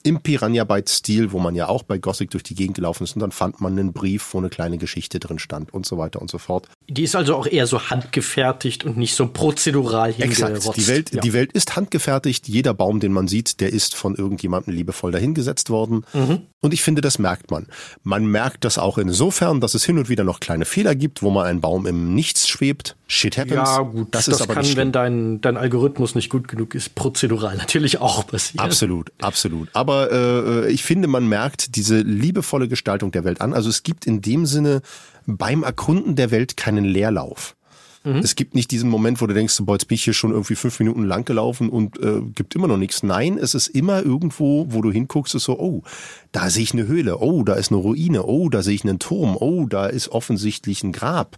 [0.04, 3.16] im Piranha Bytes Stil, wo man ja auch bei Gothic durch die Gegend gelaufen ist
[3.16, 6.22] und dann fand man einen Brief, wo eine kleine Geschichte drin stand und so weiter
[6.22, 6.68] und so fort.
[6.88, 10.78] Die ist also auch eher so handgefertigt und nicht so prozedural Exakt.
[10.78, 11.22] Die Welt, ja.
[11.22, 12.48] die Welt ist handgefertigt.
[12.48, 16.06] Jeder Baum, den man sieht, der ist von irgendjemandem liebevoll dahingesetzt worden.
[16.14, 16.42] Mhm.
[16.62, 17.68] Und ich finde, das merkt man.
[18.04, 21.30] Man merkt das auch insofern, dass es hin und wieder noch kleine Fehler gibt, wo
[21.30, 22.96] mal ein Baum im Nichts schwebt.
[23.08, 23.56] Shit happens.
[23.56, 24.08] Ja, gut.
[24.12, 28.00] Das, das ist aber kann, wenn dein, dein Algorithmus nicht gut genug ist, prozedural natürlich
[28.00, 28.66] auch passieren.
[28.66, 29.70] Absolut, absolut.
[29.74, 33.54] Aber äh, ich finde, man merkt diese liebevolle Gestaltung der Welt an.
[33.54, 34.82] Also es gibt in dem Sinne
[35.26, 37.56] beim Erkunden der Welt keinen Leerlauf.
[38.04, 38.18] Mhm.
[38.18, 40.56] Es gibt nicht diesen Moment, wo du denkst, boah, jetzt bin ich hier schon irgendwie
[40.56, 43.04] fünf Minuten lang gelaufen und äh, gibt immer noch nichts.
[43.04, 45.84] Nein, es ist immer irgendwo, wo du hinguckst, ist so, oh,
[46.32, 49.00] da sehe ich eine Höhle, oh, da ist eine Ruine, oh, da sehe ich einen
[49.00, 51.38] Turm, oh, da ist offensichtlich ein Grab.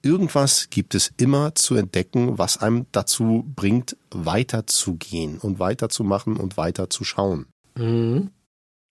[0.00, 7.46] Irgendwas gibt es immer zu entdecken, was einem dazu bringt, weiterzugehen und weiterzumachen und weiterzuschauen.
[7.76, 8.30] Mhm.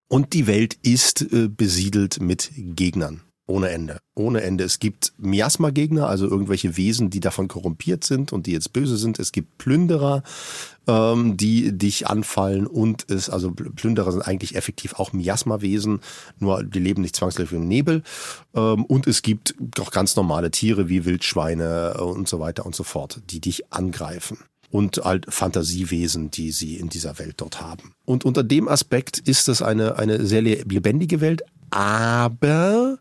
[0.09, 3.21] Und die Welt ist äh, besiedelt mit Gegnern.
[3.49, 3.99] Ohne Ende.
[4.13, 4.65] Ohne Ende.
[4.65, 9.19] Es gibt Miasma-Gegner, also irgendwelche Wesen, die davon korrumpiert sind und die jetzt böse sind.
[9.19, 10.21] Es gibt Plünderer,
[10.85, 16.01] ähm, die dich anfallen und es, also Plünderer sind eigentlich effektiv auch Miasma-Wesen,
[16.39, 18.03] nur die leben nicht zwangsläufig im Nebel.
[18.53, 22.83] Ähm, und es gibt auch ganz normale Tiere wie Wildschweine und so weiter und so
[22.83, 27.93] fort, die dich angreifen und halt Fantasiewesen, die sie in dieser Welt dort haben.
[28.03, 32.99] Und unter dem Aspekt ist es eine, eine sehr lebendige Welt, aber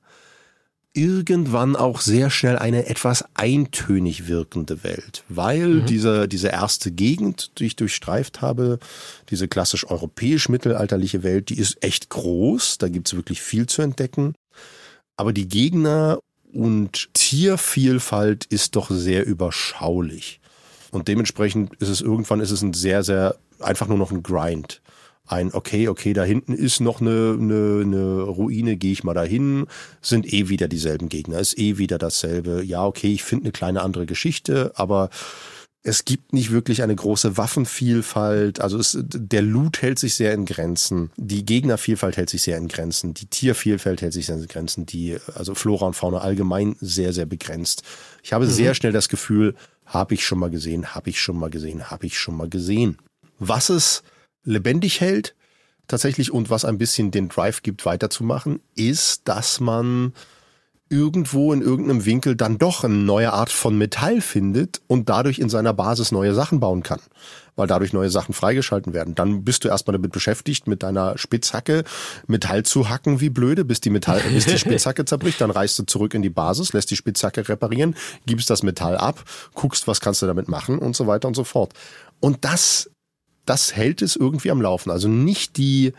[0.96, 5.86] irgendwann auch sehr schnell eine etwas eintönig wirkende Welt, weil mhm.
[5.86, 8.78] diese, diese erste Gegend, die ich durchstreift habe,
[9.28, 14.34] diese klassisch europäisch-mittelalterliche Welt, die ist echt groß, da gibt's wirklich viel zu entdecken.
[15.16, 16.18] Aber die Gegner
[16.52, 20.40] und Tiervielfalt ist doch sehr überschaulich.
[20.90, 24.80] Und dementsprechend ist es irgendwann ist es ein sehr, sehr einfach nur noch ein Grind
[25.26, 29.66] ein, okay, okay, da hinten ist noch eine, eine, eine Ruine, gehe ich mal dahin,
[30.00, 32.62] sind eh wieder dieselben Gegner, ist eh wieder dasselbe.
[32.62, 35.10] Ja, okay, ich finde eine kleine andere Geschichte, aber
[35.86, 38.60] es gibt nicht wirklich eine große Waffenvielfalt.
[38.60, 41.12] Also es, der Loot hält sich sehr in Grenzen.
[41.16, 43.14] Die Gegnervielfalt hält sich sehr in Grenzen.
[43.14, 44.84] Die Tiervielfalt hält sich sehr in Grenzen.
[44.84, 47.84] Die, also Flora und Fauna allgemein sehr, sehr begrenzt.
[48.24, 48.50] Ich habe mhm.
[48.50, 49.54] sehr schnell das Gefühl,
[49.84, 52.98] habe ich schon mal gesehen, habe ich schon mal gesehen, habe ich schon mal gesehen.
[53.38, 54.02] Was es
[54.46, 55.34] lebendig hält,
[55.88, 60.14] tatsächlich, und was ein bisschen den Drive gibt, weiterzumachen, ist, dass man
[60.88, 65.48] irgendwo in irgendeinem Winkel dann doch eine neue Art von Metall findet und dadurch in
[65.48, 67.00] seiner Basis neue Sachen bauen kann.
[67.56, 69.14] Weil dadurch neue Sachen freigeschalten werden.
[69.16, 71.84] Dann bist du erstmal damit beschäftigt, mit deiner Spitzhacke
[72.28, 75.40] Metall zu hacken wie blöde, bis die Metall, bis die Spitzhacke zerbricht.
[75.40, 77.96] Dann reist du zurück in die Basis, lässt die Spitzhacke reparieren,
[78.26, 79.24] gibst das Metall ab,
[79.54, 81.72] guckst, was kannst du damit machen und so weiter und so fort.
[82.20, 82.90] Und das
[83.46, 84.90] das hält es irgendwie am Laufen.
[84.90, 85.92] Also nicht die,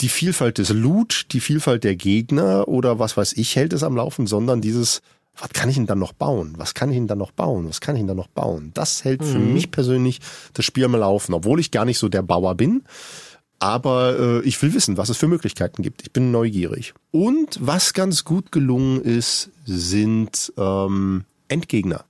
[0.00, 3.96] die Vielfalt des Loot, die Vielfalt der Gegner oder was weiß ich hält es am
[3.96, 5.00] Laufen, sondern dieses
[5.40, 6.54] was kann ich denn dann noch bauen?
[6.56, 7.68] Was kann ich denn dann noch bauen?
[7.68, 8.72] Was kann ich denn dann noch bauen?
[8.74, 9.52] Das hält für Mhm.
[9.52, 10.18] mich persönlich
[10.54, 12.82] das Spiel am Laufen, obwohl ich gar nicht so der Bauer bin.
[13.60, 16.02] Aber äh, ich will wissen, was es für Möglichkeiten gibt.
[16.02, 16.92] Ich bin neugierig.
[17.12, 22.04] Und was ganz gut gelungen ist, sind ähm, Endgegner.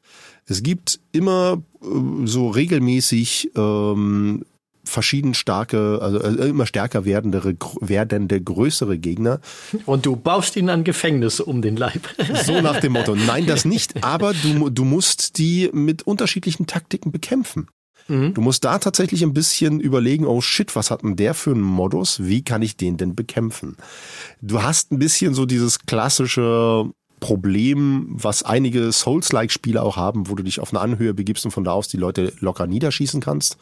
[0.48, 1.86] Es gibt immer äh,
[2.24, 4.44] so regelmäßig ähm,
[4.84, 9.40] verschieden starke, also äh, immer stärker werdende, werdende größere Gegner.
[9.84, 12.08] Und du baust ihnen ein Gefängnis um den Leib.
[12.44, 13.14] So nach dem Motto.
[13.14, 14.02] Nein, das nicht.
[14.02, 17.68] Aber du, du musst die mit unterschiedlichen Taktiken bekämpfen.
[18.06, 18.32] Mhm.
[18.34, 21.60] Du musst da tatsächlich ein bisschen überlegen, oh shit, was hat denn der für einen
[21.60, 22.24] Modus?
[22.24, 23.76] Wie kann ich den denn bekämpfen?
[24.40, 30.42] Du hast ein bisschen so dieses klassische Problem, was einige Souls-like-Spiele auch haben, wo du
[30.42, 33.56] dich auf eine Anhöhe begibst und von da aus die Leute locker niederschießen kannst.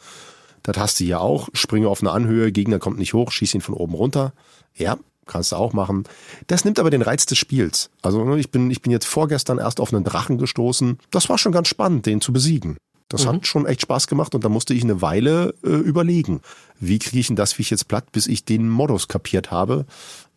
[0.63, 1.49] Das hast du hier auch.
[1.53, 4.33] Springe auf eine Anhöhe, Gegner kommt nicht hoch, schieß ihn von oben runter.
[4.75, 6.03] Ja, kannst du auch machen.
[6.47, 7.89] Das nimmt aber den Reiz des Spiels.
[8.01, 10.99] Also ne, ich bin, ich bin jetzt vorgestern erst auf einen Drachen gestoßen.
[11.11, 12.77] Das war schon ganz spannend, den zu besiegen.
[13.09, 13.29] Das Mhm.
[13.29, 16.41] hat schon echt Spaß gemacht und da musste ich eine Weile äh, überlegen,
[16.79, 19.85] wie kriege ich denn das Viech jetzt platt, bis ich den Modus kapiert habe,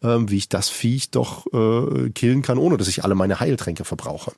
[0.03, 4.33] wie ich das Viech doch äh, killen kann, ohne dass ich alle meine Heiltränke verbrauche.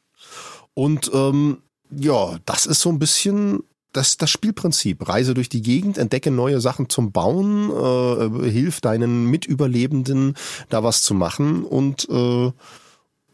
[0.74, 1.59] Und ähm,
[1.90, 3.62] ja, das ist so ein bisschen
[3.93, 5.06] das, das Spielprinzip.
[5.06, 10.34] Reise durch die Gegend, entdecke neue Sachen zum Bauen, äh, hilf deinen Mitüberlebenden
[10.70, 12.52] da was zu machen und äh,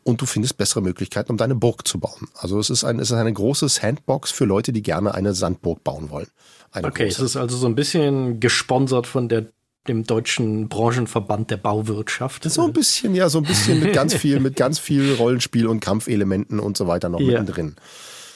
[0.04, 2.28] und du findest bessere Möglichkeiten, um deine Burg zu bauen.
[2.34, 5.84] Also es ist, ein, es ist eine große Sandbox für Leute, die gerne eine Sandburg
[5.84, 6.28] bauen wollen.
[6.72, 7.24] Eine Okay, große.
[7.24, 9.48] es ist also so ein bisschen gesponsert von der,
[9.88, 12.44] dem deutschen Branchenverband der Bauwirtschaft.
[12.44, 15.80] so ein bisschen, ja, so ein bisschen mit ganz viel, mit ganz viel Rollenspiel und
[15.80, 17.26] Kampfelementen und so weiter noch Ja.
[17.40, 17.76] mittendrin.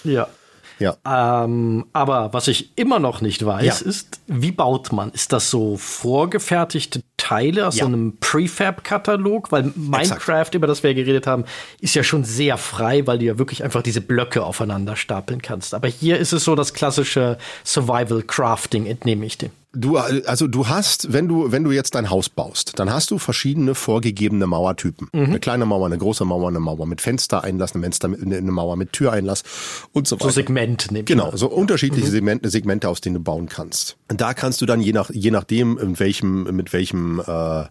[0.04, 0.26] Ja.
[0.78, 0.96] Ja.
[1.44, 3.86] Ähm, aber was ich immer noch nicht weiß, Ja.
[3.86, 5.12] ist, wie baut man?
[5.12, 7.84] Ist das so vorgefertigte Teile aus Ja.
[7.84, 9.52] so einem Prefab-Katalog?
[9.52, 11.44] Weil Minecraft, über das wir ja geredet haben,
[11.80, 15.72] ist ja schon sehr frei, weil du ja wirklich einfach diese Blöcke aufeinander stapeln kannst.
[15.74, 19.50] Aber hier ist es so das klassische Survival-Crafting, entnehme ich dem.
[19.74, 23.18] Du, also du hast, wenn du, wenn du jetzt dein Haus baust, dann hast du
[23.18, 25.08] verschiedene vorgegebene Mauertypen.
[25.12, 28.92] Eine kleine Mauer, eine große Mauer, eine Mauer mit Fenstereinlass, eine, Fenster, eine Mauer mit
[28.92, 29.44] Türeinlass
[29.92, 30.34] und so So weiter.
[30.34, 33.96] Segment, nehme ich Genau, so unterschiedliche Segmente, Segmente, aus denen du bauen kannst.
[34.10, 37.64] Und da kannst du dann je nach je nachdem, in welchem mit welchem äh,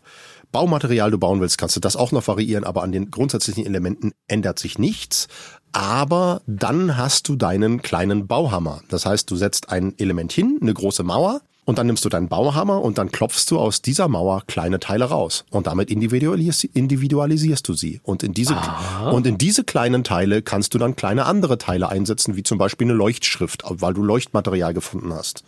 [0.52, 4.11] Baumaterial du bauen willst, kannst du das auch noch variieren, aber an den grundsätzlichen Elementen
[4.28, 5.28] ändert sich nichts.
[5.72, 8.82] Aber dann hast du deinen kleinen Bauhammer.
[8.90, 12.28] Das heißt, du setzt ein Element hin, eine große Mauer, und dann nimmst du deinen
[12.28, 15.46] Bauhammer und dann klopfst du aus dieser Mauer kleine Teile raus.
[15.52, 18.02] Und damit individualis individualisierst du sie.
[18.04, 18.58] Und in diese,
[19.12, 22.88] und in diese kleinen Teile kannst du dann kleine andere Teile einsetzen, wie zum Beispiel
[22.88, 25.44] eine Leuchtschrift, weil du Leuchtmaterial gefunden hast.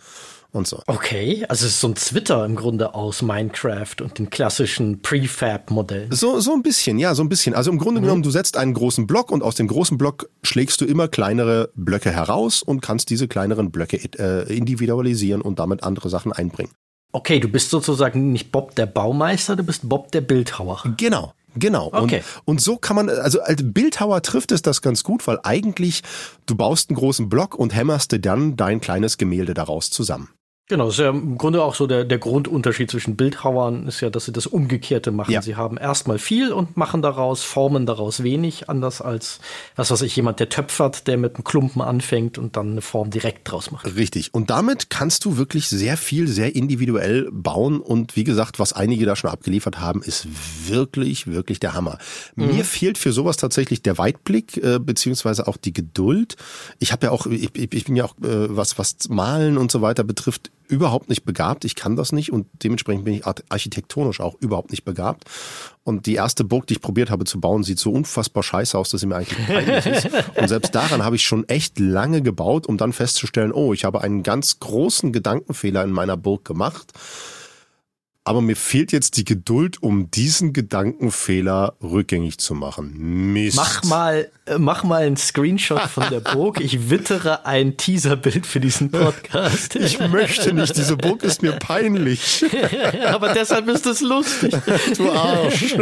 [0.54, 0.80] Und so.
[0.86, 6.12] Okay, also es ist so ein Twitter im Grunde aus Minecraft und den klassischen Prefab-Modellen.
[6.12, 7.54] So, so ein bisschen, ja, so ein bisschen.
[7.54, 10.80] Also im Grunde genommen, du setzt einen großen Block und aus dem großen Block schlägst
[10.80, 16.08] du immer kleinere Blöcke heraus und kannst diese kleineren Blöcke äh, individualisieren und damit andere
[16.08, 16.70] Sachen einbringen.
[17.10, 20.84] Okay, du bist sozusagen nicht Bob der Baumeister, du bist Bob der Bildhauer.
[20.96, 21.32] Genau.
[21.56, 21.90] Genau.
[21.92, 22.22] Okay.
[22.44, 26.02] Und, und so kann man, also als Bildhauer trifft es das ganz gut, weil eigentlich
[26.46, 30.30] du baust einen großen Block und hämmerst dir dann dein kleines Gemälde daraus zusammen.
[30.66, 34.08] Genau, das ist ja im Grunde auch so der, der Grundunterschied zwischen Bildhauern, ist ja,
[34.08, 35.30] dass sie das Umgekehrte machen.
[35.30, 35.42] Ja.
[35.42, 39.40] Sie haben erstmal viel und machen daraus, formen daraus wenig, anders als,
[39.76, 43.10] was weiß ich, jemand, der töpfert, der mit einem Klumpen anfängt und dann eine Form
[43.10, 43.94] direkt draus macht.
[43.94, 44.32] Richtig.
[44.32, 47.80] Und damit kannst du wirklich sehr viel, sehr individuell bauen.
[47.80, 50.26] Und wie gesagt, was einige da schon abgeliefert haben, ist
[50.66, 51.98] wirklich, wirklich der Hammer.
[52.36, 56.36] Mir fehlt für sowas tatsächlich der Weitblick, äh, beziehungsweise auch die Geduld.
[56.78, 59.70] Ich habe ja auch, ich, ich ich bin ja auch, äh, was, was Malen und
[59.70, 61.64] so weiter betrifft, überhaupt nicht begabt.
[61.64, 65.24] Ich kann das nicht und dementsprechend bin ich ar- architektonisch auch überhaupt nicht begabt.
[65.82, 68.88] Und die erste Burg, die ich probiert habe zu bauen, sieht so unfassbar scheiße aus,
[68.90, 70.08] dass sie mir eigentlich peinlich ist.
[70.36, 74.00] Und selbst daran habe ich schon echt lange gebaut, um dann festzustellen, oh, ich habe
[74.00, 76.92] einen ganz großen Gedankenfehler in meiner Burg gemacht.
[78.26, 83.34] Aber mir fehlt jetzt die Geduld, um diesen Gedankenfehler rückgängig zu machen.
[83.34, 83.56] Mist.
[83.56, 86.58] Mach mal, äh, mach mal einen Screenshot von der Burg.
[86.60, 89.74] Ich wittere ein Teaserbild für diesen Podcast.
[89.84, 92.42] Ich möchte nicht, diese Burg ist mir peinlich.
[93.06, 94.54] Aber deshalb ist es lustig.
[94.96, 95.76] Du Arsch.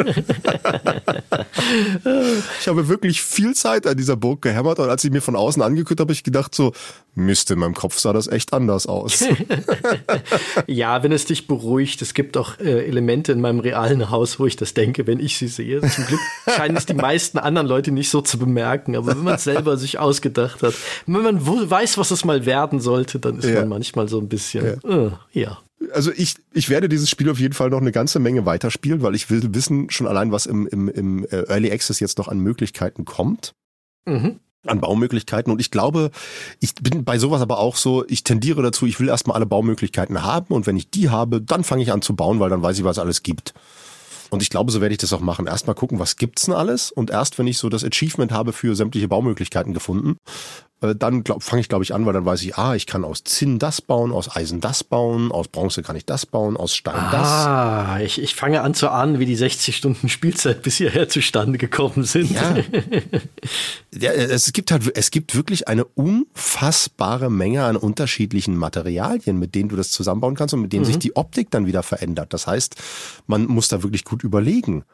[2.60, 5.62] Ich habe wirklich viel Zeit an dieser Burg gehämmert und als ich mir von außen
[5.62, 6.72] angeguckt habe, habe ich gedacht so,
[7.14, 9.24] Mist, in meinem Kopf sah das echt anders aus.
[10.66, 14.46] Ja, wenn es dich beruhigt, es gibt auch äh, Elemente in meinem realen Haus, wo
[14.46, 15.80] ich das denke, wenn ich sie sehe.
[15.80, 19.34] Zum Glück scheinen es die meisten anderen Leute nicht so zu bemerken, aber wenn man
[19.34, 20.74] es selber sich ausgedacht hat,
[21.06, 23.60] wenn man weiß, was es mal werden sollte, dann ist Ja.
[23.60, 25.06] man manchmal so ein bisschen, ja.
[25.06, 25.58] Äh, ja.
[25.92, 29.14] Also ich, ich werde dieses Spiel auf jeden Fall noch eine ganze Menge weiterspielen, weil
[29.16, 32.38] ich will wissen, schon allein, was im, im, im äh, Early Access jetzt noch an
[32.38, 33.52] Möglichkeiten kommt.
[34.06, 35.52] Mhm an Baumöglichkeiten.
[35.52, 36.10] Und ich glaube,
[36.60, 40.22] ich bin bei sowas aber auch so, ich tendiere dazu, ich will erstmal alle Baumöglichkeiten
[40.22, 42.78] haben und wenn ich die habe, dann fange ich an zu bauen, weil dann weiß
[42.78, 43.54] ich, was alles gibt.
[44.30, 45.46] Und ich glaube, so werde ich das auch machen.
[45.46, 46.90] Erstmal gucken, was gibt's denn alles?
[46.90, 50.16] Und erst, wenn ich so das Achievement habe für sämtliche Baumöglichkeiten gefunden,
[50.80, 53.24] äh, dann fange ich, glaube ich, an, weil dann weiß ich, ah, ich kann aus
[53.24, 56.94] Zinn das bauen, aus Eisen das bauen, aus Bronze kann ich das bauen, aus Stein
[56.96, 57.28] ah, das.
[57.28, 61.58] Ah, ich, ich fange an zu ahnen, wie die 60 Stunden Spielzeit bis hierher zustande
[61.58, 62.30] gekommen sind.
[62.30, 62.56] Ja.
[63.94, 69.68] ja es gibt halt, es gibt wirklich eine unfassbare Menge an unterschiedlichen Materialien, mit denen
[69.68, 70.86] du das zusammenbauen kannst und mit denen mhm.
[70.86, 72.32] sich die Optik dann wieder verändert.
[72.32, 72.76] Das heißt,
[73.26, 74.84] man muss da wirklich gut überlegen.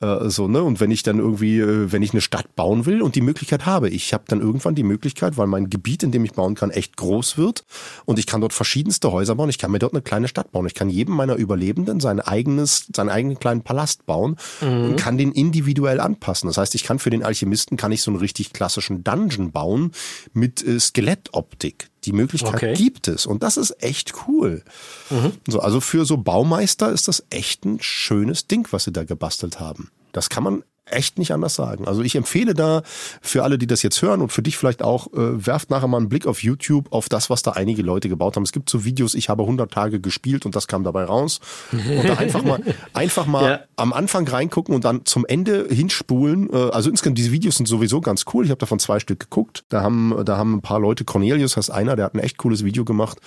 [0.00, 0.62] Äh, so, ne?
[0.62, 3.64] Und wenn ich dann irgendwie, äh, wenn ich eine Stadt bauen will und die Möglichkeit
[3.64, 6.70] habe, ich habe dann irgendwann die Möglichkeit, weil mein Gebiet, in dem ich bauen kann,
[6.70, 7.64] echt groß wird
[8.04, 10.66] und ich kann dort verschiedenste Häuser bauen, ich kann mir dort eine kleine Stadt bauen.
[10.66, 14.84] Ich kann jedem meiner Überlebenden sein eigenes, seinen eigenen kleinen Palast bauen mhm.
[14.84, 16.48] und kann den individuell anpassen.
[16.48, 19.92] Das heißt, ich kann für den Alchemisten kann ich so einen richtig klassischen Dungeon bauen
[20.32, 21.90] mit äh, Skelettoptik.
[22.04, 22.74] Die Möglichkeit okay.
[22.74, 24.62] gibt es und das ist echt cool.
[25.10, 25.32] Mhm.
[25.48, 29.60] So, also für so Baumeister ist das echt ein schönes Ding, was sie da gebastelt
[29.60, 29.90] haben.
[30.12, 31.86] Das kann man echt nicht anders sagen.
[31.86, 32.82] Also ich empfehle da
[33.22, 35.98] für alle, die das jetzt hören und für dich vielleicht auch, äh, werft nachher mal
[35.98, 38.42] einen Blick auf YouTube auf das, was da einige Leute gebaut haben.
[38.42, 41.40] Es gibt so Videos, ich habe 100 Tage gespielt und das kam dabei raus.
[41.72, 42.60] Und da einfach mal,
[42.92, 43.60] einfach mal ja.
[43.76, 46.52] am Anfang reingucken und dann zum Ende hinspulen.
[46.52, 48.44] Äh, also insgesamt, diese Videos sind sowieso ganz cool.
[48.44, 49.64] Ich habe davon zwei Stück geguckt.
[49.70, 52.64] Da haben, da haben ein paar Leute, Cornelius heißt einer, der hat ein echt cooles
[52.64, 53.18] Video gemacht.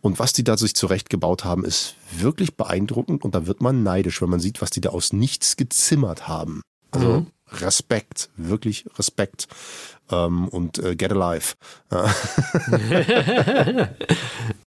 [0.00, 4.22] Und was die da sich zurechtgebaut haben, ist wirklich beeindruckend und da wird man neidisch,
[4.22, 6.62] wenn man sieht, was die da aus nichts gezimmert haben.
[6.90, 7.26] Also mhm.
[7.50, 9.48] Respekt, wirklich Respekt
[10.10, 11.54] ähm, und äh, get alive.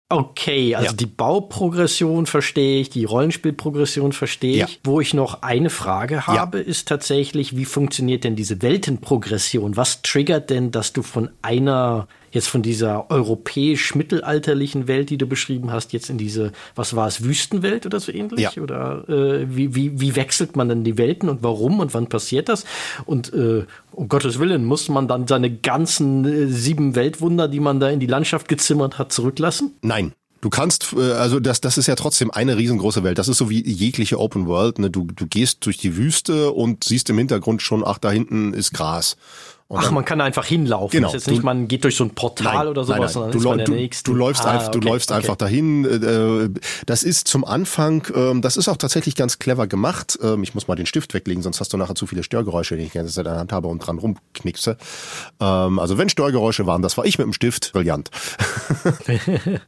[0.10, 0.94] Okay, also ja.
[0.94, 4.76] die Bauprogression verstehe ich, die Rollenspielprogression verstehe ich.
[4.76, 4.80] Ja.
[4.86, 6.64] Wo ich noch eine Frage habe, ja.
[6.64, 9.76] ist tatsächlich, wie funktioniert denn diese Weltenprogression?
[9.76, 12.08] Was triggert denn, dass du von einer
[12.38, 17.24] jetzt von dieser europäisch-mittelalterlichen Welt, die du beschrieben hast, jetzt in diese, was war es,
[17.24, 18.40] Wüstenwelt oder so ähnlich?
[18.56, 18.62] Ja.
[18.62, 22.48] Oder äh, wie, wie, wie wechselt man denn die Welten und warum und wann passiert
[22.48, 22.66] das?
[23.06, 27.80] Und äh, um Gottes Willen, muss man dann seine ganzen äh, sieben Weltwunder, die man
[27.80, 29.74] da in die Landschaft gezimmert hat, zurücklassen?
[29.82, 30.14] Nein.
[30.40, 33.18] Du kannst, äh, also das, das ist ja trotzdem eine riesengroße Welt.
[33.18, 34.80] Das ist so wie jegliche Open World.
[34.80, 34.92] Ne?
[34.92, 38.74] Du, du gehst durch die Wüste und siehst im Hintergrund schon, ach, da hinten ist
[38.74, 39.18] Gras.
[39.70, 40.98] Und Ach, man kann einfach hinlaufen.
[40.98, 41.08] Genau.
[41.08, 43.66] Das ist jetzt nicht, man geht durch so ein Portal nein, oder sowas, nein, nein.
[43.66, 45.18] Du, du, du, läufst, ah, einfach, okay, du läufst okay.
[45.18, 45.84] einfach dahin.
[45.84, 50.18] Äh, das ist zum Anfang, ähm, das ist auch tatsächlich ganz clever gemacht.
[50.24, 52.84] Ähm, ich muss mal den Stift weglegen, sonst hast du nachher zu viele Störgeräusche, die
[52.84, 54.78] ich jetzt in der Hand habe und dran rumknickse.
[55.42, 57.74] Ähm, also wenn Störgeräusche waren, das war ich mit dem Stift.
[57.74, 58.10] Brillant.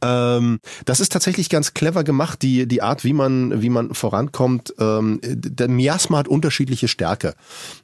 [0.00, 4.72] das ist tatsächlich ganz clever gemacht, die, die Art, wie man, wie man vorankommt.
[4.78, 7.34] Der Miasma hat unterschiedliche Stärke.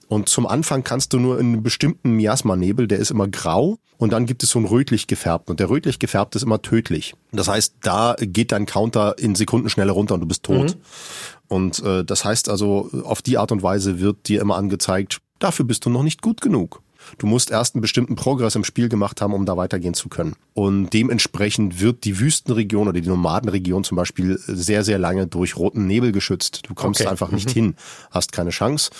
[0.08, 4.12] Und zum Anfang kannst du nur in einem bestimmten Miasma-Nebel, der ist immer grau und
[4.12, 7.14] dann gibt es so einen rötlich gefärbten und der rötlich gefärbte ist immer tödlich.
[7.32, 10.76] Das heißt, da geht dein Counter in Sekunden schneller runter und du bist tot.
[10.76, 10.80] Mhm.
[11.48, 15.64] Und äh, das heißt also, auf die Art und Weise wird dir immer angezeigt, dafür
[15.64, 16.82] bist du noch nicht gut genug.
[17.18, 20.34] Du musst erst einen bestimmten Progress im Spiel gemacht haben, um da weitergehen zu können.
[20.54, 25.86] Und dementsprechend wird die Wüstenregion oder die Nomadenregion zum Beispiel sehr, sehr lange durch roten
[25.86, 26.62] Nebel geschützt.
[26.68, 27.10] Du kommst okay.
[27.10, 27.52] einfach nicht mhm.
[27.52, 27.76] hin,
[28.10, 28.90] hast keine Chance.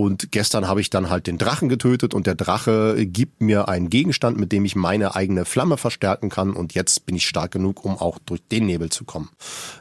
[0.00, 3.90] Und gestern habe ich dann halt den Drachen getötet und der Drache gibt mir einen
[3.90, 6.54] Gegenstand, mit dem ich meine eigene Flamme verstärken kann.
[6.54, 9.28] Und jetzt bin ich stark genug, um auch durch den Nebel zu kommen.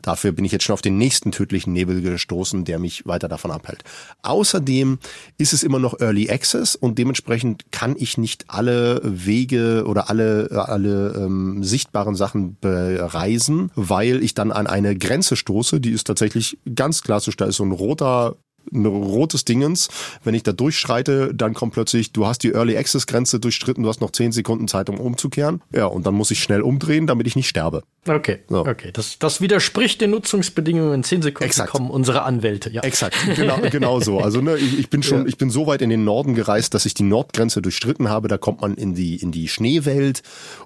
[0.02, 3.50] Dafür bin ich jetzt schon auf den nächsten tödlichen Nebel gestoßen, der mich weiter davon
[3.50, 3.86] abhält.
[4.22, 5.00] Außerdem
[5.38, 10.50] ist es immer noch Early Access und dementsprechend kann ich nicht alle Wege oder alle,
[10.52, 16.58] alle ähm, sichtbaren Sachen bereisen, weil ich dann an eine Grenze stoße, die ist tatsächlich
[16.76, 17.38] ganz klassisch.
[17.38, 18.36] Da ist so ein roter
[18.72, 19.90] ein rotes Dingens.
[20.24, 23.90] Wenn ich da durchschreite, dann kommt plötzlich, du hast die Early Access Grenze durchstritten, du
[23.90, 25.62] hast noch 10 Sekunden Zeit, um umzukehren.
[25.74, 27.84] Ja, und dann muss ich schnell umdrehen, damit ich nicht sterbe.
[28.08, 28.66] Okay, so.
[28.66, 28.92] okay.
[28.94, 30.94] Das, das widerspricht den Nutzungsbedingungen.
[30.94, 31.72] In 10 Sekunden Exakt.
[31.72, 32.70] kommen unsere Anwälte.
[32.72, 32.82] Ja.
[32.82, 34.20] Exakt, genau, genau so.
[34.20, 35.28] Also ne, ich, ich bin schon, ja.
[35.28, 38.28] ich bin so weit in den Norden gereist, dass ich die Nordgrenze durchstritten habe.
[38.28, 40.22] Da kommt man in die, in die Schneewelt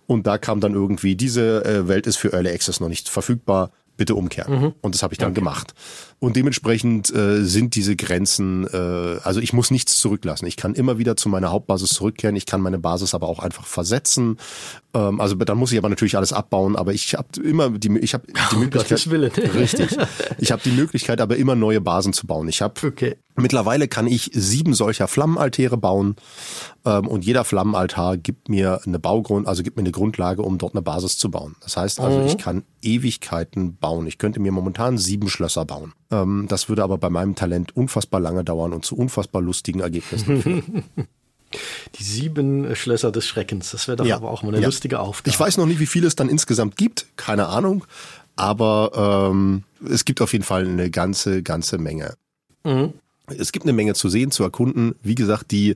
[0.08, 3.72] und da kam dann irgendwie, diese äh, Welt ist für Early Access noch nicht verfügbar
[3.98, 4.60] bitte umkehren.
[4.60, 4.74] Mhm.
[4.82, 5.40] Und das habe ich dann okay.
[5.40, 5.74] gemacht.
[6.24, 10.46] Und dementsprechend äh, sind diese Grenzen, äh, also ich muss nichts zurücklassen.
[10.46, 12.38] Ich kann immer wieder zu meiner Hauptbasis zurückkehren.
[12.38, 14.38] Ich kann meine Basis aber auch einfach versetzen.
[14.94, 16.78] Ähm, also dann muss ich aber natürlich alles abbauen.
[16.78, 19.06] Aber ich habe immer die, ich habe die oh, Möglichkeit,
[19.54, 19.98] richtig.
[20.38, 22.48] Ich habe die Möglichkeit, aber immer neue Basen zu bauen.
[22.48, 23.18] Ich habe okay.
[23.36, 26.16] mittlerweile kann ich sieben solcher Flammenaltäre bauen.
[26.86, 30.74] Ähm, und jeder Flammenaltar gibt mir eine Baugrund, also gibt mir eine Grundlage, um dort
[30.74, 31.58] eine Basis zu bauen.
[31.60, 32.28] Das heißt also, mhm.
[32.28, 34.08] ich kann Ewigkeiten bauen.
[34.08, 35.92] Ich könnte mir momentan sieben Schlösser bauen.
[36.14, 40.42] Ähm, das würde aber bei meinem Talent unfassbar lange dauern und zu unfassbar lustigen Ergebnissen
[40.42, 40.84] führen.
[41.96, 43.72] Die sieben Schlösser des Schreckens.
[43.72, 44.16] Das wäre doch ja.
[44.16, 44.66] aber auch mal eine ja.
[44.66, 45.30] lustige Aufgabe.
[45.30, 47.06] Ich weiß noch nicht, wie viele es dann insgesamt gibt.
[47.16, 47.86] Keine Ahnung.
[48.36, 52.16] Aber ähm, es gibt auf jeden Fall eine ganze, ganze Menge.
[52.64, 52.94] Mhm.
[53.28, 54.96] Es gibt eine Menge zu sehen, zu erkunden.
[55.02, 55.76] Wie gesagt, die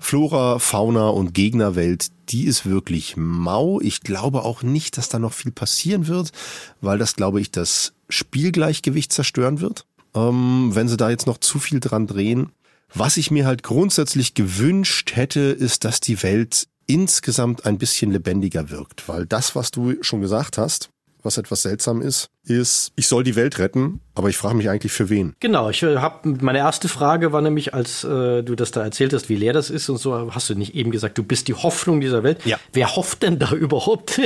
[0.00, 3.80] Flora, Fauna und Gegnerwelt, die ist wirklich mau.
[3.80, 6.32] Ich glaube auch nicht, dass da noch viel passieren wird,
[6.80, 11.58] weil das, glaube ich, das Spielgleichgewicht zerstören wird, ähm, wenn sie da jetzt noch zu
[11.58, 12.50] viel dran drehen.
[12.92, 18.68] Was ich mir halt grundsätzlich gewünscht hätte, ist, dass die Welt insgesamt ein bisschen lebendiger
[18.70, 20.90] wirkt, weil das, was du schon gesagt hast,
[21.22, 24.92] was etwas seltsam ist, ist, ich soll die Welt retten, aber ich frage mich eigentlich
[24.92, 25.34] für wen.
[25.40, 29.12] Genau, ich äh, habe meine erste Frage war nämlich, als äh, du das da erzählt
[29.12, 31.54] hast, wie leer das ist und so, hast du nicht eben gesagt, du bist die
[31.54, 32.44] Hoffnung dieser Welt.
[32.44, 32.58] Ja.
[32.72, 34.20] Wer hofft denn da überhaupt?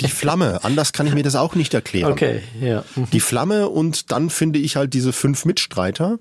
[0.00, 2.12] die Flamme, anders kann ich mir das auch nicht erklären.
[2.12, 2.84] Okay, ja.
[3.12, 6.18] Die Flamme und dann finde ich halt diese fünf Mitstreiter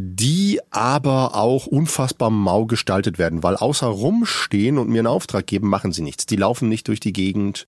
[0.00, 5.68] die aber auch unfassbar mau gestaltet werden, weil außer rumstehen und mir einen Auftrag geben,
[5.68, 6.24] machen sie nichts.
[6.24, 7.66] Die laufen nicht durch die Gegend,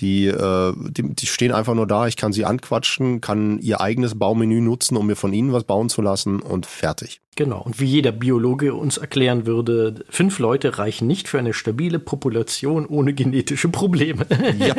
[0.00, 4.18] die, äh, die, die stehen einfach nur da, ich kann sie anquatschen, kann ihr eigenes
[4.18, 7.20] Baumenü nutzen, um mir von ihnen was bauen zu lassen und fertig.
[7.36, 12.00] Genau, und wie jeder Biologe uns erklären würde, fünf Leute reichen nicht für eine stabile
[12.00, 14.26] Population ohne genetische Probleme.
[14.58, 14.74] Ja.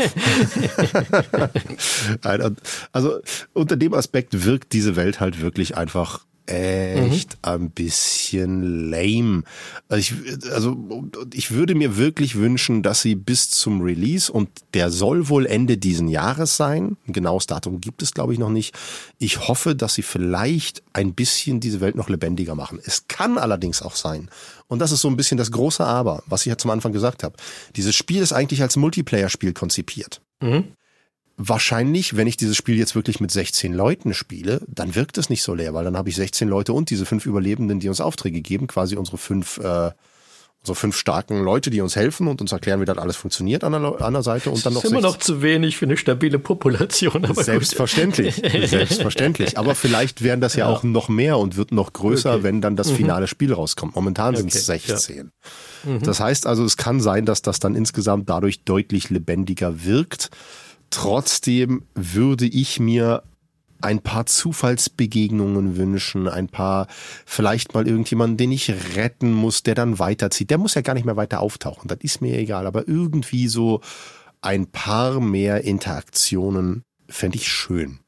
[2.91, 3.19] also
[3.53, 7.39] unter dem Aspekt wirkt diese Welt halt wirklich einfach echt mhm.
[7.41, 9.43] ein bisschen lame.
[9.87, 10.77] Also ich, also
[11.33, 15.77] ich würde mir wirklich wünschen, dass sie bis zum Release und der soll wohl Ende
[15.77, 16.97] diesen Jahres sein.
[17.07, 18.75] Ein genaues Datum gibt es, glaube ich, noch nicht.
[19.19, 22.79] Ich hoffe, dass sie vielleicht ein bisschen diese Welt noch lebendiger machen.
[22.83, 24.29] Es kann allerdings auch sein.
[24.67, 27.23] Und das ist so ein bisschen das große Aber, was ich ja zum Anfang gesagt
[27.23, 27.35] habe.
[27.75, 30.21] Dieses Spiel ist eigentlich als Multiplayer-Spiel konzipiert.
[30.41, 30.73] Mhm
[31.39, 35.41] wahrscheinlich, wenn ich dieses Spiel jetzt wirklich mit 16 Leuten spiele, dann wirkt es nicht
[35.41, 38.41] so leer, weil dann habe ich 16 Leute und diese fünf Überlebenden, die uns Aufträge
[38.41, 39.91] geben, quasi unsere fünf, äh,
[40.61, 43.71] unsere fünf starken Leute, die uns helfen und uns erklären, wie das alles funktioniert an
[43.71, 44.81] der, an der Seite und dann noch.
[44.81, 47.23] Das ist immer noch zu wenig für eine stabile Population.
[47.23, 48.35] Aber selbstverständlich,
[48.65, 49.57] selbstverständlich.
[49.57, 52.43] Aber vielleicht wären das ja, ja, auch noch mehr und wird noch größer, okay.
[52.43, 52.97] wenn dann das mhm.
[52.97, 53.27] finale mhm.
[53.27, 53.95] Spiel rauskommt.
[53.95, 54.41] Momentan okay.
[54.41, 55.31] sind es 16.
[55.85, 55.89] Ja.
[55.89, 56.03] Mhm.
[56.03, 60.31] Das heißt also, es kann sein, dass das dann insgesamt dadurch deutlich lebendiger wirkt.
[60.89, 63.23] Trotzdem würde ich mir
[63.81, 66.87] ein paar Zufallsbegegnungen wünschen, ein paar,
[67.25, 70.49] vielleicht mal irgendjemanden, den ich retten muss, der dann weiterzieht.
[70.49, 73.81] Der muss ja gar nicht mehr weiter auftauchen, das ist mir egal, aber irgendwie so
[74.41, 77.99] ein paar mehr Interaktionen fände ich schön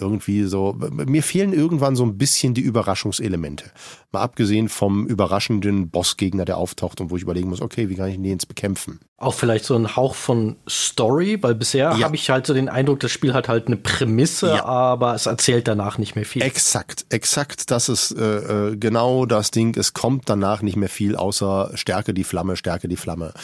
[0.00, 3.64] irgendwie so, mir fehlen irgendwann so ein bisschen die Überraschungselemente.
[4.12, 8.08] Mal abgesehen vom überraschenden Bossgegner, der auftaucht und wo ich überlegen muss, okay, wie kann
[8.08, 9.00] ich den jetzt bekämpfen?
[9.16, 12.00] Auch vielleicht so ein Hauch von Story, weil bisher ja.
[12.04, 14.64] habe ich halt so den Eindruck, das Spiel hat halt eine Prämisse, ja.
[14.64, 16.42] aber es erzählt danach nicht mehr viel.
[16.42, 19.76] Exakt, exakt, das ist äh, äh, genau das Ding.
[19.76, 23.34] Es kommt danach nicht mehr viel, außer Stärke die Flamme, Stärke die Flamme.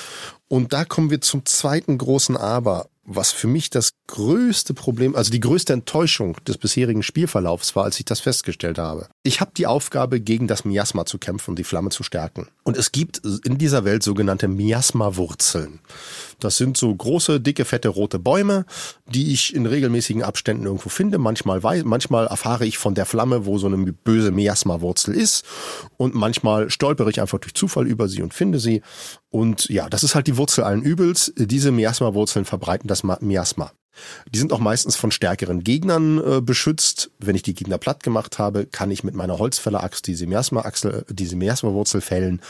[0.47, 5.31] Und da kommen wir zum zweiten großen Aber was für mich das größte Problem, also
[5.31, 9.09] die größte Enttäuschung des bisherigen Spielverlaufs war, als ich das festgestellt habe.
[9.23, 12.49] Ich habe die Aufgabe, gegen das Miasma zu kämpfen und die Flamme zu stärken.
[12.63, 15.81] Und es gibt in dieser Welt sogenannte Miasma-Wurzeln.
[16.39, 18.67] Das sind so große, dicke, fette rote Bäume,
[19.07, 21.19] die ich in regelmäßigen Abständen irgendwo finde.
[21.19, 25.45] Manchmal, weiß, manchmal erfahre ich von der Flamme, wo so eine böse Miasma-Wurzel ist.
[25.97, 28.83] Und manchmal stolpere ich einfach durch Zufall über sie und finde sie.
[29.31, 31.33] Und ja, das ist halt die Wurzel allen Übels.
[31.37, 33.73] Diese Miasma-Wurzeln verbreiten das Miasma.
[34.33, 37.11] Die sind auch meistens von stärkeren Gegnern äh, beschützt.
[37.19, 41.37] Wenn ich die Gegner platt gemacht habe, kann ich mit meiner Holzfälleraxt diese Miasma-Achsel, diese
[41.37, 42.41] Miasma-Wurzel fällen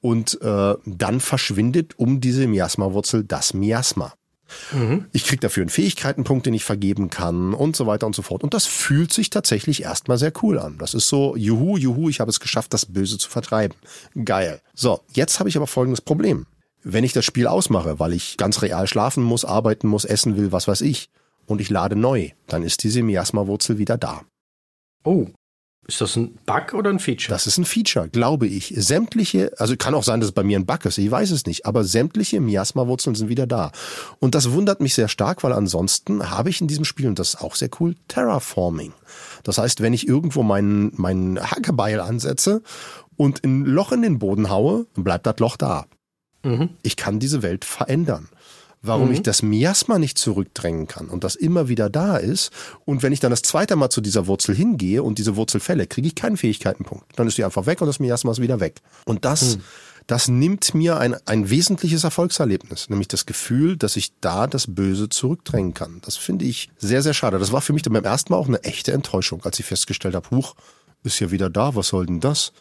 [0.00, 4.14] und äh, dann verschwindet um diese Miasma-Wurzel das Miasma.
[4.72, 5.06] Mhm.
[5.12, 8.42] Ich krieg dafür einen Fähigkeitenpunkt, den ich vergeben kann und so weiter und so fort.
[8.42, 10.78] Und das fühlt sich tatsächlich erstmal sehr cool an.
[10.78, 13.76] Das ist so, juhu, juhu, ich habe es geschafft, das Böse zu vertreiben.
[14.24, 14.60] Geil.
[14.74, 16.46] So, jetzt habe ich aber folgendes Problem.
[16.82, 20.52] Wenn ich das Spiel ausmache, weil ich ganz real schlafen muss, arbeiten muss, essen will,
[20.52, 21.08] was weiß ich,
[21.46, 24.22] und ich lade neu, dann ist diese Miasma-Wurzel wieder da.
[25.04, 25.28] Oh,
[25.88, 27.34] ist das ein Bug oder ein Feature?
[27.34, 28.72] Das ist ein Feature, glaube ich.
[28.76, 31.44] Sämtliche, also kann auch sein, dass es bei mir ein Bug ist, ich weiß es
[31.44, 33.72] nicht, aber sämtliche Miasma-Wurzeln sind wieder da.
[34.20, 37.34] Und das wundert mich sehr stark, weil ansonsten habe ich in diesem Spiel, und das
[37.34, 38.92] ist auch sehr cool, Terraforming.
[39.42, 42.62] Das heißt, wenn ich irgendwo meinen, meinen Hackebeil ansetze
[43.16, 45.86] und ein Loch in den Boden haue, dann bleibt das Loch da.
[46.42, 46.70] Mhm.
[46.82, 48.28] Ich kann diese Welt verändern.
[48.84, 49.14] Warum mhm.
[49.14, 52.50] ich das Miasma nicht zurückdrängen kann und das immer wieder da ist.
[52.84, 55.86] Und wenn ich dann das zweite Mal zu dieser Wurzel hingehe und diese Wurzel fälle,
[55.86, 57.04] kriege ich keinen Fähigkeitenpunkt.
[57.16, 58.80] Dann ist die einfach weg und das Miasma ist wieder weg.
[59.04, 59.62] Und das, mhm.
[60.08, 65.08] das nimmt mir ein, ein wesentliches Erfolgserlebnis, nämlich das Gefühl, dass ich da das Böse
[65.08, 66.00] zurückdrängen kann.
[66.04, 67.38] Das finde ich sehr, sehr schade.
[67.38, 70.16] Das war für mich dann beim ersten Mal auch eine echte Enttäuschung, als ich festgestellt
[70.16, 70.56] habe, huch,
[71.04, 72.52] ist ja wieder da, was soll denn das?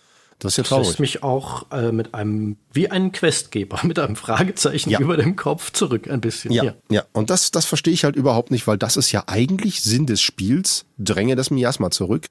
[0.41, 0.87] Das ist ja traurig.
[0.87, 4.99] Das lässt mich auch äh, mit einem, wie ein Questgeber, mit einem Fragezeichen ja.
[4.99, 6.51] über dem Kopf zurück ein bisschen.
[6.51, 6.73] Ja, ja.
[6.89, 7.03] ja.
[7.13, 10.21] Und das, das verstehe ich halt überhaupt nicht, weil das ist ja eigentlich Sinn des
[10.21, 10.85] Spiels.
[10.97, 12.27] Dränge das Miasma zurück.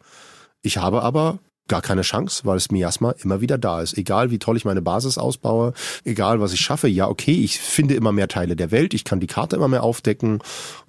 [0.63, 1.39] Ich habe aber
[1.69, 3.97] gar keine Chance, weil das Miasma immer wieder da ist.
[3.97, 5.73] Egal wie toll ich meine Basis ausbaue,
[6.05, 9.21] egal was ich schaffe, ja, okay, ich finde immer mehr Teile der Welt, ich kann
[9.21, 10.41] die Karte immer mehr aufdecken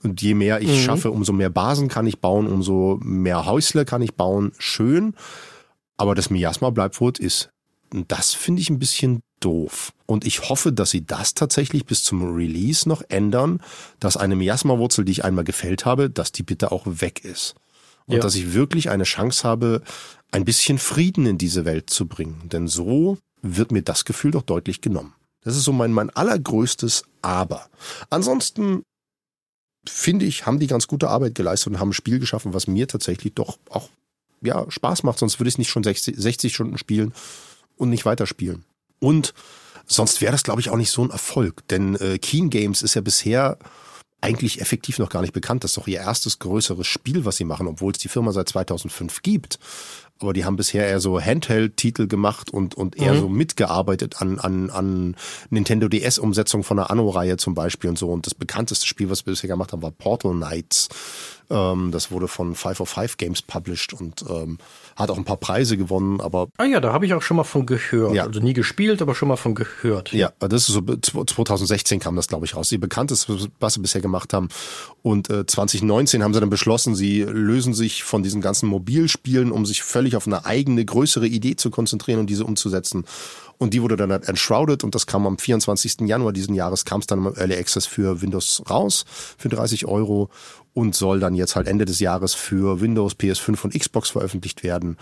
[0.01, 0.81] und je mehr ich mhm.
[0.81, 4.53] schaffe, umso mehr Basen kann ich bauen, umso mehr Häusle kann ich bauen.
[4.57, 5.13] Schön.
[6.01, 7.49] Aber das Miasma bleibt, wo es ist.
[7.93, 9.93] Und das finde ich ein bisschen doof.
[10.07, 13.61] Und ich hoffe, dass sie das tatsächlich bis zum Release noch ändern,
[13.99, 17.53] dass eine Miasma-Wurzel, die ich einmal gefällt habe, dass die bitte auch weg ist.
[18.07, 18.19] Und ja.
[18.19, 19.83] dass ich wirklich eine Chance habe,
[20.31, 22.49] ein bisschen Frieden in diese Welt zu bringen.
[22.49, 25.13] Denn so wird mir das Gefühl doch deutlich genommen.
[25.43, 27.69] Das ist so mein, mein allergrößtes Aber.
[28.09, 28.81] Ansonsten
[29.87, 32.87] finde ich, haben die ganz gute Arbeit geleistet und haben ein Spiel geschaffen, was mir
[32.87, 33.89] tatsächlich doch auch
[34.41, 37.13] ja, Spaß macht, sonst würde ich nicht schon 60, 60 Stunden spielen
[37.77, 38.65] und nicht weiterspielen.
[38.99, 39.33] Und
[39.85, 41.67] sonst wäre das, glaube ich, auch nicht so ein Erfolg.
[41.69, 43.57] Denn äh, Keen Games ist ja bisher
[44.21, 45.63] eigentlich effektiv noch gar nicht bekannt.
[45.63, 48.49] Das ist doch ihr erstes größeres Spiel, was sie machen, obwohl es die Firma seit
[48.49, 49.59] 2005 gibt.
[50.19, 53.19] Aber die haben bisher eher so Handheld-Titel gemacht und, und eher mhm.
[53.19, 55.15] so mitgearbeitet an, an, an
[55.49, 58.11] Nintendo DS-Umsetzung von der Anno-Reihe zum Beispiel und so.
[58.11, 60.89] Und das bekannteste Spiel, was wir bisher gemacht haben, war Portal Knights.
[61.49, 64.57] Ähm, das wurde von 505 Games published und ähm,
[64.95, 66.47] hat auch ein paar Preise gewonnen, aber.
[66.57, 68.13] Ah ja, da habe ich auch schon mal von gehört.
[68.13, 68.25] Ja.
[68.25, 70.13] Also nie gespielt, aber schon mal von gehört.
[70.13, 72.69] Ja, das ist so 2016 kam das, glaube ich, raus.
[72.69, 74.49] Die bekannteste, was sie bisher gemacht haben.
[75.01, 79.65] Und äh, 2019 haben sie dann beschlossen, sie lösen sich von diesen ganzen Mobilspielen, um
[79.65, 83.05] sich völlig auf eine eigene, größere Idee zu konzentrieren und diese umzusetzen.
[83.61, 86.01] Und die wurde dann halt enshrouded und das kam am 24.
[86.07, 89.05] Januar diesen Jahres, kam es dann im Early Access für Windows raus
[89.37, 90.29] für 30 Euro
[90.73, 94.97] und soll dann jetzt halt Ende des Jahres für Windows, PS5 und Xbox veröffentlicht werden.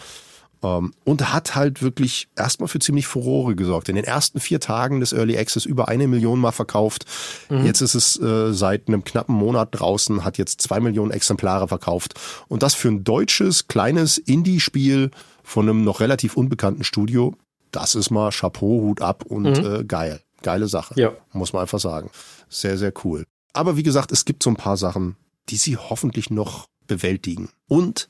[0.62, 3.88] Ähm, und hat halt wirklich erstmal für ziemlich Furore gesorgt.
[3.88, 7.06] In den ersten vier Tagen des Early Access über eine Million mal verkauft.
[7.50, 7.66] Mhm.
[7.66, 12.16] Jetzt ist es äh, seit einem knappen Monat draußen, hat jetzt zwei Millionen Exemplare verkauft.
[12.48, 15.12] Und das für ein deutsches, kleines Indie-Spiel
[15.44, 17.36] von einem noch relativ unbekannten Studio
[17.72, 19.66] das ist mal Chapeau, Hut ab und mhm.
[19.66, 20.22] äh, geil.
[20.42, 20.94] Geile Sache.
[21.00, 21.12] Ja.
[21.34, 22.10] Muss man einfach sagen.
[22.48, 23.26] Sehr, sehr cool.
[23.54, 25.18] Aber wie gesagt, es gibt so ein paar Sachen,
[25.50, 27.50] die sie hoffentlich noch bewältigen.
[27.68, 28.08] Und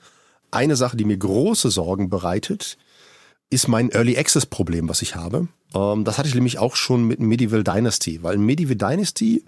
[0.52, 2.78] eine Sache, die mir große Sorgen bereitet,
[3.50, 5.48] ist mein Early Access Problem, was ich habe.
[5.74, 9.44] Ähm, das hatte ich nämlich auch schon mit Medieval Dynasty, weil Medieval Dynasty,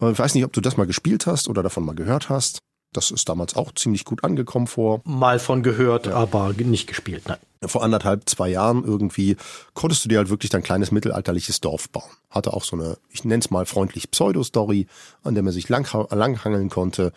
[0.00, 2.58] äh, ich weiß nicht, ob du das mal gespielt hast oder davon mal gehört hast.
[2.96, 5.02] Das ist damals auch ziemlich gut angekommen vor.
[5.04, 6.14] Mal von gehört, ja.
[6.14, 7.38] aber nicht gespielt, nein.
[7.64, 9.36] Vor anderthalb, zwei Jahren irgendwie
[9.74, 12.10] konntest du dir halt wirklich dein kleines mittelalterliches Dorf bauen.
[12.30, 14.86] Hatte auch so eine, ich nenne es mal freundlich Pseudo-Story,
[15.24, 17.12] an der man sich lang, langhangeln konnte.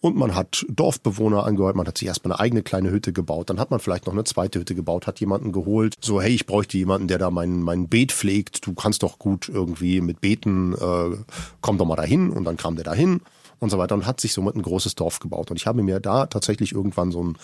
[0.00, 3.60] Und man hat Dorfbewohner angehört, man hat sich erstmal eine eigene kleine Hütte gebaut, dann
[3.60, 6.76] hat man vielleicht noch eine zweite Hütte gebaut, hat jemanden geholt, so hey, ich bräuchte
[6.76, 11.16] jemanden, der da mein, mein Beet pflegt, du kannst doch gut irgendwie mit Beten, äh,
[11.60, 13.20] komm doch mal dahin und dann kam der dahin
[13.62, 15.50] und so weiter und hat sich somit ein großes Dorf gebaut.
[15.50, 17.38] Und ich habe mir da tatsächlich irgendwann so ein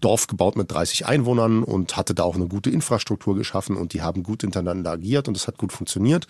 [0.00, 4.02] Dorf gebaut mit 30 Einwohnern und hatte da auch eine gute Infrastruktur geschaffen und die
[4.02, 6.28] haben gut hintereinander agiert und es hat gut funktioniert.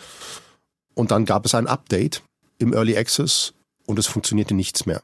[0.95, 2.23] Und dann gab es ein Update
[2.59, 3.53] im Early Access
[3.87, 5.03] und es funktionierte nichts mehr.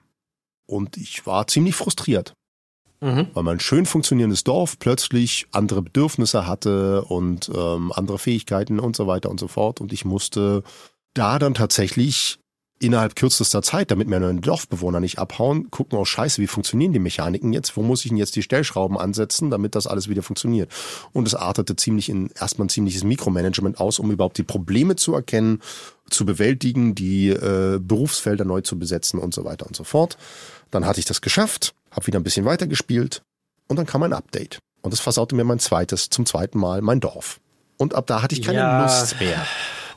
[0.67, 2.33] Und ich war ziemlich frustriert,
[3.01, 3.29] mhm.
[3.35, 9.07] weil mein schön funktionierendes Dorf plötzlich andere Bedürfnisse hatte und ähm, andere Fähigkeiten und so
[9.07, 9.83] weiter und so fort.
[9.83, 10.63] Und ich musste
[11.13, 12.39] da dann tatsächlich
[12.81, 17.53] innerhalb kürzester Zeit, damit meine Dorfbewohner nicht abhauen, gucken auch scheiße, wie funktionieren die Mechaniken
[17.53, 17.77] jetzt?
[17.77, 20.71] Wo muss ich denn jetzt die Stellschrauben ansetzen, damit das alles wieder funktioniert?
[21.13, 25.15] Und es artete ziemlich in erstmal ein ziemliches Mikromanagement aus, um überhaupt die Probleme zu
[25.15, 25.61] erkennen,
[26.11, 30.17] zu bewältigen, die äh, Berufsfelder neu zu besetzen und so weiter und so fort.
[30.71, 33.23] Dann hatte ich das geschafft, habe wieder ein bisschen weitergespielt
[33.67, 34.59] und dann kam ein Update.
[34.83, 37.41] Und das versaute mir mein zweites, zum zweiten Mal mein Dorf.
[37.77, 39.45] Und ab da hatte ich keine ja, Lust mehr.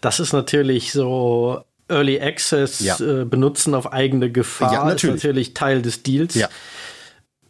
[0.02, 3.00] Das ist natürlich so Early Access ja.
[3.00, 5.18] äh, benutzen auf eigene Gefahr ja, natürlich.
[5.18, 6.36] ist natürlich Teil des Deals.
[6.36, 6.50] Ja.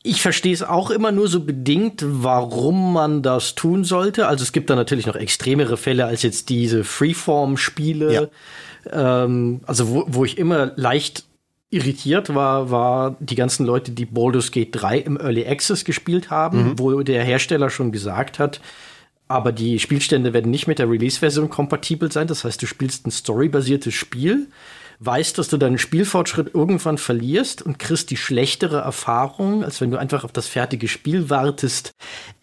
[0.03, 4.27] Ich verstehe es auch immer nur so bedingt, warum man das tun sollte.
[4.27, 8.13] Also es gibt da natürlich noch extremere Fälle als jetzt diese Freeform-Spiele.
[8.91, 9.23] Ja.
[9.23, 11.26] Ähm, also wo, wo ich immer leicht
[11.69, 16.72] irritiert war, war die ganzen Leute, die Baldur's Gate 3 im Early Access gespielt haben,
[16.72, 16.80] mhm.
[16.80, 18.59] wo der Hersteller schon gesagt hat,
[19.31, 22.27] aber die Spielstände werden nicht mit der Release-Version kompatibel sein.
[22.27, 24.47] Das heißt, du spielst ein storybasiertes Spiel,
[25.03, 29.97] weißt, dass du deinen Spielfortschritt irgendwann verlierst und kriegst die schlechtere Erfahrung, als wenn du
[29.97, 31.91] einfach auf das fertige Spiel wartest.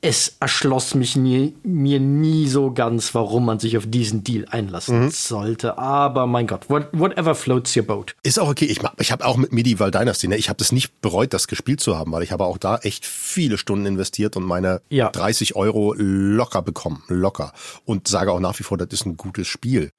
[0.01, 5.05] Es erschloss mich nie, mir nie so ganz, warum man sich auf diesen Deal einlassen
[5.05, 5.11] mhm.
[5.11, 5.79] sollte.
[5.79, 8.17] Aber mein Gott, what, whatever floats your boat.
[8.25, 8.67] Ist auch okay.
[8.67, 11.81] Ich, ich habe auch mit Medieval Dynasty, ne, ich habe das nicht bereut, das gespielt
[11.81, 15.11] zu haben, weil ich habe auch da echt viele Stunden investiert und meine ja.
[15.11, 17.05] 30 Euro locker bekommen.
[17.07, 17.53] Locker.
[17.85, 19.91] Und sage auch nach wie vor, das ist ein gutes Spiel.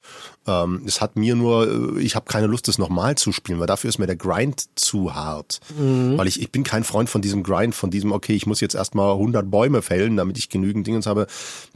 [0.45, 3.67] Ähm, es hat mir nur, äh, ich habe keine Lust, das nochmal zu spielen, weil
[3.67, 5.59] dafür ist mir der Grind zu hart.
[5.77, 6.17] Mhm.
[6.17, 8.75] Weil ich, ich bin kein Freund von diesem Grind, von diesem, okay, ich muss jetzt
[8.75, 11.27] erstmal 100 Bäume fällen, damit ich genügend Dinge habe.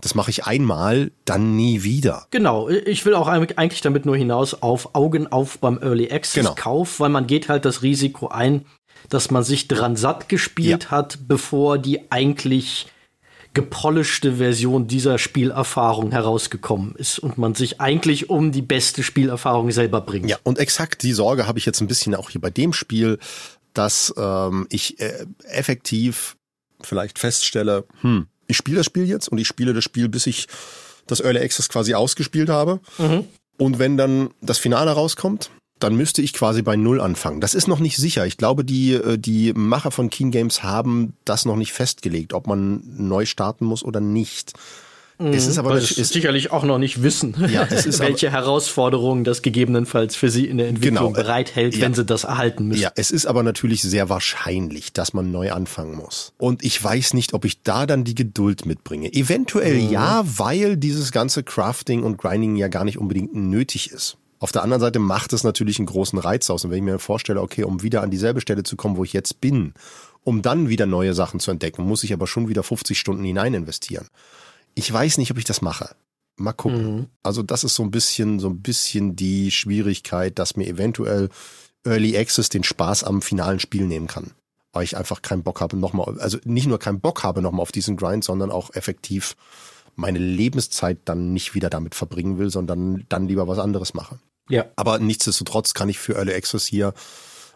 [0.01, 2.27] Das mache ich einmal, dann nie wieder.
[2.31, 6.55] Genau, ich will auch eigentlich damit nur hinaus auf Augen auf beim Early Access genau.
[6.55, 8.65] Kauf, weil man geht halt das Risiko ein,
[9.09, 10.91] dass man sich dran satt gespielt ja.
[10.91, 12.87] hat, bevor die eigentlich
[13.53, 20.01] gepolischte Version dieser Spielerfahrung herausgekommen ist und man sich eigentlich um die beste Spielerfahrung selber
[20.01, 20.29] bringt.
[20.29, 23.19] Ja, und exakt die Sorge habe ich jetzt ein bisschen auch hier bei dem Spiel,
[23.73, 26.35] dass ähm, ich äh, effektiv
[26.81, 30.47] vielleicht feststelle, hm, ich spiele das Spiel jetzt und ich spiele das Spiel, bis ich
[31.07, 32.79] das Early Access quasi ausgespielt habe.
[32.97, 33.25] Mhm.
[33.57, 35.51] Und wenn dann das Finale rauskommt,
[35.83, 37.41] dann müsste ich quasi bei Null anfangen.
[37.41, 38.25] Das ist noch nicht sicher.
[38.25, 42.47] Ich glaube, die, äh, die Macher von Keen Games haben das noch nicht festgelegt, ob
[42.47, 44.53] man neu starten muss oder nicht.
[45.19, 45.65] Es ist mhm.
[45.65, 47.67] aber es ist sicherlich auch noch nicht wissen, ja,
[47.99, 51.23] welche Herausforderungen das gegebenenfalls für sie in der Entwicklung genau.
[51.23, 51.85] bereithält, ja.
[51.85, 52.81] wenn sie das erhalten müssen.
[52.81, 56.33] Ja, es ist aber natürlich sehr wahrscheinlich, dass man neu anfangen muss.
[56.37, 59.13] Und ich weiß nicht, ob ich da dann die Geduld mitbringe.
[59.13, 59.91] Eventuell mhm.
[59.91, 64.17] ja, weil dieses ganze Crafting und Grinding ja gar nicht unbedingt nötig ist.
[64.43, 66.65] Auf der anderen Seite macht es natürlich einen großen Reiz aus.
[66.65, 69.13] Und wenn ich mir vorstelle, okay, um wieder an dieselbe Stelle zu kommen, wo ich
[69.13, 69.73] jetzt bin,
[70.25, 73.53] um dann wieder neue Sachen zu entdecken, muss ich aber schon wieder 50 Stunden hinein
[73.53, 74.09] investieren.
[74.75, 75.95] Ich weiß nicht, ob ich das mache.
[76.35, 76.95] Mal gucken.
[76.95, 77.05] Mhm.
[77.23, 81.29] Also das ist so ein bisschen, so ein bisschen die Schwierigkeit, dass mir eventuell
[81.85, 84.31] Early Access den Spaß am finalen Spiel nehmen kann.
[84.73, 87.71] Weil ich einfach keinen Bock habe, nochmal, also nicht nur keinen Bock habe nochmal auf
[87.71, 89.37] diesen Grind, sondern auch effektiv
[89.95, 94.19] meine Lebenszeit dann nicht wieder damit verbringen will, sondern dann lieber was anderes mache.
[94.49, 94.65] Ja.
[94.75, 96.93] Aber nichtsdestotrotz kann ich für Early Access hier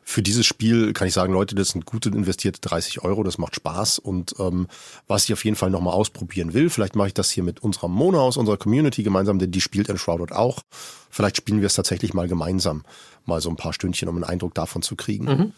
[0.09, 3.55] für dieses Spiel kann ich sagen, Leute, das sind gute investierte 30 Euro, das macht
[3.55, 4.68] Spaß und ähm,
[5.05, 7.89] was ich auf jeden Fall nochmal ausprobieren will, vielleicht mache ich das hier mit unserer
[7.89, 10.61] Mona aus unserer Community gemeinsam, denn die spielt Enshrouded auch.
[11.09, 12.85] Vielleicht spielen wir es tatsächlich mal gemeinsam,
[13.26, 15.26] mal so ein paar Stündchen, um einen Eindruck davon zu kriegen.
[15.26, 15.53] Mhm.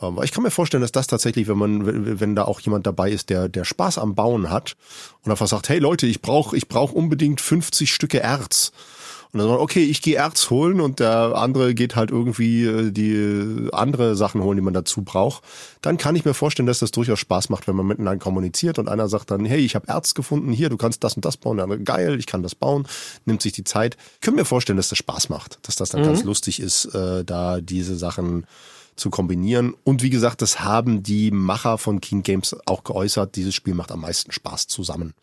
[0.00, 3.10] Ähm, ich kann mir vorstellen, dass das tatsächlich, wenn man, wenn da auch jemand dabei
[3.10, 4.76] ist, der, der Spaß am Bauen hat
[5.24, 8.72] und einfach sagt, hey Leute, ich brauche ich brauch unbedingt 50 Stücke Erz
[9.32, 12.90] und dann sagt okay, ich gehe Erz holen und der andere geht halt irgendwie äh,
[12.90, 15.44] die andere Sachen holen, die man dazu braucht.
[15.82, 18.88] Dann kann ich mir vorstellen, dass das durchaus Spaß macht, wenn man miteinander kommuniziert und
[18.88, 21.58] einer sagt dann, hey, ich habe Erz gefunden, hier, du kannst das und das bauen.
[21.58, 22.88] Der andere, geil, ich kann das bauen,
[23.24, 23.96] nimmt sich die Zeit.
[24.14, 26.06] Ich kann mir vorstellen, dass das Spaß macht, dass das dann mhm.
[26.06, 28.46] ganz lustig ist, äh, da diese Sachen
[28.96, 29.74] zu kombinieren.
[29.84, 33.36] Und wie gesagt, das haben die Macher von King Games auch geäußert.
[33.36, 35.14] Dieses Spiel macht am meisten Spaß zusammen.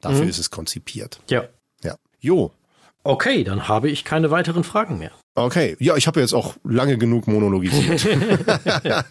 [0.00, 0.30] Dafür mhm.
[0.30, 1.20] ist es konzipiert.
[1.28, 1.44] Ja.
[1.84, 1.96] Ja.
[2.20, 2.52] Jo,
[3.02, 5.12] Okay, dann habe ich keine weiteren Fragen mehr.
[5.36, 8.06] Okay, ja, ich habe jetzt auch lange genug monologisiert.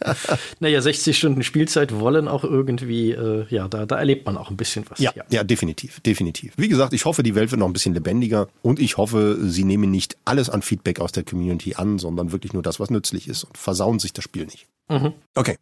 [0.59, 4.57] naja, 60 Stunden Spielzeit wollen auch irgendwie, äh, ja, da, da erlebt man auch ein
[4.57, 4.99] bisschen was.
[4.99, 6.53] Ja, ja, ja, definitiv, definitiv.
[6.57, 9.63] Wie gesagt, ich hoffe, die Welt wird noch ein bisschen lebendiger und ich hoffe, sie
[9.63, 13.27] nehmen nicht alles an Feedback aus der Community an, sondern wirklich nur das, was nützlich
[13.27, 14.67] ist und versauen sich das Spiel nicht.
[14.89, 15.13] Mhm.
[15.35, 15.57] Okay,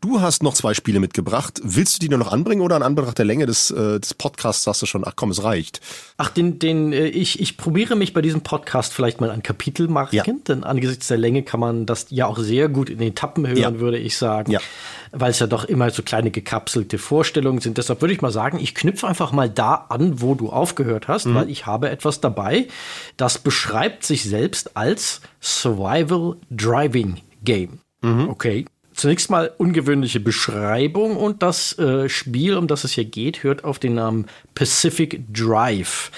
[0.00, 1.60] Du hast noch zwei Spiele mitgebracht.
[1.62, 4.64] Willst du die nur noch anbringen oder an Anbetracht der Länge des, äh, des Podcasts
[4.64, 5.80] sagst du schon, ach komm, es reicht?
[6.16, 10.16] Ach, den, den, äh, ich, ich probiere mich bei diesem Podcast vielleicht mal an Kapitelmarken,
[10.16, 10.24] ja.
[10.48, 13.78] denn angesichts der Länge kann man das ja auch sehr gut in Etappen hören, ja.
[13.78, 14.50] würde ich sagen.
[14.50, 14.60] Ja.
[15.12, 17.78] Weil es ja doch immer so kleine gekapselte Vorstellungen sind.
[17.78, 21.26] Deshalb würde ich mal sagen, ich knüpfe einfach mal da an, wo du aufgehört hast,
[21.26, 21.34] mhm.
[21.34, 22.68] weil ich habe etwas dabei,
[23.16, 27.80] das beschreibt sich selbst als Survival Driving Game.
[28.02, 28.28] Mhm.
[28.28, 33.64] Okay, Zunächst mal ungewöhnliche Beschreibung und das äh, Spiel, um das es hier geht, hört
[33.64, 36.10] auf den Namen Pacific Drive.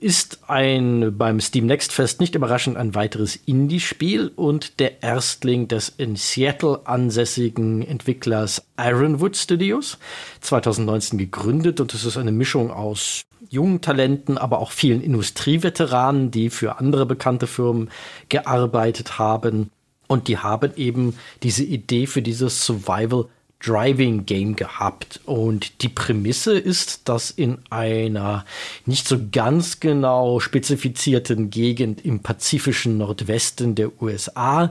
[0.00, 5.88] Ist ein beim Steam Next Fest nicht überraschend ein weiteres Indie-Spiel und der Erstling des
[5.88, 9.98] in Seattle ansässigen Entwicklers Ironwood Studios,
[10.42, 16.50] 2019 gegründet und es ist eine Mischung aus jungen Talenten, aber auch vielen Industrieveteranen, die
[16.50, 17.90] für andere bekannte Firmen
[18.28, 19.70] gearbeitet haben.
[20.08, 23.26] Und die haben eben diese Idee für dieses Survival
[23.60, 25.20] Driving Game gehabt.
[25.26, 28.44] Und die Prämisse ist, dass in einer
[28.86, 34.70] nicht so ganz genau spezifizierten Gegend im pazifischen Nordwesten der USA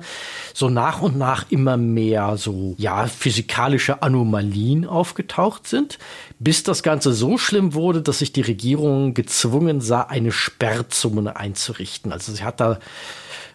[0.53, 5.99] so nach und nach immer mehr so, ja, physikalische Anomalien aufgetaucht sind,
[6.39, 12.13] bis das Ganze so schlimm wurde, dass sich die Regierung gezwungen sah, eine Sperrzone einzurichten.
[12.13, 12.79] Also sie hat da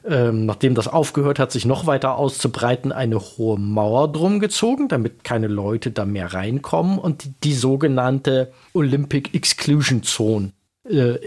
[0.09, 5.25] ähm, nachdem das aufgehört hat, sich noch weiter auszubreiten, eine hohe Mauer drum gezogen, damit
[5.25, 10.53] keine Leute da mehr reinkommen und die, die sogenannte Olympic Exclusion Zone.
[10.89, 11.19] Äh,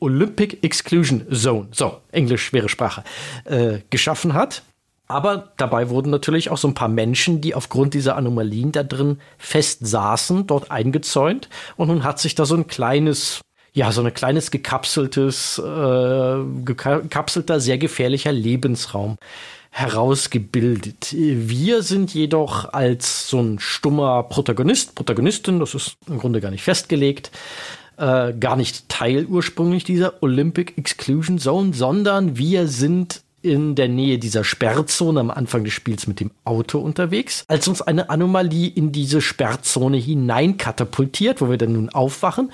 [0.00, 3.04] Olympic Exclusion Zone, so, Englisch schwere Sprache,
[3.44, 4.62] äh, geschaffen hat.
[5.10, 9.20] Aber dabei wurden natürlich auch so ein paar Menschen, die aufgrund dieser Anomalien da drin
[9.38, 11.48] fest saßen, dort eingezäunt.
[11.76, 13.40] Und nun hat sich da so ein kleines
[13.78, 19.18] ja, so ein kleines gekapseltes, äh, gekapselter, sehr gefährlicher Lebensraum
[19.70, 21.14] herausgebildet.
[21.14, 26.64] Wir sind jedoch als so ein stummer Protagonist, Protagonistin, das ist im Grunde gar nicht
[26.64, 27.30] festgelegt,
[27.98, 34.18] äh, gar nicht Teil ursprünglich dieser Olympic Exclusion Zone, sondern wir sind in der Nähe
[34.18, 38.90] dieser Sperrzone am Anfang des Spiels mit dem Auto unterwegs, als uns eine Anomalie in
[38.90, 42.50] diese Sperrzone hineinkatapultiert, wo wir dann nun aufwachen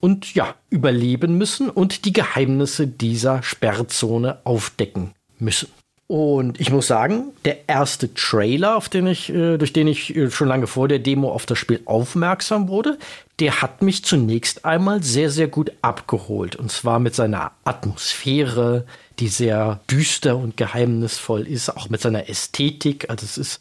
[0.00, 5.68] und ja, überleben müssen und die Geheimnisse dieser Sperrzone aufdecken müssen.
[6.10, 10.30] Und ich muss sagen, der erste Trailer, auf den ich, äh, durch den ich äh,
[10.30, 12.98] schon lange vor der Demo auf das Spiel aufmerksam wurde,
[13.40, 16.56] der hat mich zunächst einmal sehr, sehr gut abgeholt.
[16.56, 18.86] Und zwar mit seiner Atmosphäre,
[19.18, 23.10] die sehr düster und geheimnisvoll ist, auch mit seiner Ästhetik.
[23.10, 23.60] Also es ist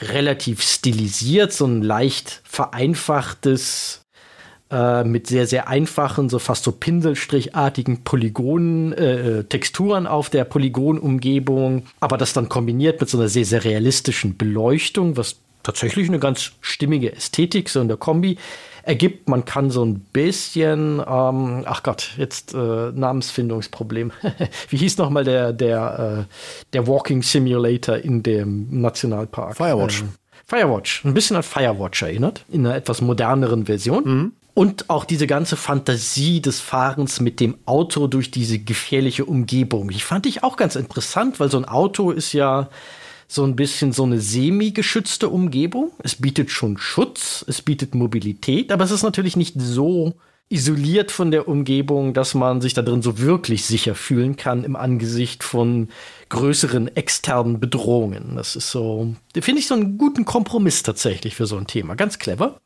[0.00, 4.02] relativ stilisiert, so ein leicht vereinfachtes
[4.70, 11.84] äh, mit sehr, sehr einfachen, so fast so pinselstrichartigen Polygonen, äh, Texturen auf der Polygonumgebung,
[12.00, 16.52] aber das dann kombiniert mit so einer sehr, sehr realistischen Beleuchtung, was tatsächlich eine ganz
[16.60, 18.38] stimmige Ästhetik so in der Kombi
[18.82, 19.28] ergibt.
[19.28, 22.56] Man kann so ein bisschen, ähm, ach Gott, jetzt äh,
[22.92, 24.12] Namensfindungsproblem.
[24.70, 26.34] Wie hieß nochmal der, der, äh,
[26.72, 29.56] der Walking Simulator in dem Nationalpark?
[29.56, 30.02] Firewatch.
[30.02, 30.08] Ähm,
[30.46, 34.04] Firewatch, ein bisschen an Firewatch erinnert, in einer etwas moderneren Version.
[34.04, 34.32] Mhm.
[34.58, 39.90] Und auch diese ganze Fantasie des Fahrens mit dem Auto durch diese gefährliche Umgebung.
[39.90, 42.68] Die fand ich auch ganz interessant, weil so ein Auto ist ja
[43.28, 45.92] so ein bisschen so eine semi-geschützte Umgebung.
[46.02, 50.14] Es bietet schon Schutz, es bietet Mobilität, aber es ist natürlich nicht so
[50.48, 54.74] isoliert von der Umgebung, dass man sich da drin so wirklich sicher fühlen kann im
[54.74, 55.86] Angesicht von
[56.30, 58.32] größeren externen Bedrohungen.
[58.34, 61.94] Das ist so, finde ich so einen guten Kompromiss tatsächlich für so ein Thema.
[61.94, 62.58] Ganz clever.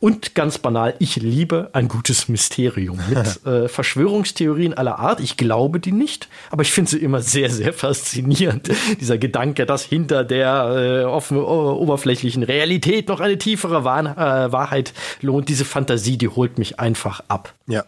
[0.00, 5.20] Und ganz banal, ich liebe ein gutes Mysterium mit äh, Verschwörungstheorien aller Art.
[5.20, 8.70] Ich glaube die nicht, aber ich finde sie immer sehr, sehr faszinierend.
[9.00, 14.94] Dieser Gedanke, dass hinter der äh, offen, oberflächlichen Realität noch eine tiefere Wahr äh, Wahrheit
[15.20, 15.50] lohnt.
[15.50, 17.52] Diese Fantasie, die holt mich einfach ab.
[17.66, 17.84] Ja.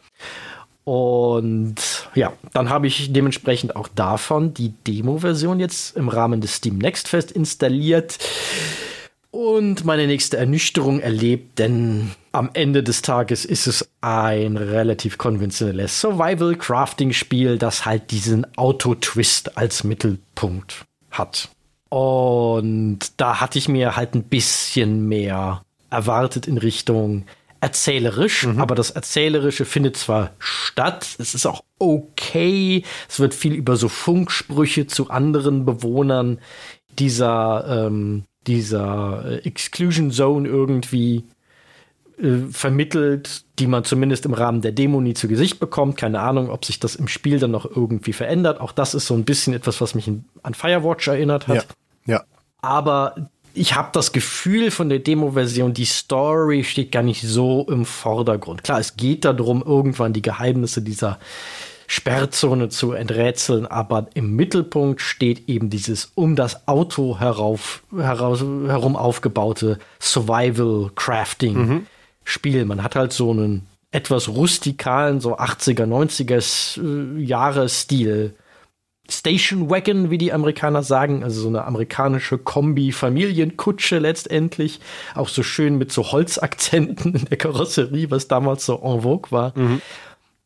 [0.85, 1.77] Und
[2.15, 7.09] ja, dann habe ich dementsprechend auch davon die Demo-Version jetzt im Rahmen des Steam Next
[7.09, 8.19] Fest installiert
[9.33, 16.01] und meine nächste Ernüchterung erlebt, denn am Ende des Tages ist es ein relativ konventionelles
[16.01, 21.49] Survival-Crafting-Spiel, das halt diesen Auto-Twist als Mittelpunkt hat.
[21.89, 27.25] Und da hatte ich mir halt ein bisschen mehr erwartet in Richtung
[27.61, 28.61] erzählerisch, mhm.
[28.61, 33.89] aber das Erzählerische findet zwar statt, es ist auch okay, es wird viel über so
[33.89, 36.39] Funksprüche zu anderen Bewohnern
[36.99, 41.25] dieser ähm, dieser äh, Exclusion Zone irgendwie
[42.19, 45.97] äh, vermittelt, die man zumindest im Rahmen der Demo nie zu Gesicht bekommt.
[45.97, 48.61] Keine Ahnung, ob sich das im Spiel dann noch irgendwie verändert.
[48.61, 50.11] Auch das ist so ein bisschen etwas, was mich
[50.43, 51.67] an Firewatch erinnert hat.
[52.07, 52.15] Ja.
[52.15, 52.25] ja.
[52.61, 57.85] Aber ich habe das Gefühl von der Demo-Version, die Story steht gar nicht so im
[57.85, 58.65] Vordergrund.
[58.65, 61.19] Klar, es geht darum, irgendwann die Geheimnisse dieser
[61.93, 68.97] Sperrzone zu enträtseln, aber im Mittelpunkt steht eben dieses um das Auto herauf, heraus, herum
[68.97, 72.63] aufgebaute Survival-Crafting-Spiel.
[72.63, 72.69] Mhm.
[72.69, 78.37] Man hat halt so einen etwas rustikalen, so 80er, 90er äh, Jahre Stil.
[79.11, 84.81] Station Wagon, wie die Amerikaner sagen, also so eine amerikanische Kombi-Familienkutsche letztendlich.
[85.15, 89.53] Auch so schön mit so Holzakzenten in der Karosserie, was damals so en vogue war.
[89.59, 89.83] Mhm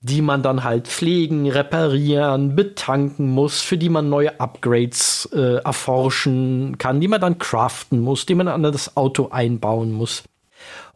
[0.01, 6.79] die man dann halt pflegen, reparieren, betanken muss, für die man neue Upgrades äh, erforschen
[6.79, 10.23] kann, die man dann craften muss, die man an das Auto einbauen muss.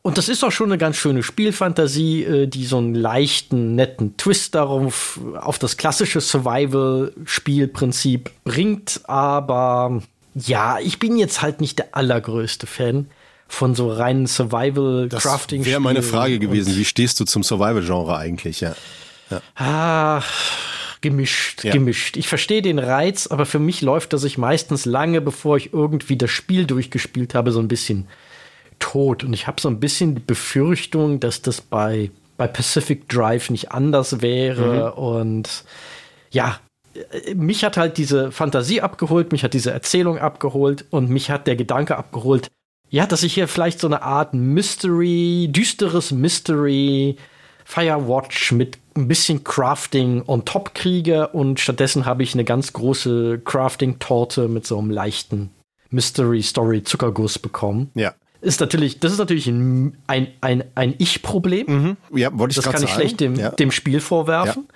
[0.03, 4.17] Und das ist auch schon eine ganz schöne Spielfantasie, äh, die so einen leichten, netten
[4.17, 9.03] Twist darauf, auf das klassische Survival-Spielprinzip bringt.
[9.05, 10.01] Aber
[10.35, 13.11] ja, ich bin jetzt halt nicht der allergrößte Fan
[13.51, 15.63] von so reinen Survival-Crafting.
[15.63, 16.77] Das wäre meine Frage gewesen.
[16.77, 18.61] Wie stehst du zum Survival-Genre eigentlich?
[18.61, 18.75] Ja.
[19.31, 19.43] ja.
[19.57, 20.23] Ah,
[21.01, 21.73] gemischt, ja.
[21.73, 22.17] gemischt.
[22.17, 26.17] Ich verstehe den Reiz, aber für mich läuft das sich meistens lange, bevor ich irgendwie
[26.17, 28.07] das Spiel durchgespielt habe, so ein bisschen
[28.79, 29.25] tot.
[29.25, 33.73] Und ich habe so ein bisschen die Befürchtung, dass das bei, bei Pacific Drive nicht
[33.73, 34.93] anders wäre.
[34.93, 35.03] Mhm.
[35.03, 35.65] Und
[36.31, 36.61] ja,
[37.35, 41.57] mich hat halt diese Fantasie abgeholt, mich hat diese Erzählung abgeholt und mich hat der
[41.57, 42.49] Gedanke abgeholt,
[42.91, 47.17] ja, dass ich hier vielleicht so eine Art Mystery, düsteres Mystery,
[47.65, 53.41] Firewatch mit ein bisschen Crafting on top kriege und stattdessen habe ich eine ganz große
[53.45, 55.51] Crafting-Torte mit so einem leichten
[55.91, 57.91] Mystery-Story-Zuckerguss bekommen.
[57.95, 58.15] Ja.
[58.41, 61.67] Ist natürlich, das ist natürlich ein, ein, ein, ein Ich-Problem.
[61.69, 62.19] Mhm.
[62.19, 63.01] Ja, wollte ich Das kann ich sagen.
[63.01, 63.51] schlecht dem, ja.
[63.51, 64.67] dem Spiel vorwerfen.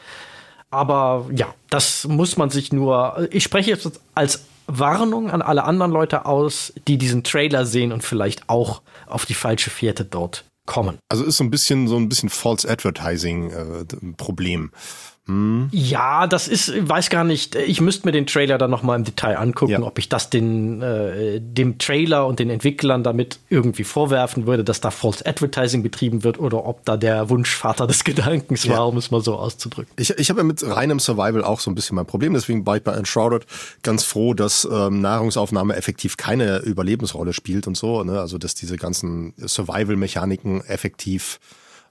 [0.70, 3.28] Aber ja, das muss man sich nur.
[3.30, 8.02] Ich spreche jetzt als Warnung an alle anderen Leute aus, die diesen Trailer sehen und
[8.02, 10.98] vielleicht auch auf die falsche Fährte dort kommen.
[11.08, 13.84] Also ist so ein bisschen so ein bisschen False Advertising äh,
[14.16, 14.70] Problem.
[15.26, 17.54] Ja, das ist, weiß gar nicht.
[17.54, 19.82] Ich müsste mir den Trailer dann noch mal im Detail angucken, Ja.
[19.82, 24.82] ob ich das den, äh, dem Trailer und den Entwicklern damit irgendwie vorwerfen würde, dass
[24.82, 28.82] da False Advertising betrieben wird oder ob da der Wunschvater des Gedankens war, Ja.
[28.82, 29.90] um es mal so auszudrücken.
[29.96, 32.76] Ich, ich habe ja mit reinem Survival auch so ein bisschen mein Problem, deswegen war
[32.76, 33.46] ich bei Enshrouded
[33.82, 38.20] ganz froh, dass ähm, Nahrungsaufnahme effektiv keine Überlebensrolle spielt und so, ne?
[38.20, 41.40] also dass diese ganzen Survival-Mechaniken effektiv,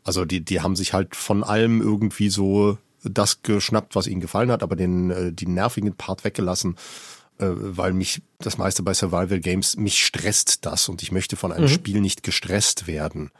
[0.04, 4.52] also die, die haben sich halt von allem irgendwie so das geschnappt, was ihnen gefallen
[4.52, 6.76] hat, aber den, äh, den nervigen Part weggelassen,
[7.38, 11.52] äh, weil mich das meiste bei Survival Games, mich stresst das und ich möchte von
[11.52, 13.32] einem Spiel nicht gestresst werden.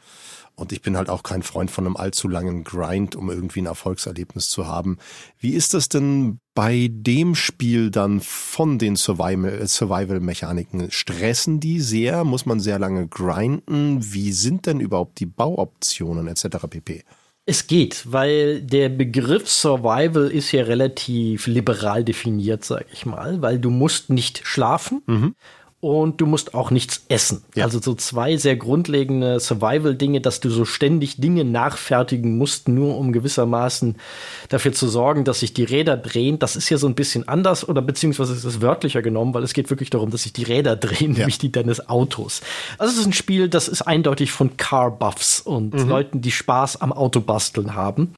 [0.56, 3.66] Und ich bin halt auch kein Freund von einem allzu langen Grind, um irgendwie ein
[3.66, 4.98] Erfolgserlebnis zu haben.
[5.40, 10.92] Wie ist das denn bei dem Spiel dann von den Survival- Survival-Mechaniken?
[10.92, 12.22] Stressen die sehr?
[12.22, 13.98] Muss man sehr lange grinden?
[14.12, 16.68] Wie sind denn überhaupt die Bauoptionen etc.
[16.70, 17.02] pp?
[17.46, 23.58] Es geht, weil der Begriff Survival ist ja relativ liberal definiert, sag ich mal, weil
[23.58, 25.02] du musst nicht schlafen
[25.84, 27.44] und du musst auch nichts essen.
[27.54, 27.64] Ja.
[27.64, 33.12] Also so zwei sehr grundlegende Survival-Dinge, dass du so ständig Dinge nachfertigen musst, nur um
[33.12, 33.96] gewissermaßen
[34.48, 36.38] dafür zu sorgen, dass sich die Räder drehen.
[36.38, 39.52] Das ist ja so ein bisschen anders oder beziehungsweise ist es wörtlicher genommen, weil es
[39.52, 42.40] geht wirklich darum, dass sich die Räder drehen, nämlich die deines Autos.
[42.78, 46.94] Also es ist ein Spiel, das ist eindeutig von Car-Buffs und Leuten, die Spaß am
[46.94, 48.14] Autobasteln haben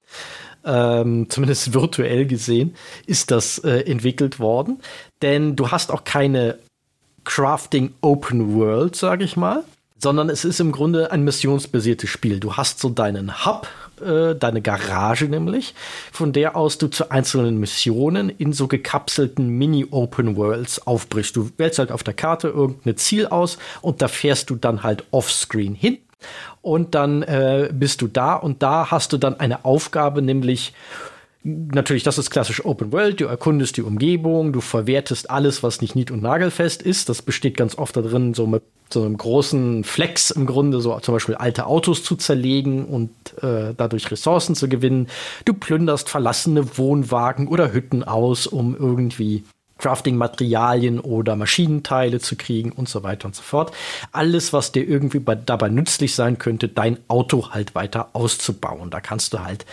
[0.65, 2.75] ähm, zumindest virtuell gesehen,
[3.07, 4.81] ist das äh, entwickelt worden.
[5.23, 6.59] Denn du hast auch keine
[7.27, 9.65] Crafting Open World, sage ich mal,
[9.98, 12.40] sondern es ist im Grunde ein missionsbasiertes Spiel.
[12.40, 13.69] Du hast so deinen Hub,
[14.01, 15.74] äh, deine Garage nämlich,
[16.12, 21.36] von der aus du zu einzelnen Missionen in so gekapselten Mini-Open Worlds aufbrichst.
[21.36, 25.05] Du wählst halt auf der Karte irgendein Ziel aus und da fährst du dann halt
[25.11, 25.98] offscreen hin.
[26.62, 30.73] Und dann äh, bist du da und da hast du dann eine Aufgabe, nämlich
[31.47, 33.20] natürlich, das ist klassisch Open World.
[33.20, 37.09] Du erkundest die Umgebung, du verwertest alles, was nicht nied- und nagelfest ist.
[37.09, 41.14] Das besteht ganz oft darin, so mit so einem großen Flex im Grunde, so zum
[41.14, 43.10] Beispiel alte Autos zu zerlegen und
[43.43, 45.09] äh, dadurch Ressourcen zu gewinnen.
[45.44, 49.44] Du plünderst verlassene Wohnwagen oder Hütten aus, um irgendwie
[49.78, 53.73] Crafting-Materialien oder Maschinenteile zu kriegen und so weiter und so fort.
[54.12, 58.90] Alles, was dir irgendwie bei, dabei nützlich sein könnte, dein Auto halt weiter auszubauen.
[58.90, 59.66] Da kannst du halt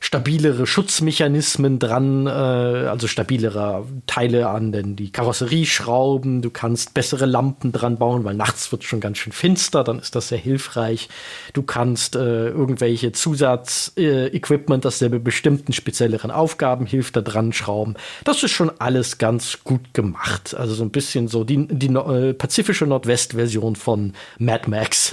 [0.00, 6.42] stabilere Schutzmechanismen dran, äh, also stabilere Teile an denn die Karosserie schrauben.
[6.42, 10.14] Du kannst bessere Lampen dran bauen, weil nachts wird schon ganz schön finster, dann ist
[10.14, 11.08] das sehr hilfreich.
[11.52, 17.94] Du kannst äh, irgendwelche Zusatz-Equipment, das dir bei bestimmten spezielleren Aufgaben hilft, da dran schrauben.
[18.24, 20.54] Das ist schon alles ganz gut gemacht.
[20.54, 25.12] Also so ein bisschen so die, die äh, pazifische Nordwest-Version von Mad Max.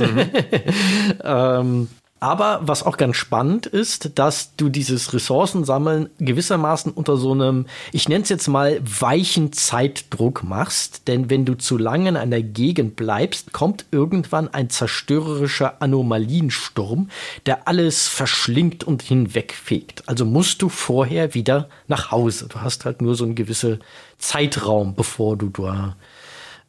[1.24, 1.88] ähm,
[2.26, 8.10] aber was auch ganz spannend ist, dass du dieses Ressourcensammeln gewissermaßen unter so einem, ich
[8.10, 11.08] nenne es jetzt mal, weichen Zeitdruck machst.
[11.08, 17.12] Denn wenn du zu lange in einer Gegend bleibst, kommt irgendwann ein zerstörerischer Anomaliensturm,
[17.46, 20.02] der alles verschlingt und hinwegfegt.
[20.08, 22.48] Also musst du vorher wieder nach Hause.
[22.50, 23.82] Du hast halt nur so einen gewissen
[24.18, 25.96] Zeitraum, bevor du da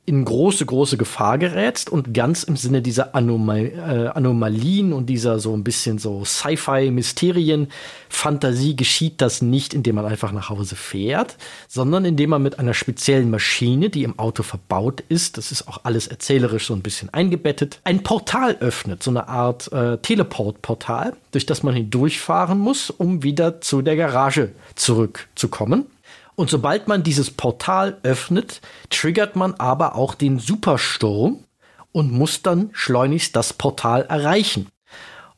[0.07, 5.41] in große, große Gefahr gerätst und ganz im Sinne dieser Anomal äh, Anomalien und dieser
[5.41, 7.69] so ein bisschen so Sci-Fi-Mysterien,
[8.09, 12.73] Fantasie geschieht das nicht, indem man einfach nach Hause fährt, sondern indem man mit einer
[12.73, 17.13] speziellen Maschine, die im Auto verbaut ist, das ist auch alles erzählerisch so ein bisschen
[17.13, 23.25] eingebettet, ein Portal öffnet, so eine Art äh, Teleport-Portal, durch das man hindurchfahren muss, um
[23.25, 25.87] wieder zu der Garage zurückzukommen.
[26.37, 28.61] Und sobald man dieses Portal öffnet,
[28.91, 31.45] triggert man aber auch den Supersturm
[31.93, 34.69] und muss dann schleunigst das Portal erreichen.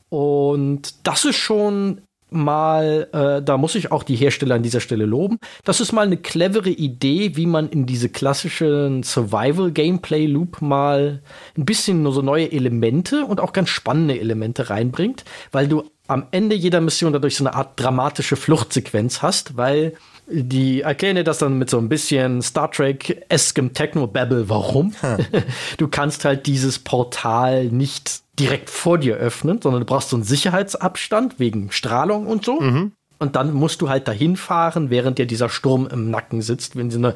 [0.09, 2.01] Und das ist schon
[2.31, 5.39] mal, äh, da muss ich auch die Hersteller an dieser Stelle loben.
[5.63, 11.21] Das ist mal eine clevere Idee, wie man in diese klassischen Survival-Gameplay-Loop mal
[11.57, 16.27] ein bisschen nur so neue Elemente und auch ganz spannende Elemente reinbringt, weil du am
[16.31, 19.93] Ende jeder Mission dadurch so eine Art dramatische Fluchtsequenz hast, weil
[20.31, 24.49] die erklären das dann mit so ein bisschen Star Trek-eskem Techno-Babble.
[24.49, 24.93] Warum?
[25.01, 25.17] Hm.
[25.77, 30.23] Du kannst halt dieses Portal nicht direkt vor dir öffnen, sondern du brauchst so einen
[30.23, 32.59] Sicherheitsabstand wegen Strahlung und so.
[32.59, 32.93] Mhm.
[33.19, 36.89] Und dann musst du halt dahin fahren, während dir dieser Sturm im Nacken sitzt, wenn
[36.89, 37.15] so eine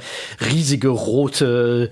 [0.52, 1.90] riesige rote,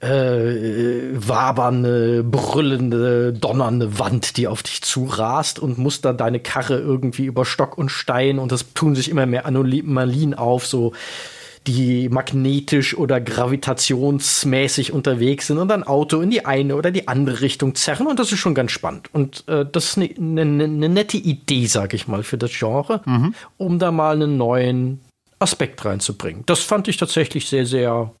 [0.00, 7.24] äh, wabernde, brüllende, donnernde Wand, die auf dich zurast und musst dann deine Karre irgendwie
[7.24, 10.92] über Stock und Stein und das tun sich immer mehr Anomalien auf, so
[11.66, 17.40] die magnetisch oder gravitationsmäßig unterwegs sind und ein Auto in die eine oder die andere
[17.40, 19.12] Richtung zerren und das ist schon ganz spannend.
[19.12, 23.02] Und äh, das ist eine ne, ne nette Idee, sag ich mal, für das Genre,
[23.04, 23.34] mhm.
[23.56, 25.00] um da mal einen neuen
[25.38, 26.44] Aspekt reinzubringen.
[26.46, 28.12] Das fand ich tatsächlich sehr, sehr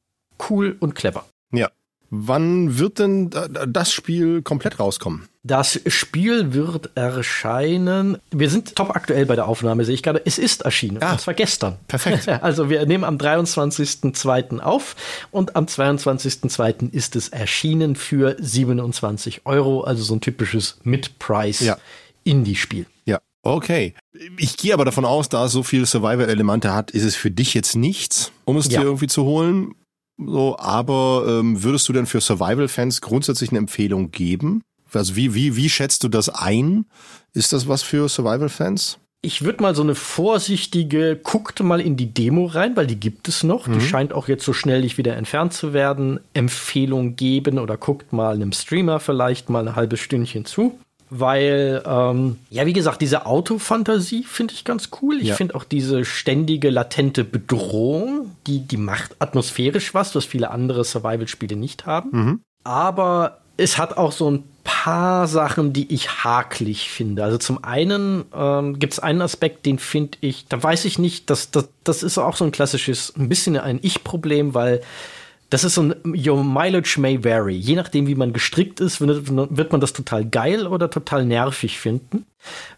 [0.50, 1.24] cool und clever.
[1.52, 1.70] Ja.
[2.10, 5.28] Wann wird denn das Spiel komplett rauskommen?
[5.46, 8.18] Das Spiel wird erscheinen.
[8.32, 10.20] Wir sind top aktuell bei der Aufnahme, sehe ich gerade.
[10.24, 11.00] Es ist erschienen.
[11.00, 11.76] Ah, und zwar gestern.
[11.86, 12.26] Perfekt.
[12.46, 14.60] Also wir nehmen am 23.02.
[14.60, 14.94] auf
[15.30, 16.92] und am 22.02.
[16.92, 19.82] ist es erschienen für 27 Euro.
[19.82, 22.86] Also so ein typisches Mid-Price-Indie-Spiel.
[23.04, 23.20] Ja.
[23.42, 23.94] Okay.
[24.38, 27.54] Ich gehe aber davon aus, da es so viele Survival-Elemente hat, ist es für dich
[27.54, 28.80] jetzt nichts, um es ja.
[28.80, 29.76] dir irgendwie zu holen.
[30.18, 34.62] So, aber ähm, würdest du denn für Survival-Fans grundsätzlich eine Empfehlung geben?
[34.92, 36.86] Also wie, wie, wie schätzt du das ein?
[37.32, 38.98] Ist das was für Survival-Fans?
[39.22, 43.28] Ich würde mal so eine vorsichtige, guckt mal in die Demo rein, weil die gibt
[43.28, 43.66] es noch.
[43.66, 43.78] Mhm.
[43.78, 46.20] Die scheint auch jetzt so schnell nicht wieder entfernt zu werden.
[46.32, 50.78] Empfehlung geben oder guckt mal einem Streamer vielleicht mal ein halbes Stündchen zu
[51.10, 55.20] weil, ähm, ja, wie gesagt, diese Autofantasie finde ich ganz cool.
[55.20, 55.34] Ich ja.
[55.36, 61.56] finde auch diese ständige, latente Bedrohung, die, die macht atmosphärisch was, was viele andere Survival-Spiele
[61.56, 62.10] nicht haben.
[62.12, 62.40] Mhm.
[62.64, 67.24] Aber es hat auch so ein paar Sachen, die ich haklig finde.
[67.24, 71.30] Also zum einen ähm, gibt es einen Aspekt, den finde ich, da weiß ich nicht,
[71.30, 74.82] dass das, das ist auch so ein klassisches, ein bisschen ein Ich-Problem, weil
[75.50, 77.54] das ist so ein Your mileage may vary.
[77.54, 82.26] Je nachdem, wie man gestrickt ist, wird man das total geil oder total nervig finden.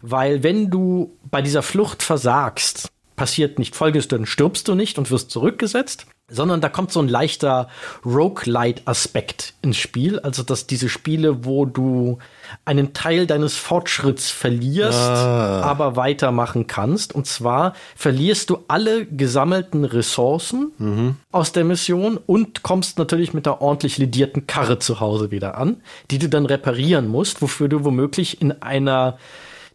[0.01, 5.09] Weil wenn du bei dieser Flucht versagst, passiert nicht folgendes, dann stirbst du nicht und
[5.09, 7.69] wirst zurückgesetzt, sondern da kommt so ein leichter
[8.05, 10.19] Roguelite-Aspekt ins Spiel.
[10.19, 12.19] Also, dass diese Spiele, wo du
[12.65, 15.61] einen Teil deines Fortschritts verlierst, ah.
[15.61, 17.13] aber weitermachen kannst.
[17.13, 21.15] Und zwar verlierst du alle gesammelten Ressourcen mhm.
[21.31, 25.81] aus der Mission und kommst natürlich mit der ordentlich lidierten Karre zu Hause wieder an,
[26.11, 29.17] die du dann reparieren musst, wofür du womöglich in einer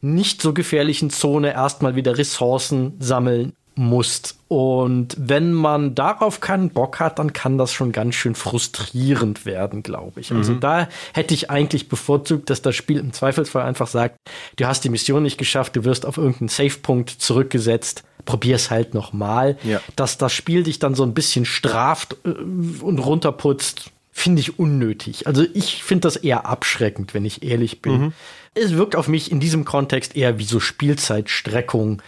[0.00, 4.36] nicht so gefährlichen Zone erstmal wieder Ressourcen sammeln musst.
[4.48, 9.82] Und wenn man darauf keinen Bock hat, dann kann das schon ganz schön frustrierend werden,
[9.82, 10.32] glaube ich.
[10.32, 10.60] Also mhm.
[10.60, 14.16] Da hätte ich eigentlich bevorzugt, dass das Spiel im Zweifelsfall einfach sagt,
[14.56, 19.56] du hast die Mission nicht geschafft, du wirst auf irgendeinen Safe-Punkt zurückgesetzt, probier's halt nochmal.
[19.64, 19.80] Ja.
[19.96, 25.26] Dass das Spiel dich dann so ein bisschen straft äh, und runterputzt, finde ich unnötig.
[25.26, 28.00] Also ich finde das eher abschreckend, wenn ich ehrlich bin.
[28.00, 28.12] Mhm
[28.54, 32.00] es wirkt auf mich in diesem Kontext eher wie so Spielzeitstreckung,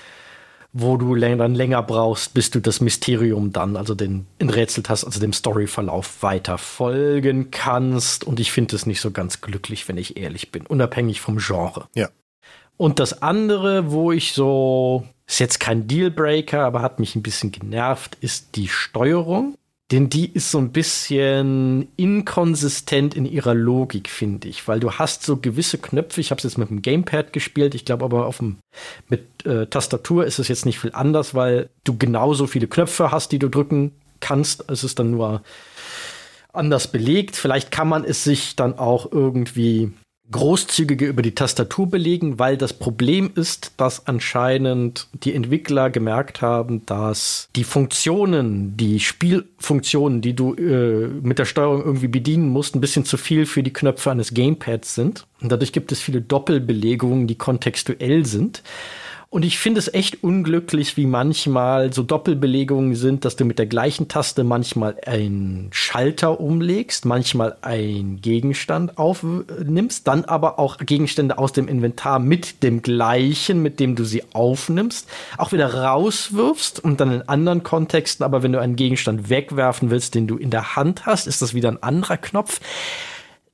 [0.79, 5.21] wo du dann länger brauchst, bis du das Mysterium dann, also den enträtselt hast, also
[5.21, 8.25] dem Storyverlauf weiter folgen kannst.
[8.25, 11.89] Und ich finde es nicht so ganz glücklich, wenn ich ehrlich bin, unabhängig vom Genre.
[11.95, 12.11] Ja.
[12.77, 17.53] Und das andere, wo ich so, ist jetzt kein Dealbreaker, aber hat mich ein bisschen
[17.53, 19.57] genervt, ist die Steuerung.
[19.93, 24.67] Denn die ist so ein bisschen inkonsistent in ihrer Logik, finde ich.
[24.67, 27.85] Weil du hast so gewisse Knöpfe, ich habe es jetzt mit dem Gamepad gespielt, ich
[27.85, 28.59] glaube aber auf dem,
[29.09, 33.31] mit äh, Tastatur ist es jetzt nicht viel anders, weil du genauso viele Knöpfe hast,
[33.31, 34.69] die du drücken kannst.
[34.69, 35.43] Es ist dann nur
[36.53, 37.37] anders belegt.
[37.37, 39.93] Vielleicht kann man es sich dann auch irgendwie
[40.31, 46.85] großzügiger über die Tastatur belegen, weil das Problem ist, dass anscheinend die Entwickler gemerkt haben,
[46.87, 52.81] dass die Funktionen, die Spielfunktionen, die du äh, mit der Steuerung irgendwie bedienen musst, ein
[52.81, 55.27] bisschen zu viel für die Knöpfe eines Gamepads sind.
[55.41, 58.63] Und dadurch gibt es viele Doppelbelegungen, die kontextuell sind.
[59.29, 63.67] Und ich finde es echt unglücklich, wie manchmal so Doppelbelegungen sind, dass du mit der
[63.67, 71.53] gleichen Taste manchmal einen Schalter umlegst, manchmal einen Gegenstand aufnimmst, dann aber auch Gegenstände aus
[71.53, 75.09] dem Inventar mit dem gleichen, mit dem du sie aufnimmst,
[75.39, 80.15] auch wieder rauswirfst und dann in anderen Kontexten, aber wenn du einen Gegenstand wegwerfen willst,
[80.15, 82.61] den du in der Hand hast, ist das wieder ein anderer Knopf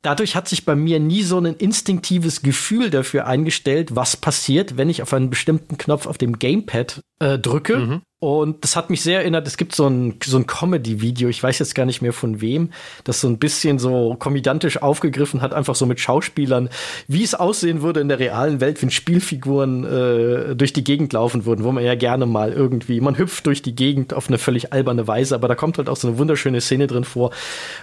[0.02, 4.90] dadurch hat sich bei mir nie so ein instinktives Gefühl dafür eingestellt, was passiert, wenn
[4.90, 7.76] ich auf einen bestimmten Knopf auf dem Gamepad äh, drücke.
[7.78, 8.02] Mhm.
[8.22, 11.58] Und das hat mich sehr erinnert, es gibt so ein, so ein Comedy-Video, ich weiß
[11.58, 12.70] jetzt gar nicht mehr von wem,
[13.02, 16.68] das so ein bisschen so komödiantisch aufgegriffen hat, einfach so mit Schauspielern,
[17.08, 21.46] wie es aussehen würde in der realen Welt, wenn Spielfiguren äh, durch die Gegend laufen
[21.46, 24.72] würden, wo man ja gerne mal irgendwie, man hüpft durch die Gegend auf eine völlig
[24.72, 27.32] alberne Weise, aber da kommt halt auch so eine wunderschöne Szene drin vor,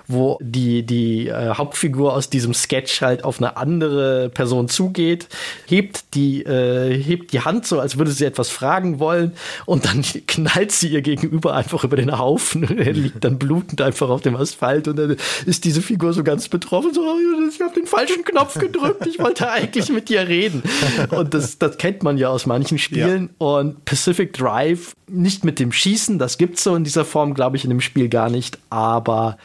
[0.08, 5.28] wo die, die äh, Hauptfigur aus diesem Sketch halt auf eine andere Person zugeht,
[5.68, 9.34] hebt die, äh, hebt die Hand so, als würde sie etwas fragen wollen
[9.66, 12.64] und dann knallt sie ihr gegenüber einfach über den Haufen.
[12.80, 16.48] Er liegt dann blutend einfach auf dem Asphalt und dann ist diese Figur so ganz
[16.48, 17.02] betroffen, so,
[17.50, 20.64] ich habe den falschen Knopf gedrückt, ich wollte eigentlich mit dir reden.
[21.10, 23.32] Und das, das kennt man ja aus manchen Spielen.
[23.40, 23.48] Ja.
[23.48, 27.64] Und Pacific Drive, nicht mit dem Schießen, das gibt's so in dieser Form, glaube ich,
[27.64, 29.38] in dem Spiel gar nicht, aber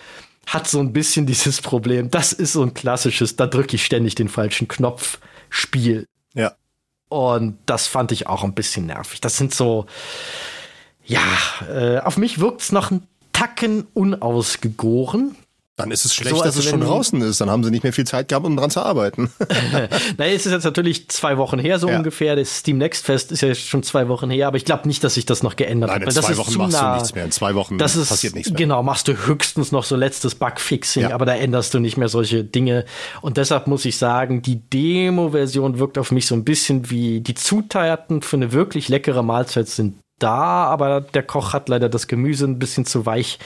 [0.47, 2.11] hat so ein bisschen dieses Problem.
[2.11, 6.07] Das ist so ein klassisches, da drücke ich ständig den falschen Knopf Spiel.
[6.35, 6.53] Ja.
[7.09, 9.21] Und das fand ich auch ein bisschen nervig.
[9.21, 9.87] Das sind so,
[11.05, 11.21] ja,
[11.71, 15.37] äh, auf mich wirkt es noch ein Tacken unausgegoren.
[15.77, 17.41] Dann ist es schlecht, so, dass es schon draußen ist.
[17.41, 19.33] Dann haben sie nicht mehr viel Zeit gehabt, um dran zu arbeiten.
[20.19, 21.97] naja, es ist jetzt natürlich zwei Wochen her, so ja.
[21.97, 22.37] ungefähr.
[22.37, 25.15] Das Steam Next Fest ist ja schon zwei Wochen her, aber ich glaube nicht, dass
[25.15, 26.17] sich das noch geändert Nein, hat.
[26.17, 26.91] In zwei Wochen machst nah.
[26.91, 27.25] du nichts mehr.
[27.25, 28.57] In zwei Wochen das ist, passiert nichts mehr.
[28.57, 31.11] Genau, machst du höchstens noch so letztes Bugfixing, ja.
[31.13, 32.85] aber da änderst du nicht mehr solche Dinge.
[33.21, 37.35] Und deshalb muss ich sagen, die Demo-Version wirkt auf mich so ein bisschen wie die
[37.35, 42.47] Zutaten für eine wirklich leckere Mahlzeit sind da, aber der Koch hat leider das Gemüse
[42.47, 43.39] ein bisschen zu weich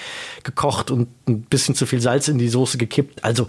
[0.43, 3.25] gekocht und ein bisschen zu viel Salz in die Soße gekippt.
[3.25, 3.49] Also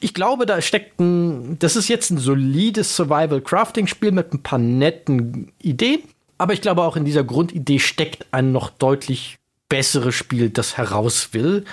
[0.00, 5.52] ich glaube, da steckt ein, das ist jetzt ein solides Survival-Crafting-Spiel mit ein paar netten
[5.62, 6.02] Ideen.
[6.38, 9.38] Aber ich glaube, auch in dieser Grundidee steckt ein noch deutlich
[9.68, 11.64] besseres Spiel, das heraus will.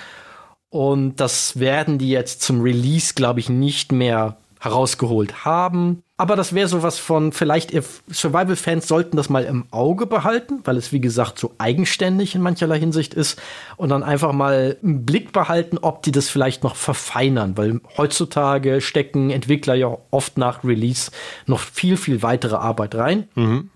[0.68, 6.04] Und das werden die jetzt zum Release, glaube ich, nicht mehr herausgeholt haben.
[6.20, 7.72] Aber das wäre sowas von, vielleicht
[8.10, 12.78] Survival-Fans sollten das mal im Auge behalten, weil es wie gesagt so eigenständig in mancherlei
[12.78, 13.40] Hinsicht ist
[13.78, 18.82] und dann einfach mal im Blick behalten, ob die das vielleicht noch verfeinern, weil heutzutage
[18.82, 21.10] stecken Entwickler ja oft nach Release
[21.46, 23.26] noch viel, viel weitere Arbeit rein.
[23.34, 23.70] Mhm.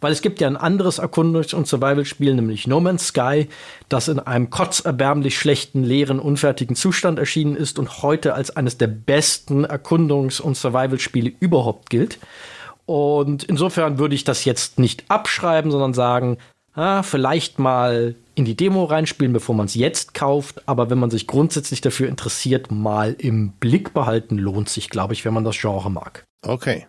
[0.00, 3.48] Weil es gibt ja ein anderes Erkundungs- und Survival-Spiel, nämlich No Man's Sky,
[3.88, 8.88] das in einem kotzerbärmlich schlechten, leeren, unfertigen Zustand erschienen ist und heute als eines der
[8.88, 12.18] besten Erkundungs- und Survival-Spiele überhaupt gilt.
[12.86, 16.38] Und insofern würde ich das jetzt nicht abschreiben, sondern sagen,
[16.74, 20.66] ah, vielleicht mal in die Demo reinspielen, bevor man es jetzt kauft.
[20.66, 25.24] Aber wenn man sich grundsätzlich dafür interessiert, mal im Blick behalten, lohnt sich, glaube ich,
[25.24, 26.24] wenn man das Genre mag.
[26.42, 26.86] Okay.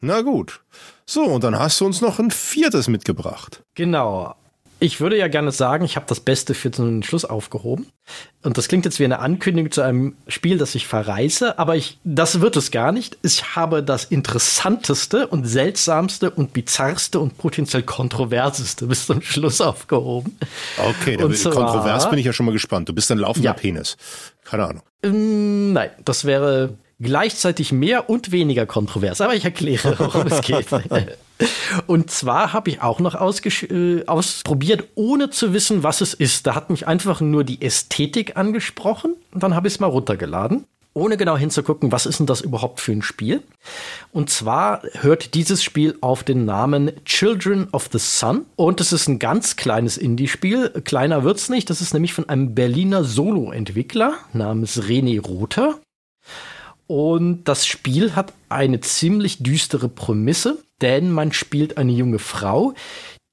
[0.00, 0.60] Na gut.
[1.06, 3.62] So, und dann hast du uns noch ein viertes mitgebracht.
[3.74, 4.34] Genau.
[4.80, 7.86] Ich würde ja gerne sagen, ich habe das Beste für den Schluss aufgehoben.
[8.42, 11.98] Und das klingt jetzt wie eine Ankündigung zu einem Spiel, das ich verreise, aber ich,
[12.04, 13.16] das wird es gar nicht.
[13.22, 20.36] Ich habe das interessanteste und seltsamste und bizarrste und potenziell kontroverseste bis zum Schluss aufgehoben.
[20.76, 22.88] Okay, da zwar, kontrovers bin ich ja schon mal gespannt.
[22.88, 23.54] Du bist ein laufender ja.
[23.54, 23.96] Penis.
[24.44, 24.82] Keine Ahnung.
[25.02, 29.20] Ähm, nein, das wäre gleichzeitig mehr und weniger kontrovers.
[29.20, 30.66] Aber ich erkläre, worum es geht.
[31.86, 36.46] Und zwar habe ich auch noch äh, ausprobiert, ohne zu wissen, was es ist.
[36.46, 40.64] Da hat mich einfach nur die Ästhetik angesprochen und dann habe ich es mal runtergeladen,
[40.92, 43.42] ohne genau hinzugucken, was ist denn das überhaupt für ein Spiel.
[44.12, 49.08] Und zwar hört dieses Spiel auf den Namen Children of the Sun und es ist
[49.08, 50.70] ein ganz kleines Indie-Spiel.
[50.84, 51.68] Kleiner wird's nicht.
[51.68, 55.80] Das ist nämlich von einem Berliner Solo-Entwickler namens René Rother.
[56.86, 62.74] Und das Spiel hat eine ziemlich düstere Prämisse, denn man spielt eine junge Frau,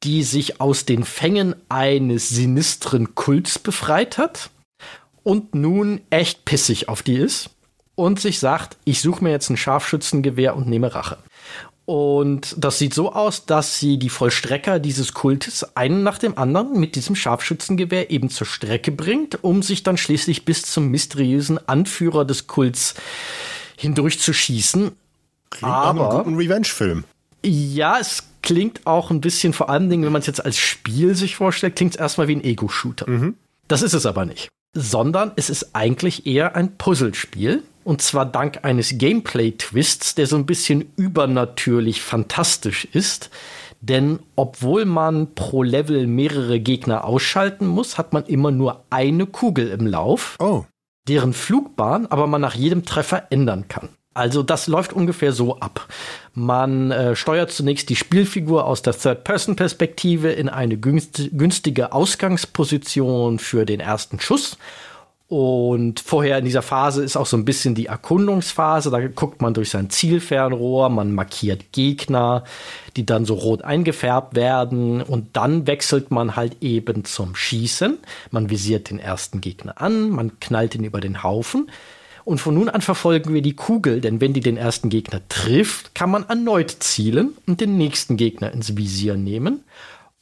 [0.03, 4.49] die sich aus den Fängen eines sinistren Kults befreit hat
[5.23, 7.51] und nun echt pissig auf die ist
[7.95, 11.17] und sich sagt, ich suche mir jetzt ein Scharfschützengewehr und nehme Rache.
[11.85, 16.79] Und das sieht so aus, dass sie die Vollstrecker dieses Kultes einen nach dem anderen
[16.79, 22.23] mit diesem Scharfschützengewehr eben zur Strecke bringt, um sich dann schließlich bis zum mysteriösen Anführer
[22.23, 22.95] des Kults
[23.77, 24.91] hindurch zu schießen.
[25.49, 27.03] Klingt Aber ein Revenge-Film.
[27.43, 31.15] Ja, es klingt auch ein bisschen, vor allen Dingen, wenn man es jetzt als Spiel
[31.15, 33.09] sich vorstellt, klingt es erstmal wie ein Ego-Shooter.
[33.09, 33.35] Mhm.
[33.67, 34.49] Das ist es aber nicht.
[34.73, 40.45] Sondern es ist eigentlich eher ein Puzzlespiel und zwar dank eines Gameplay-Twists, der so ein
[40.45, 43.29] bisschen übernatürlich fantastisch ist.
[43.81, 49.69] Denn obwohl man pro Level mehrere Gegner ausschalten muss, hat man immer nur eine Kugel
[49.69, 50.65] im Lauf, oh.
[51.07, 53.89] deren Flugbahn aber man nach jedem Treffer ändern kann.
[54.13, 55.87] Also das läuft ungefähr so ab.
[56.33, 63.79] Man äh, steuert zunächst die Spielfigur aus der Third-Person-Perspektive in eine günstige Ausgangsposition für den
[63.79, 64.57] ersten Schuss
[65.31, 68.91] Und vorher in dieser Phase ist auch so ein bisschen die Erkundungsphase.
[68.91, 72.43] Da guckt man durch sein Zielfernrohr, man markiert Gegner,
[72.97, 75.01] die dann so rot eingefärbt werden.
[75.01, 77.97] Und dann wechselt man halt eben zum Schießen.
[78.31, 81.71] Man visiert den ersten Gegner an, man knallt ihn über den Haufen.
[82.25, 85.95] Und von nun an verfolgen wir die Kugel, denn wenn die den ersten Gegner trifft,
[85.95, 89.63] kann man erneut zielen und den nächsten Gegner ins Visier nehmen.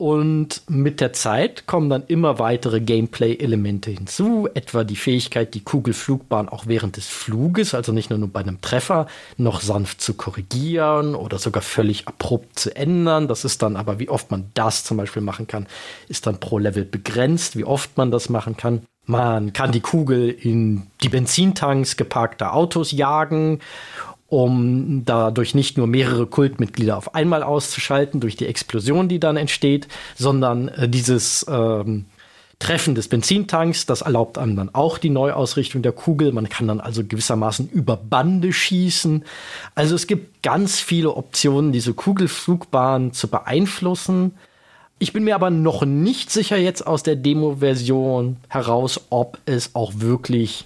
[0.01, 6.47] Und mit der Zeit kommen dann immer weitere Gameplay-Elemente hinzu, etwa die Fähigkeit, die Kugelflugbahn
[6.47, 11.37] auch während des Fluges, also nicht nur bei einem Treffer, noch sanft zu korrigieren oder
[11.37, 13.27] sogar völlig abrupt zu ändern.
[13.27, 15.67] Das ist dann aber, wie oft man das zum Beispiel machen kann,
[16.07, 18.83] ist dann pro Level begrenzt, wie oft man das machen kann.
[19.05, 23.59] Man kann die Kugel in die Benzintanks geparkter Autos jagen
[24.29, 29.87] um dadurch nicht nur mehrere Kultmitglieder auf einmal auszuschalten durch die Explosion, die dann entsteht,
[30.15, 32.05] sondern äh, dieses ähm,
[32.59, 36.33] Treffen des Benzintanks, das erlaubt einem dann auch die Neuausrichtung der Kugel.
[36.33, 39.23] Man kann dann also gewissermaßen über Bande schießen.
[39.75, 44.33] Also es gibt ganz viele Optionen, diese Kugelflugbahn zu beeinflussen.
[44.99, 49.93] Ich bin mir aber noch nicht sicher jetzt aus der Demo-Version heraus, ob es auch
[49.95, 50.65] wirklich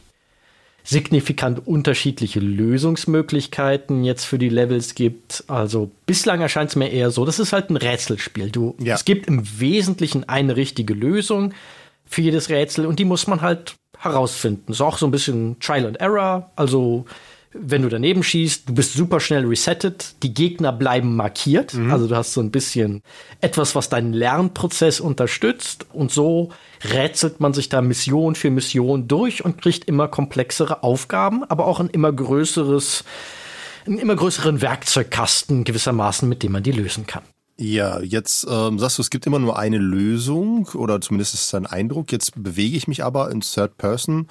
[0.84, 5.44] signifikant unterschiedliche Lösungsmöglichkeiten jetzt für die Levels gibt.
[5.48, 8.52] Also bislang erscheint es mir eher so, das ist halt ein Rätselspiel.
[8.52, 8.96] Du, ja.
[8.96, 11.54] Es gibt im Wesentlichen eine richtige Lösung
[12.06, 14.74] für jedes Rätsel und die muss man halt herausfinden.
[14.74, 16.52] Ist auch so ein bisschen Trial and Error.
[16.58, 17.06] Also
[17.54, 21.92] wenn du daneben schießt, du bist super schnell resettet, die Gegner bleiben markiert, mhm.
[21.92, 23.02] also du hast so ein bisschen
[23.42, 26.50] etwas, was deinen Lernprozess unterstützt und so
[26.84, 31.80] rätselt man sich da Mission für Mission durch und kriegt immer komplexere Aufgaben, aber auch
[31.80, 33.04] ein immer größeres,
[33.86, 37.24] einen immer größeren Werkzeugkasten gewissermaßen, mit dem man die lösen kann.
[37.58, 41.54] Ja, jetzt ähm, sagst du, es gibt immer nur eine Lösung oder zumindest ist es
[41.54, 42.12] ein Eindruck.
[42.12, 44.28] Jetzt bewege ich mich aber in Third Person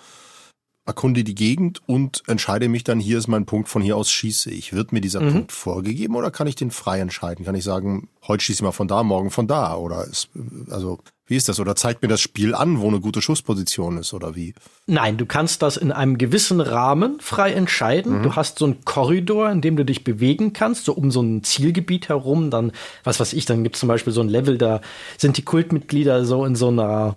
[0.84, 4.50] erkunde die Gegend und entscheide mich dann, hier ist mein Punkt, von hier aus schieße
[4.50, 4.72] ich.
[4.72, 5.32] Wird mir dieser mhm.
[5.32, 7.44] Punkt vorgegeben oder kann ich den frei entscheiden?
[7.44, 9.76] Kann ich sagen, heute schieße ich mal von da, morgen von da?
[9.76, 10.30] Oder ist,
[10.70, 11.60] also, wie ist das?
[11.60, 14.54] Oder zeigt mir das Spiel an, wo eine gute Schussposition ist oder wie?
[14.88, 18.18] Nein, du kannst das in einem gewissen Rahmen frei entscheiden.
[18.18, 18.22] Mhm.
[18.24, 21.44] Du hast so einen Korridor, in dem du dich bewegen kannst, so um so ein
[21.44, 22.50] Zielgebiet herum.
[22.50, 22.72] Dann,
[23.04, 24.80] was weiß ich, dann gibt es zum Beispiel so ein Level, da
[25.16, 27.16] sind die Kultmitglieder so in so einer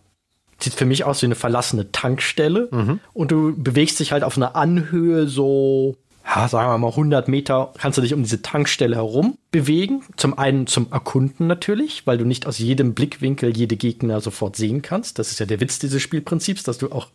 [0.65, 2.67] sieht für mich aus wie eine verlassene Tankstelle.
[2.71, 2.99] Mhm.
[3.13, 5.95] Und du bewegst dich halt auf einer Anhöhe so,
[6.27, 10.03] ja, sagen wir mal 100 Meter, kannst du dich um diese Tankstelle herum bewegen.
[10.17, 14.81] Zum einen zum Erkunden natürlich, weil du nicht aus jedem Blickwinkel jede Gegner sofort sehen
[14.81, 15.19] kannst.
[15.19, 17.07] Das ist ja der Witz dieses Spielprinzips, dass du auch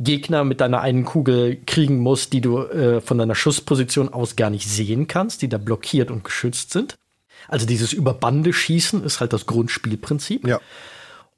[0.00, 4.50] Gegner mit deiner einen Kugel kriegen musst, die du äh, von deiner Schussposition aus gar
[4.50, 6.96] nicht sehen kannst, die da blockiert und geschützt sind.
[7.48, 10.46] Also dieses Überbande schießen ist halt das Grundspielprinzip.
[10.46, 10.60] Ja.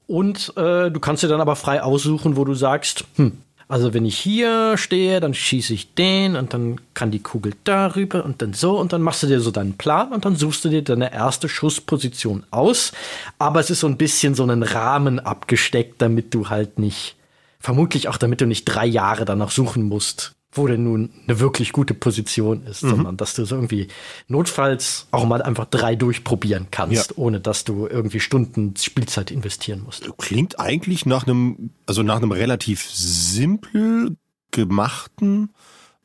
[0.09, 3.37] Und äh, du kannst dir dann aber frei aussuchen, wo du sagst, hm,
[3.67, 8.25] also wenn ich hier stehe, dann schieße ich den und dann kann die Kugel darüber
[8.25, 10.69] und dann so und dann machst du dir so deinen Plan und dann suchst du
[10.69, 12.91] dir deine erste Schussposition aus.
[13.37, 17.15] Aber es ist so ein bisschen so einen Rahmen abgesteckt, damit du halt nicht,
[17.59, 21.71] vermutlich auch damit du nicht drei Jahre danach suchen musst, wo denn nun eine wirklich
[21.71, 22.89] gute Position ist, mhm.
[22.89, 23.87] sondern dass du so irgendwie
[24.27, 27.17] notfalls auch mal einfach drei durchprobieren kannst, ja.
[27.17, 30.07] ohne dass du irgendwie Stunden Spielzeit investieren musst.
[30.17, 34.17] Klingt eigentlich nach einem, also nach einem relativ simpel
[34.51, 35.49] gemachten,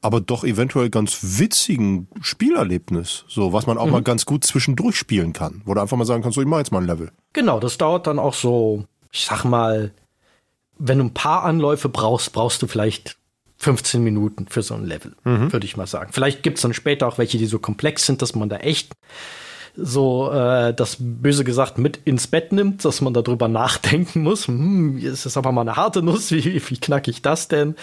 [0.01, 3.93] aber doch eventuell ganz witzigen Spielerlebnis, so was man auch mhm.
[3.93, 6.59] mal ganz gut zwischendurch spielen kann, wo du einfach mal sagen kannst, so ich mach
[6.59, 7.10] jetzt mal ein Level.
[7.32, 9.93] Genau, das dauert dann auch so, ich sag mal,
[10.78, 13.16] wenn du ein paar Anläufe brauchst, brauchst du vielleicht
[13.59, 15.52] 15 Minuten für so ein Level, mhm.
[15.52, 16.12] würde ich mal sagen.
[16.12, 18.93] Vielleicht gibt es dann später auch welche, die so komplex sind, dass man da echt
[19.76, 24.48] so äh, das böse gesagt mit ins Bett nimmt, dass man darüber nachdenken muss.
[24.48, 27.74] Hm, ist das aber mal eine harte Nuss, wie, wie knack ich das denn?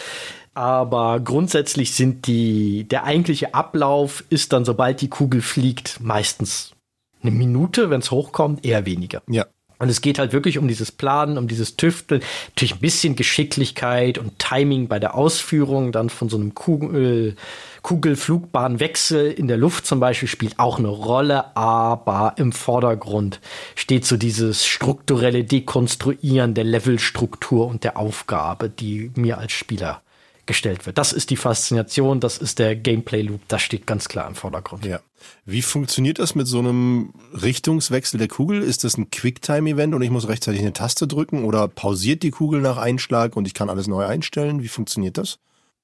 [0.53, 6.73] Aber grundsätzlich sind die, der eigentliche Ablauf ist dann, sobald die Kugel fliegt, meistens
[7.21, 9.21] eine Minute, wenn es hochkommt, eher weniger.
[9.29, 9.45] Ja.
[9.81, 14.19] Und es geht halt wirklich um dieses Planen, um dieses Tüfteln, natürlich ein bisschen Geschicklichkeit
[14.19, 17.35] und Timing bei der Ausführung dann von so einem Kugel,
[17.81, 23.39] Kugelflugbahnwechsel in der Luft zum Beispiel spielt auch eine Rolle, aber im Vordergrund
[23.73, 30.03] steht so dieses strukturelle Dekonstruieren der Levelstruktur und der Aufgabe, die mir als Spieler
[30.45, 30.97] gestellt wird.
[30.97, 34.85] Das ist die Faszination, das ist der Gameplay-Loop, das steht ganz klar im Vordergrund.
[34.85, 34.99] Ja.
[35.45, 38.61] Wie funktioniert das mit so einem Richtungswechsel der Kugel?
[38.61, 42.61] Ist das ein Quicktime-Event und ich muss rechtzeitig eine Taste drücken oder pausiert die Kugel
[42.61, 44.63] nach Einschlag und ich kann alles neu einstellen?
[44.63, 45.39] Wie funktioniert das?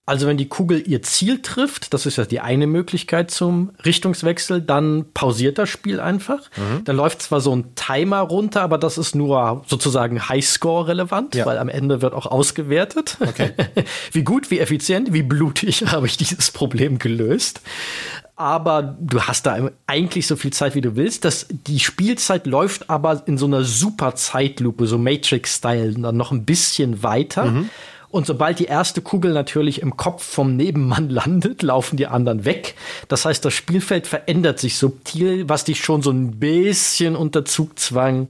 [0.08, 4.62] Also wenn die Kugel ihr Ziel trifft, das ist ja die eine Möglichkeit zum Richtungswechsel,
[4.62, 6.50] dann pausiert das Spiel einfach.
[6.56, 6.86] Mhm.
[6.86, 11.46] Dann läuft zwar so ein Timer runter, aber das ist nur sozusagen Highscore relevant, ja.
[11.46, 13.18] weil am Ende wird auch ausgewertet.
[13.20, 13.52] Okay.
[14.14, 17.60] wie gut, wie effizient, wie blutig habe ich dieses Problem gelöst.
[18.38, 21.26] Aber du hast da eigentlich so viel Zeit, wie du willst.
[21.26, 26.46] Das, die Spielzeit läuft aber in so einer super Zeitlupe, so Matrix-Style, dann noch ein
[26.46, 27.44] bisschen weiter.
[27.44, 27.70] Mhm.
[28.10, 32.76] Und sobald die erste Kugel natürlich im Kopf vom Nebenmann landet, laufen die anderen weg.
[33.08, 38.30] Das heißt, das Spielfeld verändert sich subtil, was dich schon so ein bisschen unter Zugzwang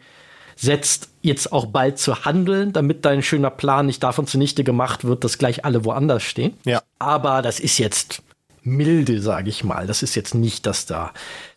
[0.56, 5.24] setzt, jetzt auch bald zu handeln, damit dein schöner Plan nicht davon zunichte gemacht wird,
[5.24, 6.56] dass gleich alle woanders stehen.
[6.66, 6.82] Ja.
[6.98, 8.24] Aber das ist jetzt
[8.64, 9.86] milde, sage ich mal.
[9.86, 11.14] Das ist jetzt nicht, dass da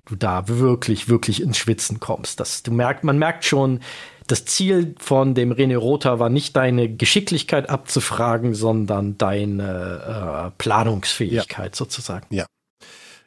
[0.07, 2.41] du da wirklich, wirklich ins Schwitzen kommst.
[2.41, 3.81] Das, du merkt, man merkt schon,
[4.27, 11.75] das Ziel von dem René Rother war nicht deine Geschicklichkeit abzufragen, sondern deine äh, Planungsfähigkeit
[11.75, 11.77] ja.
[11.77, 12.27] sozusagen.
[12.31, 12.47] Ja.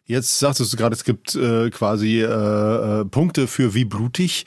[0.05, 4.45] Jetzt sagtest du gerade, es gibt äh, quasi äh, äh, Punkte für wie blutig.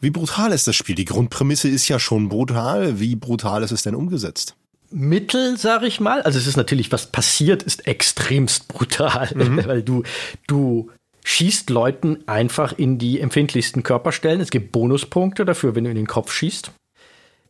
[0.00, 0.94] Wie brutal ist das Spiel?
[0.94, 3.00] Die Grundprämisse ist ja schon brutal.
[3.00, 4.54] Wie brutal ist es denn umgesetzt?
[4.90, 6.22] Mittel, sag ich mal.
[6.22, 9.64] Also es ist natürlich, was passiert, ist extremst brutal, mhm.
[9.66, 10.02] weil du,
[10.46, 10.90] du
[11.28, 14.40] schießt Leuten einfach in die empfindlichsten Körperstellen.
[14.40, 16.72] Es gibt Bonuspunkte dafür, wenn du in den Kopf schießt.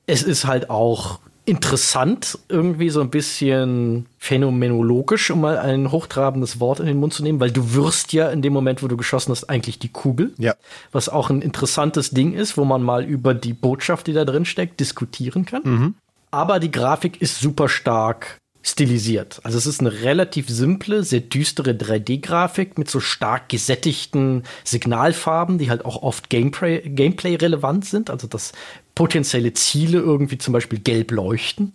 [0.07, 6.81] Es ist halt auch interessant, irgendwie so ein bisschen phänomenologisch, um mal ein hochtrabendes Wort
[6.81, 9.31] in den Mund zu nehmen, weil du wirst ja in dem Moment, wo du geschossen
[9.31, 10.35] hast, eigentlich die Kugel.
[10.39, 10.57] Ja.
[10.91, 14.45] Was auch ein interessantes Ding ist, wo man mal über die Botschaft, die da drin
[14.45, 15.63] steckt, diskutieren kann.
[15.65, 15.95] Mhm.
[16.33, 18.39] Aber die Grafik ist super stark
[18.69, 19.41] stilisiert.
[19.43, 25.71] Also es ist eine relativ simple, sehr düstere 3D-Grafik mit so stark gesättigten Signalfarben, die
[25.71, 28.53] halt auch oft Gameplay, Gameplay relevant sind, also dass
[28.95, 31.75] potenzielle Ziele irgendwie zum Beispiel gelb leuchten.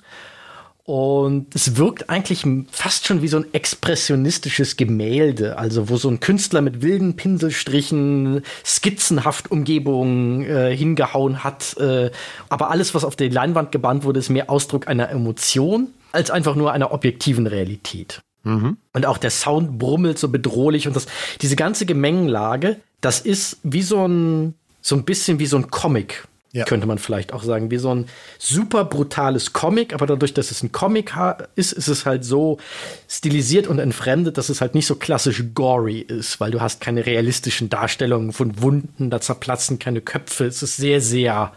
[0.86, 6.20] Und es wirkt eigentlich fast schon wie so ein expressionistisches Gemälde, also wo so ein
[6.20, 11.78] Künstler mit wilden Pinselstrichen skizzenhaft Umgebungen äh, hingehauen hat.
[11.78, 12.12] Äh,
[12.50, 16.56] aber alles, was auf der Leinwand gebannt wurde, ist mehr Ausdruck einer Emotion als einfach
[16.56, 18.22] nur einer objektiven Realität.
[18.44, 18.78] Mhm.
[18.92, 21.08] Und auch der Sound brummelt so bedrohlich und das,
[21.42, 26.28] diese ganze Gemengenlage, das ist wie so ein, so ein bisschen wie so ein Comic.
[26.56, 26.66] Ja.
[26.66, 28.06] Könnte man vielleicht auch sagen, wie so ein
[28.38, 31.14] super brutales Comic, aber dadurch, dass es ein Comic
[31.56, 32.60] ist, ist es halt so
[33.10, 37.08] stilisiert und entfremdet, dass es halt nicht so klassisch gory ist, weil du hast keine
[37.08, 40.46] realistischen Darstellungen von Wunden, da zerplatzen keine Köpfe.
[40.46, 41.54] Es ist sehr, sehr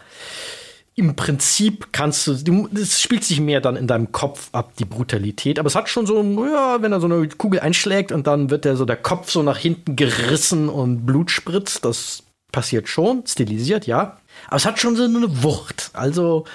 [0.95, 5.59] im Prinzip kannst du, es spielt sich mehr dann in deinem Kopf ab, die Brutalität.
[5.59, 8.65] Aber es hat schon so, ja, wenn er so eine Kugel einschlägt und dann wird
[8.65, 13.85] der so der Kopf so nach hinten gerissen und Blut spritzt, das passiert schon, stilisiert,
[13.85, 14.17] ja.
[14.47, 15.91] Aber es hat schon so eine Wucht.
[15.93, 16.45] Also,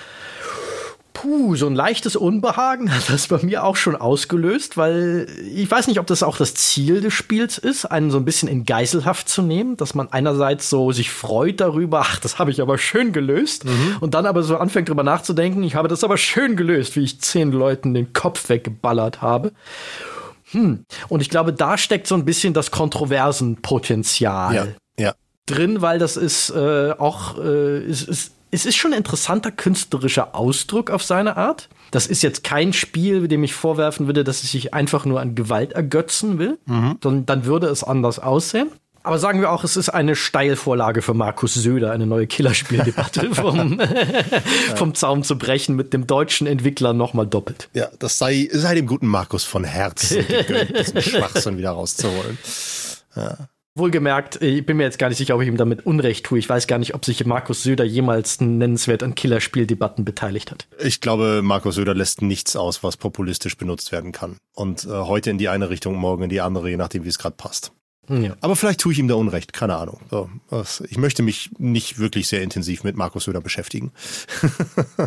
[1.12, 5.86] puh, so ein leichtes Unbehagen hat das bei mir auch schon ausgelöst, weil ich weiß
[5.86, 9.28] nicht, ob das auch das Ziel des Spiels ist, einen so ein bisschen in Geiselhaft
[9.28, 13.12] zu nehmen, dass man einerseits so sich freut darüber, ach, das habe ich aber schön
[13.12, 13.98] gelöst, mhm.
[14.00, 17.20] und dann aber so anfängt darüber nachzudenken, ich habe das aber schön gelöst, wie ich
[17.20, 19.52] zehn Leuten den Kopf weggeballert habe.
[20.52, 20.84] Hm.
[21.08, 24.54] Und ich glaube, da steckt so ein bisschen das Kontroversenpotenzial.
[24.54, 24.66] Ja.
[25.46, 30.36] Drin, weil das ist äh, auch, äh, ist, ist es ist schon ein interessanter künstlerischer
[30.36, 31.70] Ausdruck auf seine Art.
[31.90, 35.34] Das ist jetzt kein Spiel, dem ich vorwerfen würde, dass es sich einfach nur an
[35.34, 36.98] Gewalt ergötzen will, mhm.
[37.02, 38.70] sondern dann würde es anders aussehen.
[39.04, 43.80] Aber sagen wir auch, es ist eine Steilvorlage für Markus Söder, eine neue Killerspieldebatte vom,
[44.76, 47.70] vom Zaum zu brechen mit dem deutschen Entwickler nochmal doppelt.
[47.72, 52.38] Ja, das sei, sei dem guten Markus von Herzen gegönnt, diesen Schwachsinn wieder rauszuholen.
[53.16, 53.38] Ja.
[53.74, 56.38] Wohlgemerkt, ich bin mir jetzt gar nicht sicher, ob ich ihm damit Unrecht tue.
[56.38, 60.66] Ich weiß gar nicht, ob sich Markus Söder jemals nennenswert an Killerspieldebatten beteiligt hat.
[60.78, 64.36] Ich glaube, Markus Söder lässt nichts aus, was populistisch benutzt werden kann.
[64.54, 67.18] Und äh, heute in die eine Richtung, morgen in die andere, je nachdem, wie es
[67.18, 67.72] gerade passt.
[68.20, 68.36] Ja.
[68.40, 70.00] Aber vielleicht tue ich ihm da Unrecht, keine Ahnung.
[70.88, 73.92] Ich möchte mich nicht wirklich sehr intensiv mit Markus Söder beschäftigen.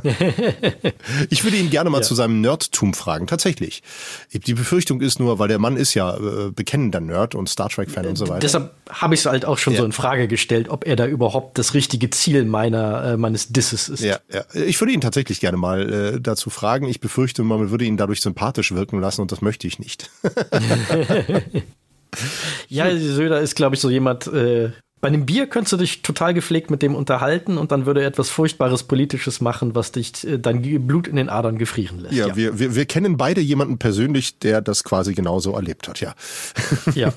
[1.29, 2.03] ich würde ihn gerne mal ja.
[2.03, 3.83] zu seinem Nerdtum fragen, tatsächlich.
[4.33, 8.07] Die Befürchtung ist nur, weil der Mann ist ja äh, bekennender Nerd und Star Trek-Fan
[8.07, 8.39] und so weiter.
[8.39, 9.79] Deshalb habe ich es halt auch schon ja.
[9.79, 13.89] so in Frage gestellt, ob er da überhaupt das richtige Ziel meiner, äh, meines Disses
[13.89, 14.01] ist.
[14.01, 14.43] Ja, ja.
[14.53, 16.87] Ich würde ihn tatsächlich gerne mal äh, dazu fragen.
[16.87, 20.09] Ich befürchte, man würde ihn dadurch sympathisch wirken lassen und das möchte ich nicht.
[22.67, 24.71] ja, Söder ist, glaube ich, so jemand, äh,
[25.05, 28.07] bei einem Bier könntest du dich total gepflegt mit dem unterhalten und dann würde er
[28.07, 32.15] etwas Furchtbares Politisches machen, was dich äh, dein Blut in den Adern gefrieren lässt.
[32.15, 32.35] Ja, ja.
[32.35, 36.15] Wir, wir, wir kennen beide jemanden persönlich, der das quasi genauso erlebt hat, ja.
[36.95, 37.13] Ja.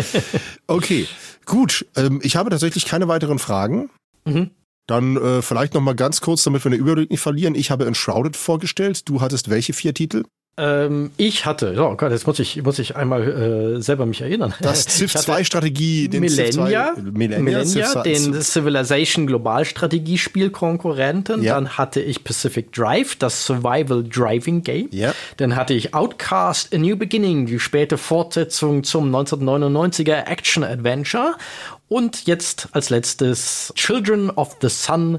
[0.66, 1.06] okay,
[1.46, 1.86] gut.
[1.96, 3.88] Ähm, ich habe tatsächlich keine weiteren Fragen.
[4.26, 4.50] Mhm.
[4.86, 7.54] Dann äh, vielleicht noch mal ganz kurz, damit wir den Überblick nicht verlieren.
[7.54, 9.08] Ich habe Enshrouded vorgestellt.
[9.08, 10.24] Du hattest welche vier Titel?
[10.58, 14.52] Ähm, ich hatte, oh Gott, jetzt muss ich, muss ich einmal äh, selber mich erinnern.
[14.60, 21.42] Das Civ 2 Strategie, den Millennia, Civ 2, Millennia, Millennia den Civilization Global Strategiespiel-Konkurrenten.
[21.42, 21.54] Ja.
[21.54, 24.88] Dann hatte ich Pacific Drive, das Survival Driving Game.
[24.90, 25.14] Ja.
[25.38, 31.34] Dann hatte ich Outcast, A New Beginning, die späte Fortsetzung zum 1999er Action Adventure.
[31.88, 35.18] Und jetzt als letztes Children of the Sun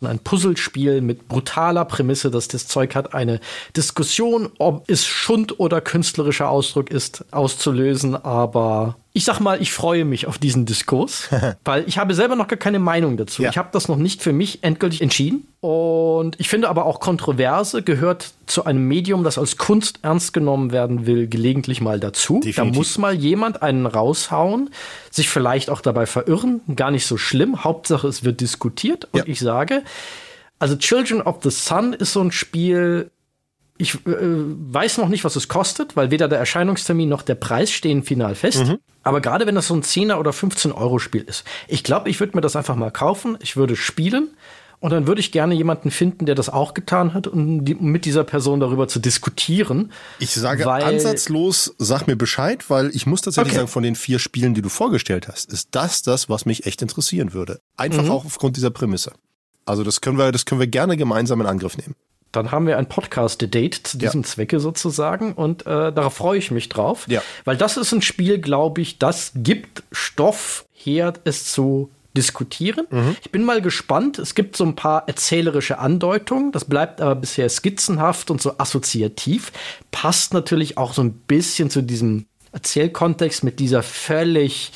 [0.00, 3.40] ein Puzzlespiel mit brutaler Prämisse, dass das Zeug hat, eine
[3.76, 8.14] Diskussion, ob es Schund oder künstlerischer Ausdruck ist, auszulösen.
[8.14, 11.28] Aber ich sag mal, ich freue mich auf diesen Diskurs,
[11.64, 13.42] weil ich habe selber noch gar keine Meinung dazu.
[13.42, 13.50] Ja.
[13.50, 15.48] Ich habe das noch nicht für mich endgültig entschieden.
[15.58, 20.70] Und ich finde aber auch Kontroverse gehört zu einem Medium, das als Kunst ernst genommen
[20.70, 22.34] werden will, gelegentlich mal dazu.
[22.34, 22.54] Definitiv.
[22.54, 24.70] Da muss mal jemand einen raushauen,
[25.10, 26.60] sich vielleicht auch dabei verirren.
[26.76, 27.64] Gar nicht so schlimm.
[27.64, 29.08] Hauptsache, es wird diskutiert.
[29.10, 29.24] Und ja.
[29.26, 29.82] ich sage,
[30.60, 33.10] also Children of the Sun ist so ein Spiel,
[33.78, 37.70] ich äh, weiß noch nicht, was es kostet, weil weder der Erscheinungstermin noch der Preis
[37.70, 38.66] stehen final fest.
[38.66, 38.78] Mhm.
[39.04, 42.20] Aber gerade wenn das so ein 10er oder 15 Euro Spiel ist, ich glaube, ich
[42.20, 43.38] würde mir das einfach mal kaufen.
[43.40, 44.30] Ich würde spielen.
[44.80, 47.86] Und dann würde ich gerne jemanden finden, der das auch getan hat, um, die, um
[47.86, 49.90] mit dieser Person darüber zu diskutieren.
[50.20, 53.60] Ich sage weil, ansatzlos, sag mir Bescheid, weil ich muss tatsächlich okay.
[53.60, 56.80] sagen, von den vier Spielen, die du vorgestellt hast, ist das das, was mich echt
[56.80, 57.60] interessieren würde.
[57.76, 58.10] Einfach mhm.
[58.12, 59.12] auch aufgrund dieser Prämisse.
[59.66, 61.96] Also das können wir, das können wir gerne gemeinsam in Angriff nehmen.
[62.32, 64.26] Dann haben wir ein Podcast-Date zu diesem ja.
[64.26, 67.06] Zwecke sozusagen und äh, darauf freue ich mich drauf.
[67.08, 67.22] Ja.
[67.44, 72.86] Weil das ist ein Spiel, glaube ich, das gibt Stoff her, es zu diskutieren.
[72.90, 73.16] Mhm.
[73.22, 74.18] Ich bin mal gespannt.
[74.18, 76.52] Es gibt so ein paar erzählerische Andeutungen.
[76.52, 79.52] Das bleibt aber bisher skizzenhaft und so assoziativ.
[79.90, 84.72] Passt natürlich auch so ein bisschen zu diesem Erzählkontext mit dieser völlig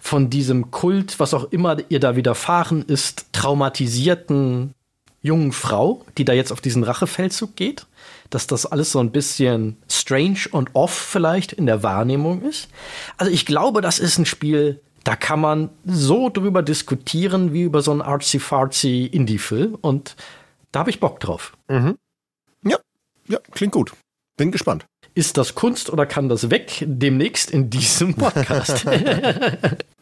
[0.00, 4.74] von diesem Kult, was auch immer ihr da widerfahren ist, traumatisierten
[5.22, 7.86] jungen Frau, die da jetzt auf diesen Rachefeldzug geht,
[8.30, 12.68] dass das alles so ein bisschen strange und off vielleicht in der Wahrnehmung ist.
[13.16, 17.82] Also ich glaube, das ist ein Spiel, da kann man so drüber diskutieren wie über
[17.82, 20.16] so einen artsy-fartsy Indie-Film und
[20.72, 21.56] da habe ich Bock drauf.
[21.68, 21.96] Mhm.
[22.64, 22.78] Ja,
[23.28, 23.92] ja, klingt gut.
[24.36, 24.86] Bin gespannt.
[25.14, 28.86] Ist das Kunst oder kann das weg demnächst in diesem Podcast?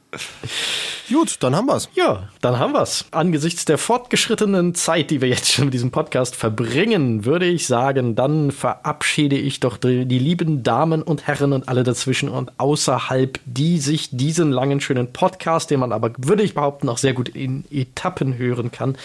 [1.09, 1.89] Gut, dann haben wir's.
[1.95, 3.05] Ja, dann haben wir's.
[3.11, 8.15] Angesichts der fortgeschrittenen Zeit, die wir jetzt schon mit diesem Podcast verbringen, würde ich sagen,
[8.15, 13.41] dann verabschiede ich doch die, die lieben Damen und Herren und alle dazwischen und außerhalb,
[13.45, 17.28] die sich diesen langen, schönen Podcast, den man aber, würde ich behaupten, auch sehr gut
[17.28, 18.97] in Etappen hören kann,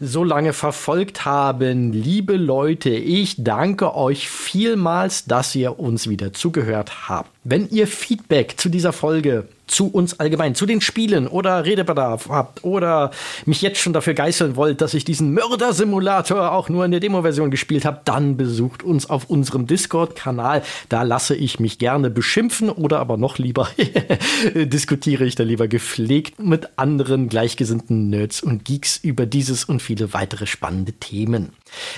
[0.00, 1.92] so lange verfolgt haben.
[1.92, 7.30] Liebe Leute, ich danke euch vielmals, dass ihr uns wieder zugehört habt.
[7.44, 12.64] Wenn ihr Feedback zu dieser Folge zu uns allgemein, zu den Spielen oder Redebedarf habt
[12.64, 13.10] oder
[13.46, 17.50] mich jetzt schon dafür geißeln wollt, dass ich diesen Mörder-Simulator auch nur in der Demo-Version
[17.50, 20.62] gespielt habe, dann besucht uns auf unserem Discord-Kanal.
[20.88, 23.68] Da lasse ich mich gerne beschimpfen oder aber noch lieber
[24.54, 30.12] diskutiere ich da lieber gepflegt mit anderen gleichgesinnten Nerds und Geeks über dieses und viele
[30.12, 31.52] weitere spannende Themen.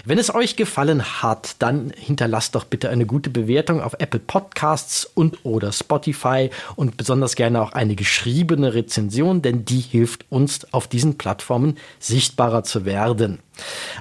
[0.05, 5.05] Wenn es euch gefallen hat, dann hinterlasst doch bitte eine gute Bewertung auf Apple Podcasts
[5.05, 10.87] und oder Spotify und besonders gerne auch eine geschriebene Rezension, denn die hilft uns auf
[10.87, 13.41] diesen Plattformen sichtbarer zu werden.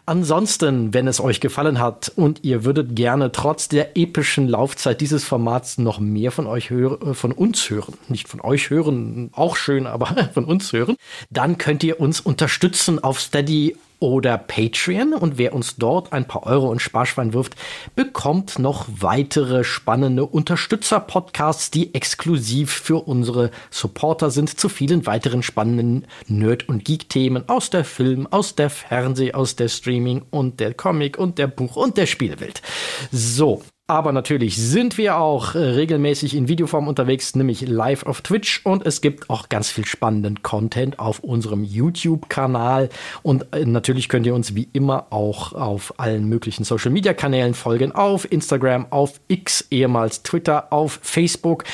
[0.06, 5.24] Ansonsten, wenn es euch gefallen hat und ihr würdet gerne trotz der epischen Laufzeit dieses
[5.24, 9.86] Formats noch mehr von euch hören, von uns hören, nicht von euch hören, auch schön,
[9.86, 10.96] aber von uns hören,
[11.30, 15.14] dann könnt ihr uns unterstützen auf Steady oder Patreon.
[15.14, 17.56] Und wer uns dort ein paar Euro und Sparschwein wirft,
[17.96, 26.06] bekommt noch weitere spannende Unterstützer-Podcasts, die exklusiv für unsere Supporter sind, zu vielen weiteren spannenden
[26.28, 31.18] Nerd- und Geek-Themen aus der Film, aus der Fernseh, aus der Streaming und der Comic
[31.18, 32.62] und der Buch und der Spielewelt.
[33.12, 38.62] So, aber natürlich sind wir auch äh, regelmäßig in Videoform unterwegs, nämlich live auf Twitch.
[38.64, 42.88] Und es gibt auch ganz viel spannenden Content auf unserem YouTube-Kanal.
[43.24, 48.32] Und äh, natürlich könnt ihr uns wie immer auch auf allen möglichen Social-Media-Kanälen folgen, auf
[48.32, 51.66] Instagram, auf X, ehemals Twitter, auf Facebook.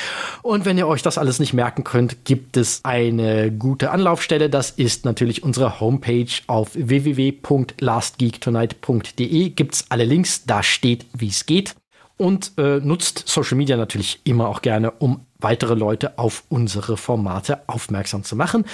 [0.42, 4.70] Und wenn ihr euch das alles nicht merken könnt, gibt es eine gute Anlaufstelle, das
[4.70, 11.76] ist natürlich unsere Homepage auf www.lastgeektonight.de, gibt's alle Links, da steht, wie es geht
[12.20, 17.62] und äh, nutzt Social Media natürlich immer auch gerne, um weitere Leute auf unsere Formate
[17.66, 18.66] aufmerksam zu machen.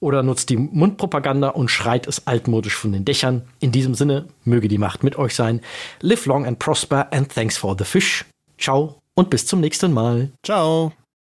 [0.00, 3.42] Oder nutzt die Mundpropaganda und schreit es altmodisch von den Dächern.
[3.60, 5.60] In diesem Sinne, möge die Macht mit euch sein.
[6.00, 8.24] Live long and prosper and thanks for the fish.
[8.58, 10.30] Ciao und bis zum nächsten Mal.
[10.44, 10.92] Ciao.